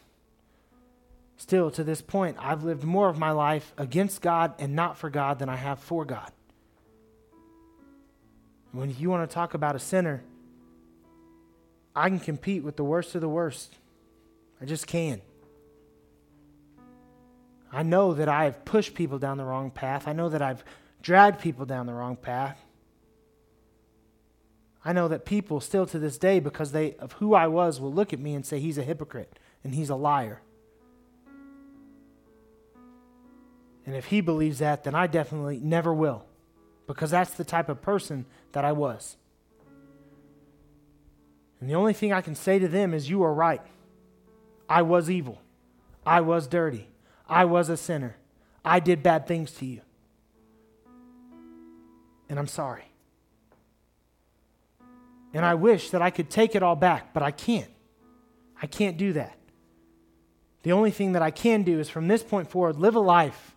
Still, 1.37 1.71
to 1.73 1.85
this 1.85 2.01
point, 2.01 2.37
I've 2.39 2.65
lived 2.65 2.85
more 2.85 3.09
of 3.09 3.19
my 3.19 3.31
life 3.31 3.73
against 3.77 4.23
God 4.23 4.55
and 4.59 4.75
not 4.75 4.99
for 4.99 5.11
God 5.11 5.39
than 5.39 5.49
I 5.49 5.57
have 5.57 5.81
for 5.81 6.05
God. 6.05 6.31
When 8.73 8.95
you 8.99 9.11
want 9.11 9.29
to 9.29 9.35
talk 9.35 9.55
about 9.55 9.77
a 9.77 9.79
sinner, 9.79 10.23
I 11.95 12.09
can 12.09 12.19
compete 12.19 12.65
with 12.65 12.77
the 12.77 12.85
worst 12.85 13.15
of 13.15 13.21
the 13.21 13.29
worst. 13.29 13.75
I 14.61 14.65
just 14.65 14.87
can. 14.87 15.21
I 17.73 17.83
know 17.83 18.15
that 18.15 18.29
I 18.29 18.45
have 18.45 18.65
pushed 18.65 18.95
people 18.95 19.19
down 19.19 19.37
the 19.37 19.45
wrong 19.45 19.71
path. 19.71 20.07
I 20.07 20.13
know 20.13 20.29
that 20.29 20.43
I've 20.43 20.65
dragged 21.03 21.41
people 21.41 21.67
down 21.67 21.87
the 21.87 21.93
wrong 21.93 22.17
path. 22.17 22.64
I 24.85 24.93
know 24.93 25.09
that 25.09 25.25
people 25.25 25.61
still 25.61 25.87
to 25.87 25.99
this 25.99 26.19
day, 26.19 26.41
because 26.41 26.73
they, 26.73 26.95
of 26.97 27.13
who 27.13 27.35
I 27.35 27.47
was, 27.47 27.81
will 27.81 27.93
look 27.93 28.13
at 28.13 28.21
me 28.21 28.35
and 28.35 28.45
say, 28.45 28.61
he's 28.61 28.77
a 28.77 28.83
hypocrite 28.83 29.39
and 29.63 29.75
he's 29.75 29.89
a 29.89 29.97
liar. 29.97 30.43
And 33.87 33.95
if 33.95 34.07
he 34.07 34.21
believes 34.21 34.59
that, 34.59 34.85
then 34.85 34.95
I 34.95 35.07
definitely 35.07 35.59
never 35.59 35.93
will, 35.93 36.25
because 36.87 37.11
that's 37.11 37.33
the 37.33 37.45
type 37.45 37.69
of 37.69 37.81
person 37.81 38.27
that 38.53 38.65
I 38.65 38.73
was. 38.73 39.17
And 41.61 41.71
the 41.71 41.75
only 41.75 41.95
thing 41.95 42.13
I 42.13 42.21
can 42.21 42.35
say 42.35 42.59
to 42.59 42.69
them 42.69 42.93
is, 42.93 43.09
You 43.09 43.23
are 43.23 43.33
right. 43.33 43.63
I 44.69 44.83
was 44.83 45.11
evil. 45.11 45.41
I 46.05 46.21
was 46.21 46.47
dirty. 46.47 46.89
I 47.27 47.47
was 47.47 47.71
a 47.71 47.77
sinner. 47.77 48.17
I 48.65 48.81
did 48.81 49.03
bad 49.03 49.27
things 49.27 49.51
to 49.53 49.67
you. 49.67 49.81
And 52.29 52.39
I'm 52.39 52.47
sorry. 52.47 52.85
And 55.35 55.45
I 55.45 55.55
wish 55.55 55.91
that 55.91 56.01
I 56.01 56.11
could 56.11 56.31
take 56.31 56.55
it 56.55 56.63
all 56.63 56.77
back, 56.77 57.13
but 57.13 57.23
I 57.23 57.33
can't. 57.33 57.71
I 58.63 58.67
can't 58.67 58.97
do 58.97 59.13
that. 59.15 59.37
The 60.63 60.73
only 60.73 60.93
thing 60.93 61.13
that 61.13 61.23
I 61.23 61.31
can 61.31 61.65
do 61.65 61.79
is 61.81 61.91
from 61.91 62.09
this 62.09 62.23
point 62.23 62.49
forward 62.49 62.77
live 62.77 62.95
a 62.95 63.01
life 63.01 63.55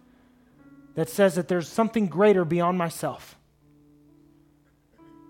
that 0.96 1.08
says 1.08 1.36
that 1.36 1.48
there's 1.48 1.70
something 1.70 2.08
greater 2.08 2.44
beyond 2.44 2.78
myself. 2.78 3.38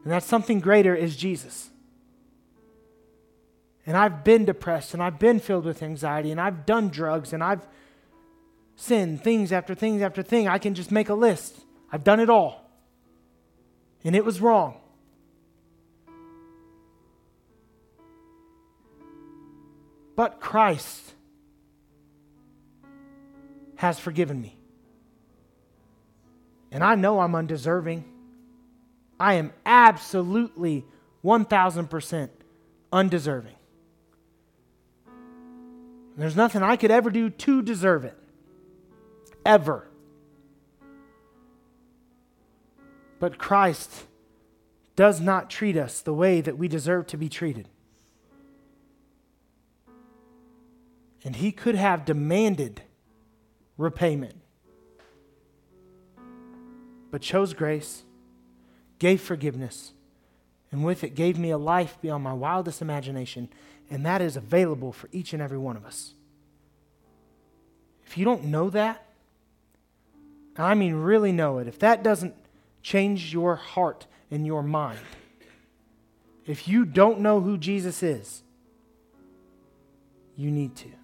And 0.03 0.11
that 0.13 0.23
something 0.23 0.61
greater 0.61 0.95
is 0.95 1.17
Jesus. 1.17 1.69
And 3.85 3.97
I've 3.97 4.23
been 4.23 4.45
depressed 4.45 4.93
and 4.93 5.03
I've 5.03 5.19
been 5.19 5.39
filled 5.39 5.65
with 5.65 5.83
anxiety 5.83 6.31
and 6.31 6.39
I've 6.39 6.65
done 6.65 6.87
drugs 6.87 7.33
and 7.33 7.43
I've 7.43 7.67
sinned 8.77 9.21
things 9.21 9.51
after 9.51 9.75
things 9.75 10.01
after 10.01 10.23
thing. 10.23 10.47
I 10.47 10.59
can 10.59 10.73
just 10.75 10.91
make 10.91 11.09
a 11.09 11.13
list. 11.13 11.59
I've 11.91 12.05
done 12.05 12.21
it 12.21 12.29
all. 12.29 12.69
And 14.05 14.15
it 14.15 14.23
was 14.23 14.39
wrong. 14.39 14.79
But 20.17 20.39
Christ 20.39 21.13
has 23.75 23.99
forgiven 23.99 24.41
me. 24.41 24.57
And 26.71 26.83
I 26.83 26.95
know 26.95 27.19
I'm 27.19 27.35
undeserving. 27.35 28.03
I 29.19 29.35
am 29.35 29.53
absolutely 29.63 30.85
1000% 31.23 32.29
undeserving. 32.91 33.55
There's 36.17 36.35
nothing 36.35 36.63
I 36.63 36.77
could 36.77 36.89
ever 36.89 37.11
do 37.11 37.29
to 37.29 37.61
deserve 37.61 38.03
it. 38.03 38.17
Ever. 39.45 39.87
But 43.19 43.37
Christ 43.37 44.05
does 44.95 45.21
not 45.21 45.51
treat 45.51 45.77
us 45.77 46.01
the 46.01 46.13
way 46.13 46.41
that 46.41 46.57
we 46.57 46.67
deserve 46.67 47.05
to 47.07 47.17
be 47.17 47.29
treated. 47.29 47.69
And 51.27 51.35
he 51.35 51.51
could 51.51 51.75
have 51.75 52.05
demanded 52.05 52.83
repayment, 53.77 54.35
but 57.11 57.21
chose 57.21 57.53
grace, 57.53 58.03
gave 58.97 59.19
forgiveness, 59.19 59.91
and 60.71 60.85
with 60.85 61.03
it 61.03 61.15
gave 61.15 61.37
me 61.37 61.49
a 61.49 61.57
life 61.57 61.97
beyond 62.01 62.23
my 62.23 62.31
wildest 62.31 62.81
imagination, 62.81 63.49
and 63.89 64.05
that 64.05 64.21
is 64.21 64.37
available 64.37 64.93
for 64.93 65.09
each 65.11 65.33
and 65.33 65.41
every 65.41 65.57
one 65.57 65.75
of 65.75 65.85
us. 65.85 66.13
If 68.05 68.17
you 68.17 68.23
don't 68.23 68.45
know 68.45 68.69
that, 68.69 69.05
I 70.57 70.75
mean 70.75 70.95
really 70.95 71.33
know 71.33 71.57
it, 71.57 71.67
if 71.67 71.77
that 71.79 72.03
doesn't 72.03 72.35
change 72.81 73.33
your 73.33 73.57
heart 73.57 74.07
and 74.31 74.45
your 74.45 74.63
mind, 74.63 74.99
if 76.45 76.69
you 76.69 76.85
don't 76.85 77.19
know 77.19 77.41
who 77.41 77.57
Jesus 77.57 78.01
is, 78.01 78.43
you 80.37 80.49
need 80.49 80.73
to. 80.77 80.96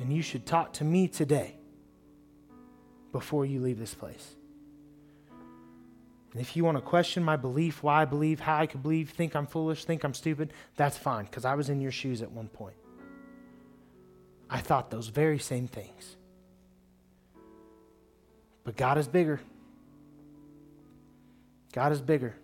And 0.00 0.12
you 0.12 0.22
should 0.22 0.46
talk 0.46 0.72
to 0.74 0.84
me 0.84 1.08
today 1.08 1.56
before 3.12 3.46
you 3.46 3.60
leave 3.60 3.78
this 3.78 3.94
place. 3.94 4.34
And 6.32 6.40
if 6.40 6.56
you 6.56 6.64
want 6.64 6.76
to 6.76 6.82
question 6.82 7.22
my 7.22 7.36
belief, 7.36 7.82
why 7.82 8.02
I 8.02 8.04
believe, 8.04 8.40
how 8.40 8.58
I 8.58 8.66
could 8.66 8.82
believe, 8.82 9.10
think 9.10 9.36
I'm 9.36 9.46
foolish, 9.46 9.84
think 9.84 10.02
I'm 10.02 10.14
stupid, 10.14 10.52
that's 10.74 10.98
fine, 10.98 11.26
because 11.26 11.44
I 11.44 11.54
was 11.54 11.68
in 11.68 11.80
your 11.80 11.92
shoes 11.92 12.22
at 12.22 12.32
one 12.32 12.48
point. 12.48 12.74
I 14.50 14.58
thought 14.58 14.90
those 14.90 15.08
very 15.08 15.38
same 15.38 15.68
things. 15.68 16.16
But 18.64 18.76
God 18.76 18.98
is 18.98 19.06
bigger. 19.06 19.40
God 21.72 21.92
is 21.92 22.00
bigger. 22.00 22.34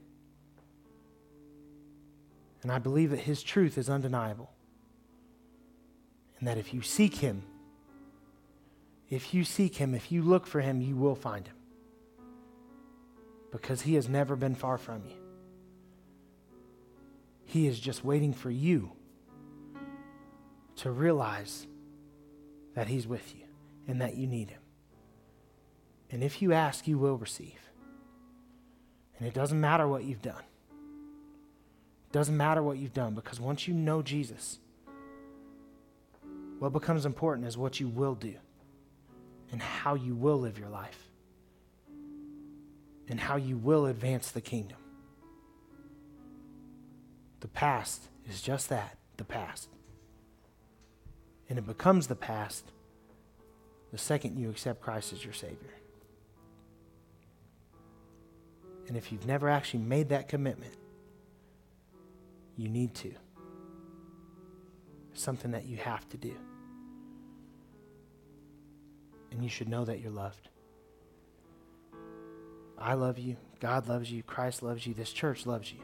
And 2.63 2.71
I 2.71 2.79
believe 2.79 3.11
that 3.11 3.21
His 3.21 3.43
truth 3.43 3.77
is 3.77 3.91
undeniable 3.91 4.51
and 6.41 6.49
that 6.49 6.59
if 6.59 6.75
you 6.75 6.83
seek 6.83 7.17
him, 7.17 7.43
if 9.11 9.35
you 9.35 9.45
seek 9.45 9.77
him, 9.77 9.95
if 9.95 10.11
you 10.11 10.23
look 10.23 10.47
for 10.47 10.61
him, 10.61 10.81
you 10.81 10.97
will 10.97 11.15
find 11.15 11.47
him. 11.47 11.57
Because 13.53 13.83
he 13.83 13.95
has 13.95 14.09
never 14.09 14.37
been 14.37 14.55
far 14.55 14.79
from 14.79 15.03
you. 15.05 15.17
He 17.45 17.67
is 17.67 17.79
just 17.79 18.05
waiting 18.05 18.33
for 18.33 18.51
you 18.51 18.93
to 20.77 20.91
realize 20.91 21.67
that 22.75 22.87
he's 22.87 23.07
with 23.07 23.35
you 23.35 23.45
and 23.87 24.01
that 24.01 24.17
you 24.17 24.27
need 24.27 24.51
him. 24.51 24.61
And 26.11 26.23
if 26.23 26.41
you 26.41 26.53
ask, 26.53 26.89
you 26.89 26.97
will 26.97 27.17
receive. 27.17 27.59
And 29.19 29.29
it 29.29 29.35
doesn't 29.35 29.61
matter 29.61 29.87
what 29.87 30.05
you've 30.05 30.23
done. 30.23 30.43
It 32.09 32.13
doesn't 32.13 32.37
matter 32.37 32.63
what 32.63 32.79
you've 32.79 32.95
done 32.95 33.15
because 33.15 33.39
once 33.41 33.69
you 33.69 33.75
know 33.75 34.01
Jesus, 34.01 34.59
what 36.61 36.75
becomes 36.75 37.07
important 37.07 37.47
is 37.47 37.57
what 37.57 37.81
you 37.81 37.89
will 37.89 38.15
do 38.15 38.35
and 39.51 39.63
how 39.63 39.95
you 39.95 40.15
will 40.15 40.39
live 40.39 40.59
your 40.59 40.69
life 40.69 41.09
and 43.09 43.19
how 43.19 43.37
you 43.37 43.57
will 43.57 43.87
advance 43.87 44.31
the 44.31 44.43
kingdom. 44.43 44.77
The 47.41 47.49
past 47.49 48.03
is 48.29 48.43
just 48.43 48.69
that 48.69 48.99
the 49.17 49.25
past. 49.25 49.71
And 51.49 51.59
it 51.59 51.67
becomes 51.67 52.09
the 52.09 52.15
past 52.15 52.71
the 53.91 53.97
second 53.97 54.39
you 54.39 54.51
accept 54.51 54.83
Christ 54.83 55.15
as 55.15 55.25
your 55.25 55.33
Savior. 55.33 55.75
And 58.87 58.99
if 58.99 59.11
you've 59.11 59.27
never 59.27 59.49
actually 59.49 59.81
made 59.81 60.11
that 60.11 60.29
commitment, 60.29 60.75
you 62.59 62.69
need 62.69 62.95
to. 62.97 63.15
Something 65.15 65.53
that 65.53 65.65
you 65.65 65.79
have 65.79 66.07
to 66.11 66.19
do 66.19 66.37
and 69.31 69.43
you 69.43 69.49
should 69.49 69.69
know 69.69 69.85
that 69.85 70.01
you're 70.01 70.11
loved. 70.11 70.49
I 72.79 72.95
love 72.95 73.19
you. 73.19 73.37
God 73.61 73.89
loves 73.89 74.11
you. 74.11 74.23
Christ 74.23 74.63
loves 74.63 74.87
you. 74.87 74.95
This 74.95 75.13
church 75.13 75.45
loves 75.47 75.73
you. 75.73 75.81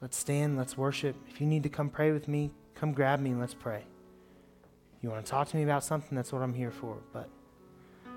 Let's 0.00 0.16
stand. 0.16 0.56
Let's 0.56 0.76
worship. 0.76 1.16
If 1.28 1.40
you 1.40 1.46
need 1.46 1.62
to 1.62 1.68
come 1.68 1.88
pray 1.88 2.12
with 2.12 2.28
me, 2.28 2.50
come 2.74 2.92
grab 2.92 3.20
me 3.20 3.30
and 3.30 3.40
let's 3.40 3.54
pray. 3.54 3.84
If 4.96 5.04
you 5.04 5.10
want 5.10 5.24
to 5.24 5.30
talk 5.30 5.48
to 5.48 5.56
me 5.56 5.62
about 5.62 5.82
something, 5.82 6.14
that's 6.14 6.32
what 6.32 6.42
I'm 6.42 6.54
here 6.54 6.70
for. 6.70 6.98
But 7.12 7.28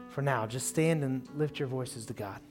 for 0.10 0.22
now, 0.22 0.46
just 0.46 0.68
stand 0.68 1.04
and 1.04 1.28
lift 1.36 1.60
your 1.60 1.68
voices 1.68 2.06
to 2.08 2.14
God. 2.14 2.42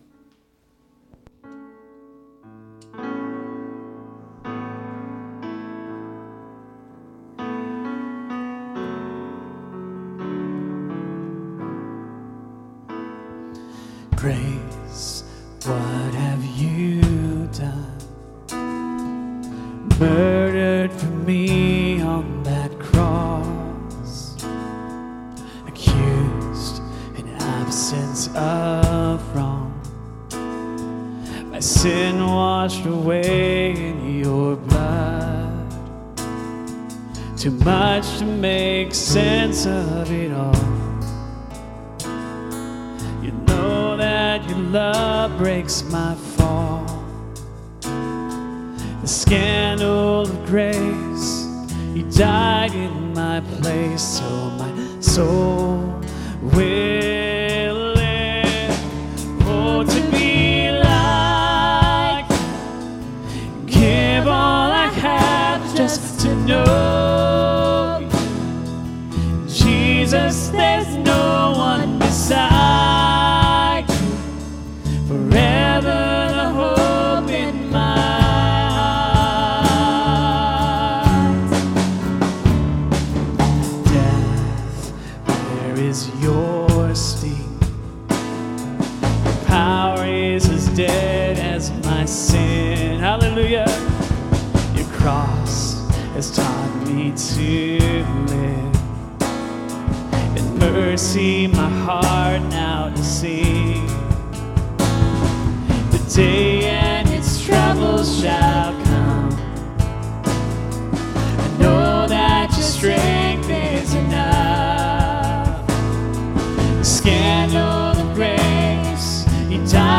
He 119.52 119.58
died. 119.66 119.91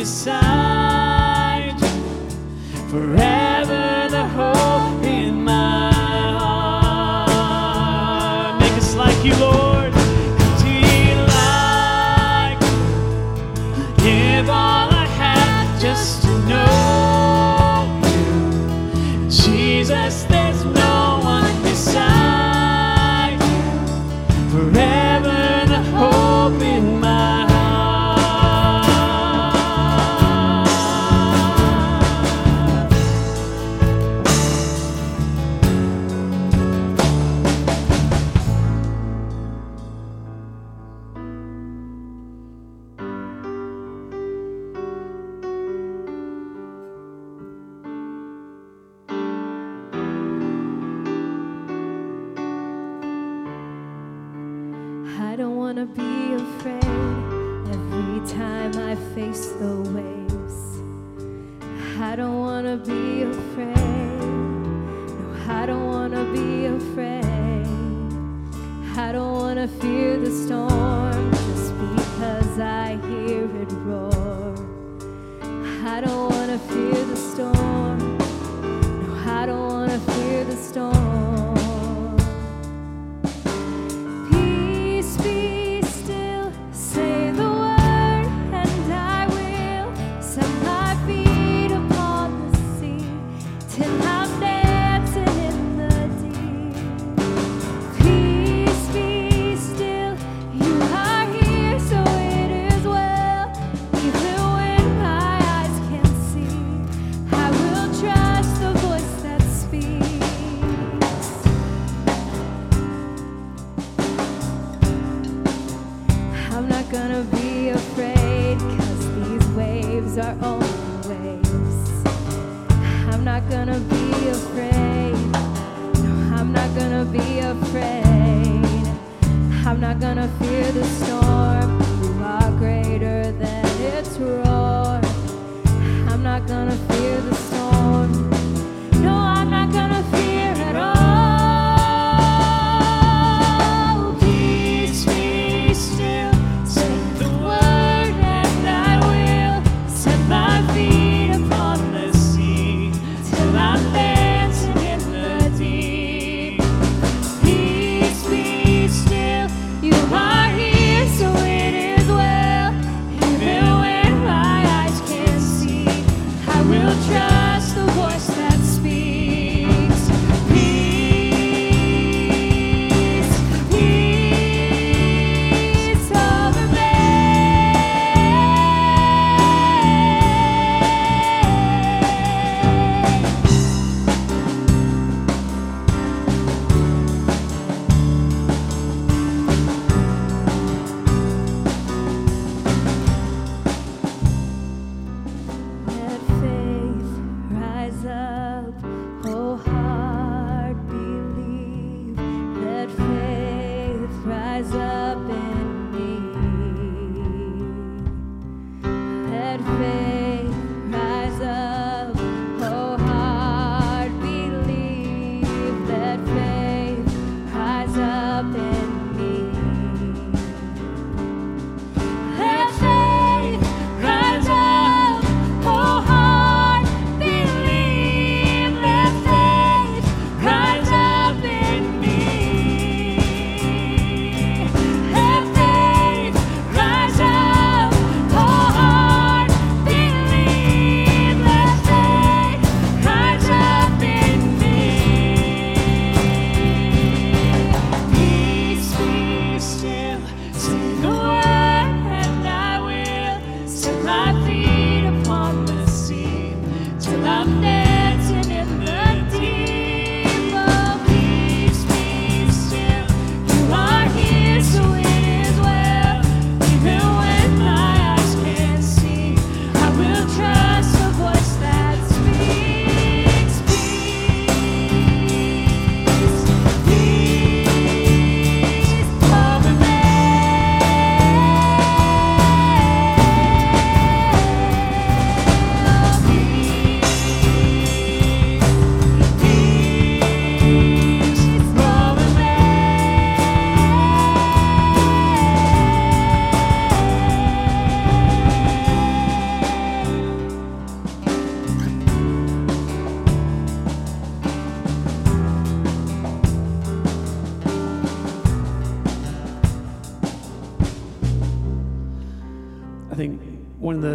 beside. 0.00 0.69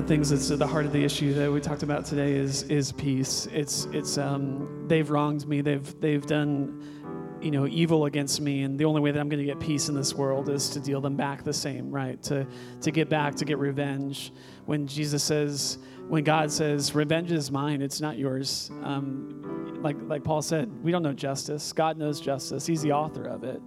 things 0.08 0.30
that's 0.30 0.51
at 0.51 0.60
the 0.60 0.68
heart 0.68 0.86
of 0.86 0.93
the 0.93 1.03
issue 1.03 1.34
that 1.34 1.51
we 1.51 1.60
talked 1.60 1.82
about 1.82 2.06
today 2.06 2.34
is 2.34 2.64
is 2.64 2.91
peace. 2.91 3.47
It's 3.51 3.86
it's 3.86 4.18
um, 4.18 4.86
they've 4.88 5.10
wronged 5.10 5.47
me. 5.47 5.62
They've 5.62 5.99
they've 5.99 6.26
done 6.26 7.39
you 7.41 7.49
know 7.49 7.66
evil 7.66 8.06
against 8.06 8.39
me, 8.39 8.64
and 8.64 8.78
the 8.78 8.86
only 8.86 9.01
way 9.01 9.12
that 9.12 9.20
I'm 9.20 9.30
going 9.30 9.39
to 9.39 9.45
get 9.45 9.60
peace 9.60 9.89
in 9.89 9.95
this 9.95 10.14
world 10.14 10.49
is 10.49 10.70
to 10.72 10.80
deal 10.80 11.01
them 11.01 11.16
back 11.16 11.43
the 11.43 11.53
same, 11.53 11.89
right? 11.89 12.22
To 12.24 12.45
to 12.82 12.91
get 12.91 13.10
back, 13.10 13.36
to 13.36 13.45
get 13.45 13.58
revenge. 13.58 14.32
When 14.66 14.86
Jesus 14.86 15.24
says, 15.24 15.80
when 16.08 16.24
God 16.24 16.51
says, 16.51 16.93
"Revenge 16.93 17.32
is 17.32 17.49
mine. 17.49 17.82
It's 17.82 17.99
not 17.99 18.18
yours." 18.18 18.70
Um, 18.84 19.80
like 19.82 19.97
like 20.01 20.24
Paul 20.24 20.43
said, 20.43 20.72
we 20.84 20.91
don't 20.91 21.03
know 21.03 21.14
justice. 21.14 21.74
God 21.74 21.97
knows 21.97 22.22
justice. 22.22 22.68
He's 22.68 22.84
the 22.84 22.91
author 22.91 23.26
of 23.26 23.43
it. 23.43 23.60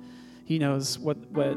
He 0.44 0.60
knows 0.60 1.00
what 1.00 1.18
what 1.30 1.54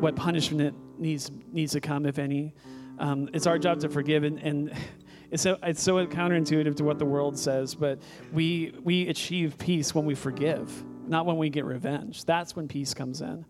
what 0.00 0.16
punishment 0.16 0.76
needs 0.98 1.30
needs 1.52 1.72
to 1.72 1.80
come, 1.80 2.04
if 2.04 2.18
any 2.18 2.52
um, 2.98 3.28
it's 3.32 3.46
our 3.46 3.58
job 3.58 3.80
to 3.80 3.88
forgive 3.88 4.24
and, 4.24 4.38
and 4.38 4.72
it's 5.30 5.42
so, 5.42 5.58
it's 5.62 5.82
so 5.82 6.06
counterintuitive 6.06 6.76
to 6.76 6.84
what 6.84 6.98
the 6.98 7.04
world 7.04 7.38
says, 7.38 7.74
but 7.74 7.98
we, 8.32 8.72
we 8.82 9.08
achieve 9.08 9.58
peace 9.58 9.94
when 9.94 10.06
we 10.06 10.14
forgive, 10.14 10.84
not 11.06 11.26
when 11.26 11.36
we 11.36 11.50
get 11.50 11.66
revenge. 11.66 12.24
That's 12.24 12.56
when 12.56 12.66
peace 12.66 12.94
comes 12.94 13.20
in. 13.20 13.44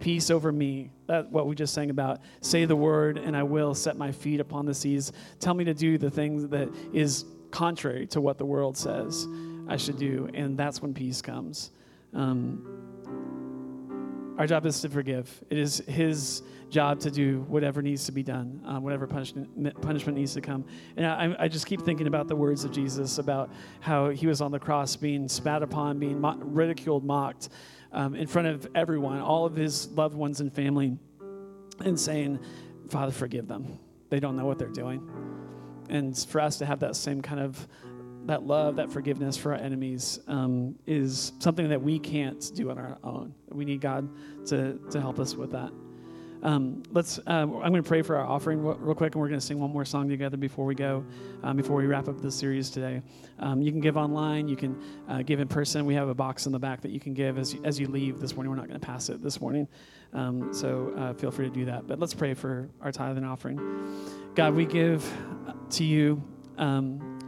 Peace 0.00 0.30
over 0.30 0.50
me. 0.50 0.90
That's 1.06 1.28
what 1.28 1.46
we 1.46 1.54
just 1.54 1.72
sang 1.72 1.90
about. 1.90 2.20
Say 2.40 2.64
the 2.64 2.74
word, 2.74 3.18
and 3.18 3.36
I 3.36 3.42
will 3.42 3.74
set 3.74 3.96
my 3.96 4.10
feet 4.10 4.40
upon 4.40 4.66
the 4.66 4.74
seas. 4.74 5.12
Tell 5.38 5.54
me 5.54 5.62
to 5.64 5.74
do 5.74 5.98
the 5.98 6.10
things 6.10 6.48
that 6.48 6.68
is 6.92 7.26
contrary 7.50 8.06
to 8.08 8.20
what 8.20 8.38
the 8.38 8.46
world 8.46 8.76
says 8.76 9.26
I 9.68 9.76
should 9.76 9.98
do. 9.98 10.28
And 10.34 10.58
that's 10.58 10.82
when 10.82 10.94
peace 10.94 11.22
comes. 11.22 11.70
Um, 12.12 12.66
our 14.36 14.46
job 14.46 14.66
is 14.66 14.80
to 14.80 14.88
forgive. 14.88 15.44
It 15.48 15.58
is 15.58 15.78
His 15.86 16.42
job 16.70 17.00
to 17.00 17.10
do 17.10 17.40
whatever 17.48 17.82
needs 17.82 18.04
to 18.06 18.12
be 18.12 18.22
done, 18.22 18.62
um, 18.64 18.82
whatever 18.82 19.06
punishment, 19.06 19.80
punishment 19.82 20.16
needs 20.16 20.34
to 20.34 20.40
come. 20.40 20.64
And 20.96 21.06
I, 21.06 21.34
I, 21.38 21.48
just 21.48 21.66
keep 21.66 21.82
thinking 21.82 22.06
about 22.06 22.28
the 22.28 22.36
words 22.36 22.64
of 22.64 22.70
Jesus 22.70 23.18
about 23.18 23.50
how 23.80 24.10
He 24.10 24.26
was 24.26 24.40
on 24.40 24.52
the 24.52 24.58
cross, 24.58 24.96
being 24.96 25.28
spat 25.28 25.62
upon, 25.62 25.98
being 25.98 26.20
mo- 26.20 26.38
ridiculed, 26.38 27.04
mocked 27.04 27.48
um, 27.92 28.14
in 28.14 28.26
front 28.26 28.48
of 28.48 28.68
everyone, 28.74 29.20
all 29.20 29.44
of 29.44 29.56
His 29.56 29.88
loved 29.88 30.14
ones 30.14 30.40
and 30.40 30.52
family, 30.52 30.96
and 31.80 31.98
saying, 31.98 32.38
Father, 32.88 33.12
forgive 33.12 33.48
them. 33.48 33.78
They 34.08 34.20
don't 34.20 34.36
know 34.36 34.46
what 34.46 34.58
they're 34.58 34.68
doing. 34.68 35.08
And 35.88 36.16
for 36.16 36.40
us 36.40 36.58
to 36.58 36.66
have 36.66 36.80
that 36.80 36.96
same 36.96 37.20
kind 37.20 37.40
of 37.40 37.66
that 38.26 38.44
love, 38.44 38.76
that 38.76 38.92
forgiveness 38.92 39.36
for 39.36 39.52
our 39.52 39.58
enemies 39.58 40.20
um, 40.28 40.76
is 40.86 41.32
something 41.38 41.68
that 41.70 41.82
we 41.82 41.98
can't 41.98 42.52
do 42.54 42.70
on 42.70 42.78
our 42.78 42.98
own. 43.02 43.34
We 43.48 43.64
need 43.64 43.80
God 43.80 44.08
to, 44.46 44.78
to 44.90 45.00
help 45.00 45.18
us 45.18 45.34
with 45.34 45.52
that. 45.52 45.72
Um, 46.42 46.82
let's. 46.90 47.18
Uh, 47.18 47.22
I'm 47.30 47.50
going 47.50 47.82
to 47.82 47.82
pray 47.82 48.02
for 48.02 48.16
our 48.16 48.26
offering 48.26 48.62
real, 48.62 48.94
quick, 48.94 49.14
and 49.14 49.20
we're 49.20 49.28
going 49.28 49.40
to 49.40 49.44
sing 49.44 49.58
one 49.58 49.70
more 49.70 49.84
song 49.84 50.08
together 50.08 50.36
before 50.36 50.64
we 50.64 50.74
go, 50.74 51.04
um, 51.42 51.56
before 51.56 51.76
we 51.76 51.86
wrap 51.86 52.08
up 52.08 52.20
the 52.20 52.30
series 52.30 52.70
today. 52.70 53.02
Um, 53.38 53.60
you 53.60 53.70
can 53.70 53.80
give 53.80 53.96
online. 53.96 54.48
You 54.48 54.56
can 54.56 54.80
uh, 55.08 55.22
give 55.22 55.40
in 55.40 55.48
person. 55.48 55.84
We 55.84 55.94
have 55.94 56.08
a 56.08 56.14
box 56.14 56.46
in 56.46 56.52
the 56.52 56.58
back 56.58 56.80
that 56.82 56.90
you 56.90 57.00
can 57.00 57.14
give 57.14 57.38
as 57.38 57.54
you, 57.54 57.60
as 57.64 57.78
you 57.78 57.88
leave 57.88 58.20
this 58.20 58.34
morning. 58.34 58.50
We're 58.50 58.56
not 58.56 58.68
going 58.68 58.80
to 58.80 58.86
pass 58.86 59.08
it 59.10 59.22
this 59.22 59.40
morning, 59.40 59.68
um, 60.12 60.52
so 60.54 60.94
uh, 60.96 61.12
feel 61.12 61.30
free 61.30 61.48
to 61.48 61.54
do 61.54 61.66
that. 61.66 61.86
But 61.86 61.98
let's 61.98 62.14
pray 62.14 62.34
for 62.34 62.70
our 62.80 62.92
tithe 62.92 63.16
and 63.16 63.26
offering. 63.26 63.60
God, 64.34 64.54
we 64.54 64.64
give 64.64 65.04
to 65.70 65.84
you. 65.84 66.22
Um, 66.56 67.18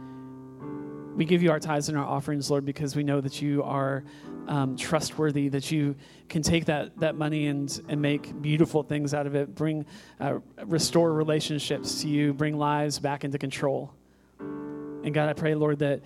we 1.15 1.25
give 1.25 1.43
you 1.43 1.51
our 1.51 1.59
tithes 1.59 1.89
and 1.89 1.97
our 1.97 2.05
offerings, 2.05 2.49
Lord, 2.49 2.65
because 2.65 2.95
we 2.95 3.03
know 3.03 3.21
that 3.21 3.39
you 3.39 3.61
are 3.61 4.03
um, 4.47 4.75
trustworthy, 4.75 5.49
that 5.49 5.71
you 5.71 5.95
can 6.29 6.41
take 6.41 6.65
that, 6.65 6.99
that 6.99 7.15
money 7.15 7.47
and, 7.47 7.81
and 7.87 8.01
make 8.01 8.41
beautiful 8.41 8.83
things 8.83 9.13
out 9.13 9.27
of 9.27 9.35
it, 9.35 9.53
bring, 9.55 9.85
uh, 10.19 10.39
restore 10.65 11.13
relationships 11.13 12.01
to 12.01 12.07
you, 12.07 12.33
bring 12.33 12.57
lives 12.57 12.99
back 12.99 13.23
into 13.23 13.37
control. 13.37 13.93
And 14.39 15.13
God, 15.13 15.29
I 15.29 15.33
pray, 15.33 15.55
Lord, 15.55 15.79
that, 15.79 16.01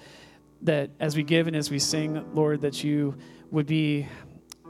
that 0.64 0.90
as 1.00 1.16
we 1.16 1.24
give 1.24 1.48
and 1.48 1.56
as 1.56 1.70
we 1.70 1.80
sing, 1.80 2.26
Lord, 2.34 2.62
that 2.62 2.84
you 2.84 3.16
would 3.52 3.68
be 3.68 4.08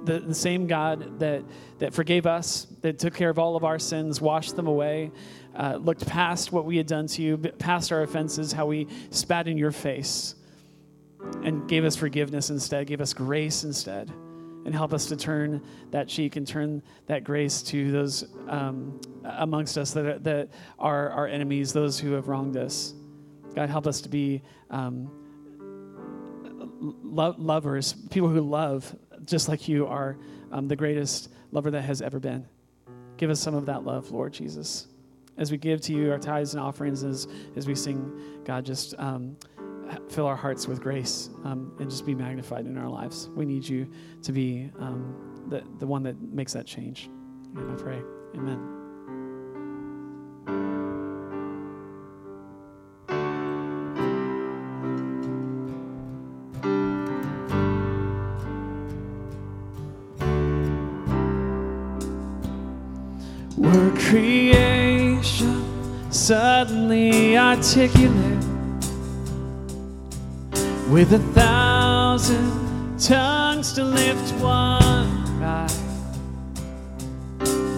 the, 0.04 0.20
the 0.20 0.36
same 0.36 0.68
God 0.68 1.20
that, 1.20 1.44
that 1.80 1.94
forgave 1.94 2.26
us, 2.26 2.68
that 2.82 3.00
took 3.00 3.14
care 3.14 3.30
of 3.30 3.40
all 3.40 3.56
of 3.56 3.64
our 3.64 3.80
sins, 3.80 4.22
washed 4.22 4.56
them 4.56 4.68
away, 4.68 5.12
uh, 5.56 5.78
looked 5.78 6.06
past 6.06 6.52
what 6.52 6.66
we 6.66 6.78
had 6.78 6.88
done 6.88 7.08
to 7.08 7.22
you, 7.22 7.38
past 7.38 7.92
our 7.92 8.04
offenses, 8.04 8.52
how 8.52 8.66
we 8.66 8.88
spat 9.10 9.48
in 9.48 9.58
your 9.58 9.72
face, 9.72 10.36
and 11.44 11.68
gave 11.68 11.86
us 11.86 11.96
forgiveness 11.96 12.50
instead, 12.50 12.88
gave 12.88 13.02
us 13.02 13.14
grace 13.14 13.64
instead, 13.64 14.12
and 14.66 14.74
help 14.74 14.94
us 14.94 15.06
to 15.08 15.16
turn 15.16 15.62
that 15.92 16.08
cheek 16.08 16.36
and 16.36 16.48
turn 16.48 16.82
that 17.08 17.24
grace 17.24 17.62
to 17.64 17.92
those 17.92 18.26
um, 18.50 19.00
amongst 19.24 19.78
us 19.78 19.92
that 19.92 20.06
are, 20.06 20.20
that 20.20 20.50
are 20.78 21.10
our 21.10 21.28
enemies, 21.28 21.74
those 21.74 22.00
who 22.00 22.12
have 22.14 22.28
wronged 22.28 22.58
us. 22.58 22.94
God, 23.56 23.70
help 23.70 23.88
us 23.88 24.02
to 24.02 24.10
be 24.10 24.42
um, 24.70 25.10
lo- 27.04 27.36
lovers, 27.38 27.94
people 28.10 28.30
who 28.30 28.42
love, 28.42 28.96
just 29.26 29.48
like 29.48 29.68
you 29.68 29.88
are 29.88 30.18
um, 30.52 30.68
the 30.68 30.76
greatest 30.76 31.30
lover 31.52 31.72
that 31.72 31.82
has 31.82 32.02
ever 32.02 32.20
been. 32.20 32.46
Give 33.16 33.30
us 33.30 33.40
some 33.40 33.56
of 33.56 33.66
that 33.66 33.84
love, 33.84 34.12
Lord 34.12 34.34
Jesus 34.34 34.88
as 35.38 35.52
we 35.52 35.58
give 35.58 35.82
to 35.82 35.94
you 35.94 36.12
our 36.12 36.18
tithes 36.18 36.54
and 36.54 36.64
offerings, 36.64 37.04
as, 37.04 37.28
as 37.56 37.68
we 37.68 37.76
sing, 37.76 38.12
God, 38.44 38.66
just 38.66 38.96
um, 38.98 39.38
fill 40.10 40.26
our 40.26 40.36
hearts 40.36 40.68
with 40.68 40.82
grace 40.82 41.30
um, 41.44 41.74
and 41.80 41.90
just 41.90 42.06
be 42.06 42.16
magnified 42.16 42.66
in 42.66 42.78
our 42.78 42.90
lives. 42.90 43.30
We 43.36 43.46
need 43.46 43.68
you 43.68 43.88
to 44.24 44.32
be 44.32 44.72
um, 44.80 45.46
the, 45.50 45.64
the 45.80 45.88
one 45.88 46.04
that 46.04 46.22
makes 46.22 46.54
that 46.54 46.66
change. 46.66 47.10
And 47.56 47.72
I 47.72 47.82
pray. 47.82 48.02
Amen. 48.36 48.74
We're 63.58 63.92
creation 63.98 66.12
suddenly 66.12 67.38
articulate 67.38 68.37
with 70.90 71.12
a 71.12 71.20
thousand 71.34 72.98
tongues 72.98 73.74
to 73.74 73.84
lift 73.84 74.32
one 74.42 75.26
cry. 75.38 75.68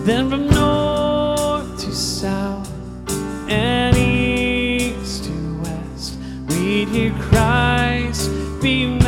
Then 0.05 0.29
from 0.29 0.47
north 0.47 1.79
to 1.79 1.91
south 1.91 2.69
and 3.49 3.97
east 3.97 5.23
to 5.25 5.61
west, 5.63 6.19
we'd 6.49 6.87
hear 6.89 7.11
Christ 7.19 8.29
be 8.61 8.98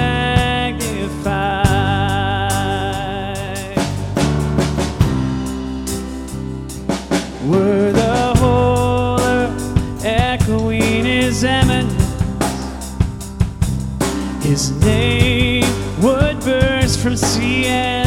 his 14.62 14.72
name 14.86 15.64
would 16.03 16.39
burst 16.41 16.99
from 16.99 17.18
sea 17.18 17.66
and 17.66 18.01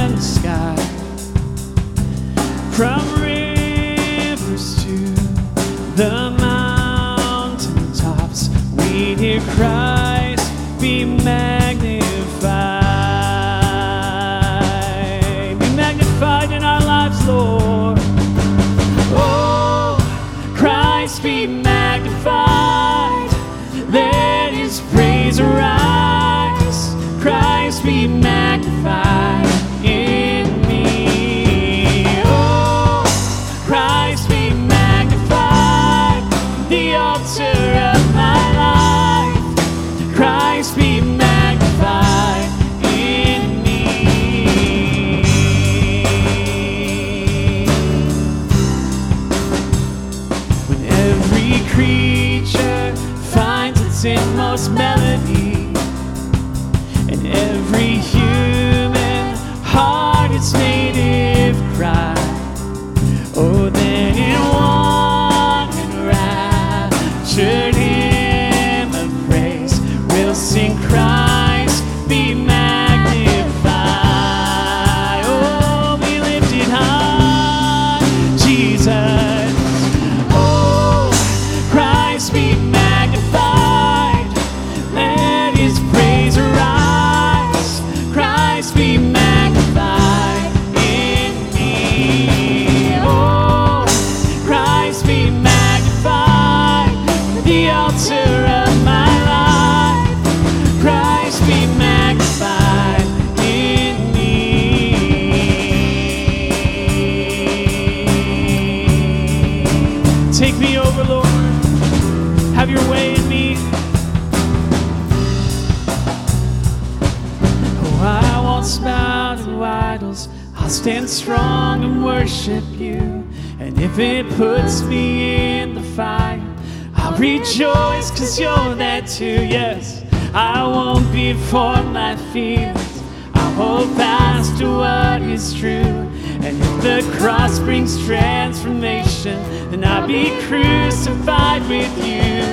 because 128.15 128.39
you're 128.39 128.75
there 128.77 129.03
too. 129.03 129.45
Yes, 129.45 130.05
I 130.33 130.63
won't 130.63 131.11
be 131.13 131.33
for 131.33 131.83
my 131.83 132.15
feelings. 132.33 133.03
I'll 133.35 133.55
hold 133.55 133.97
fast 133.97 134.57
to 134.59 134.67
what 134.79 135.23
is 135.23 135.53
true. 135.53 136.09
And 136.45 136.57
if 136.63 136.83
the 136.83 137.17
cross 137.19 137.59
brings 137.59 138.01
transformation, 138.07 139.43
then 139.71 139.85
I'll 139.85 140.07
be 140.07 140.31
crucified 140.43 141.63
with 141.63 141.93
you. 142.07 142.45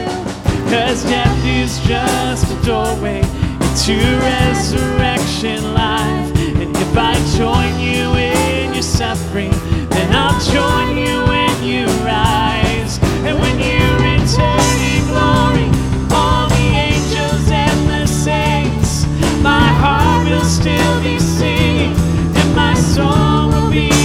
Cause 0.71 1.03
death 1.03 1.45
is 1.45 1.79
just 1.87 2.51
a 2.51 2.65
doorway 2.65 3.19
into 3.19 3.93
resurrection 4.19 5.75
life. 5.75 6.35
And 6.57 6.75
if 6.75 6.97
I 6.97 7.13
join 7.37 7.79
you 7.79 8.15
in 8.15 8.73
your 8.73 8.83
suffering, 8.83 9.51
then 9.89 10.11
I'll 10.11 10.39
join 10.41 10.97
you 10.97 11.21
when 11.27 11.63
you 11.63 11.85
rise. 12.03 12.40
Still 20.51 21.01
be 21.01 21.17
singing, 21.17 21.95
and 22.35 22.55
my 22.55 22.73
song 22.73 23.51
will 23.53 23.71
be 23.71 24.00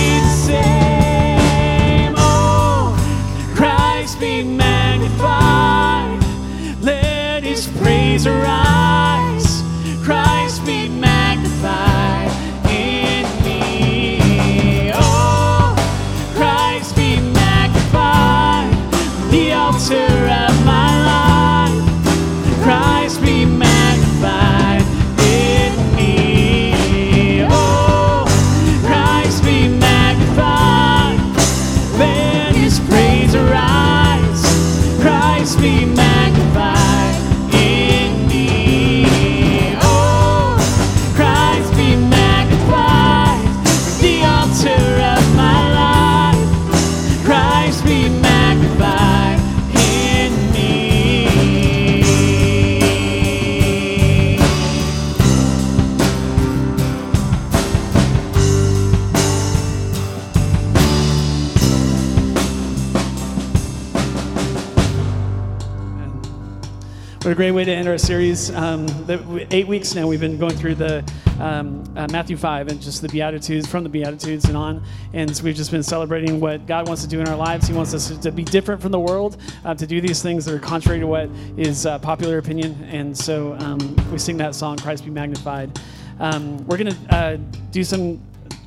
series. 67.99 68.51
Um, 68.51 68.87
the, 69.07 69.47
eight 69.51 69.67
weeks 69.67 69.95
now, 69.95 70.07
we've 70.07 70.21
been 70.21 70.39
going 70.39 70.57
through 70.57 70.77
the 70.77 71.05
um, 71.41 71.85
uh, 71.97 72.07
Matthew 72.11 72.37
5 72.37 72.69
and 72.69 72.81
just 72.81 73.03
the 73.03 73.09
Beatitudes, 73.09 73.67
from 73.67 73.83
the 73.83 73.89
Beatitudes 73.89 74.47
and 74.47 74.57
on. 74.57 74.83
And 75.13 75.41
we've 75.45 75.55
just 75.55 75.71
been 75.71 75.83
celebrating 75.83 76.41
what 76.41 76.67
God 76.67 76.87
wants 76.87 77.03
to 77.03 77.09
do 77.09 77.21
in 77.21 77.29
our 77.29 77.37
lives. 77.37 77.67
He 77.67 77.75
wants 77.75 77.95
us 77.95 78.17
to 78.17 78.33
be 78.33 78.45
different 78.45 78.81
from 78.81 78.93
the 78.93 79.01
world, 79.01 79.37
uh, 79.65 79.75
to 79.75 79.87
do 79.87 80.01
these 80.01 80.23
things 80.23 80.45
that 80.45 80.55
are 80.55 80.59
contrary 80.59 81.01
to 81.01 81.07
what 81.07 81.29
is 81.57 81.87
uh, 81.87 81.99
popular 81.99 82.39
opinion. 82.39 82.83
And 82.91 83.17
so 83.17 83.55
um, 83.61 83.97
we 84.11 84.19
sing 84.19 84.37
that 84.39 84.55
song, 84.55 84.77
Christ 84.79 85.05
Be 85.05 85.11
Magnified. 85.11 85.81
Um, 86.21 86.67
we're 86.67 86.79
going 86.79 86.93
to 86.93 87.15
uh, 87.15 87.37
do 87.71 87.85
some 87.85 88.23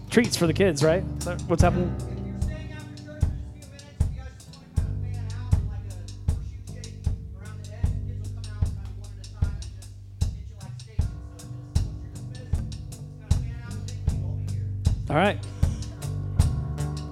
treats 0.10 0.36
for 0.36 0.48
the 0.48 0.54
kids, 0.54 0.84
right? 0.84 1.02
What's 1.48 1.64
happening? 1.64 2.19
All 15.10 15.16
right. 15.16 15.40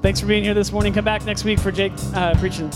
Thanks 0.01 0.19
for 0.19 0.27
being 0.27 0.43
here 0.43 0.53
this 0.53 0.71
morning. 0.71 0.93
Come 0.93 1.05
back 1.05 1.25
next 1.25 1.43
week 1.43 1.59
for 1.59 1.71
Jake 1.71 1.93
uh, 2.13 2.35
preaching. 2.35 2.71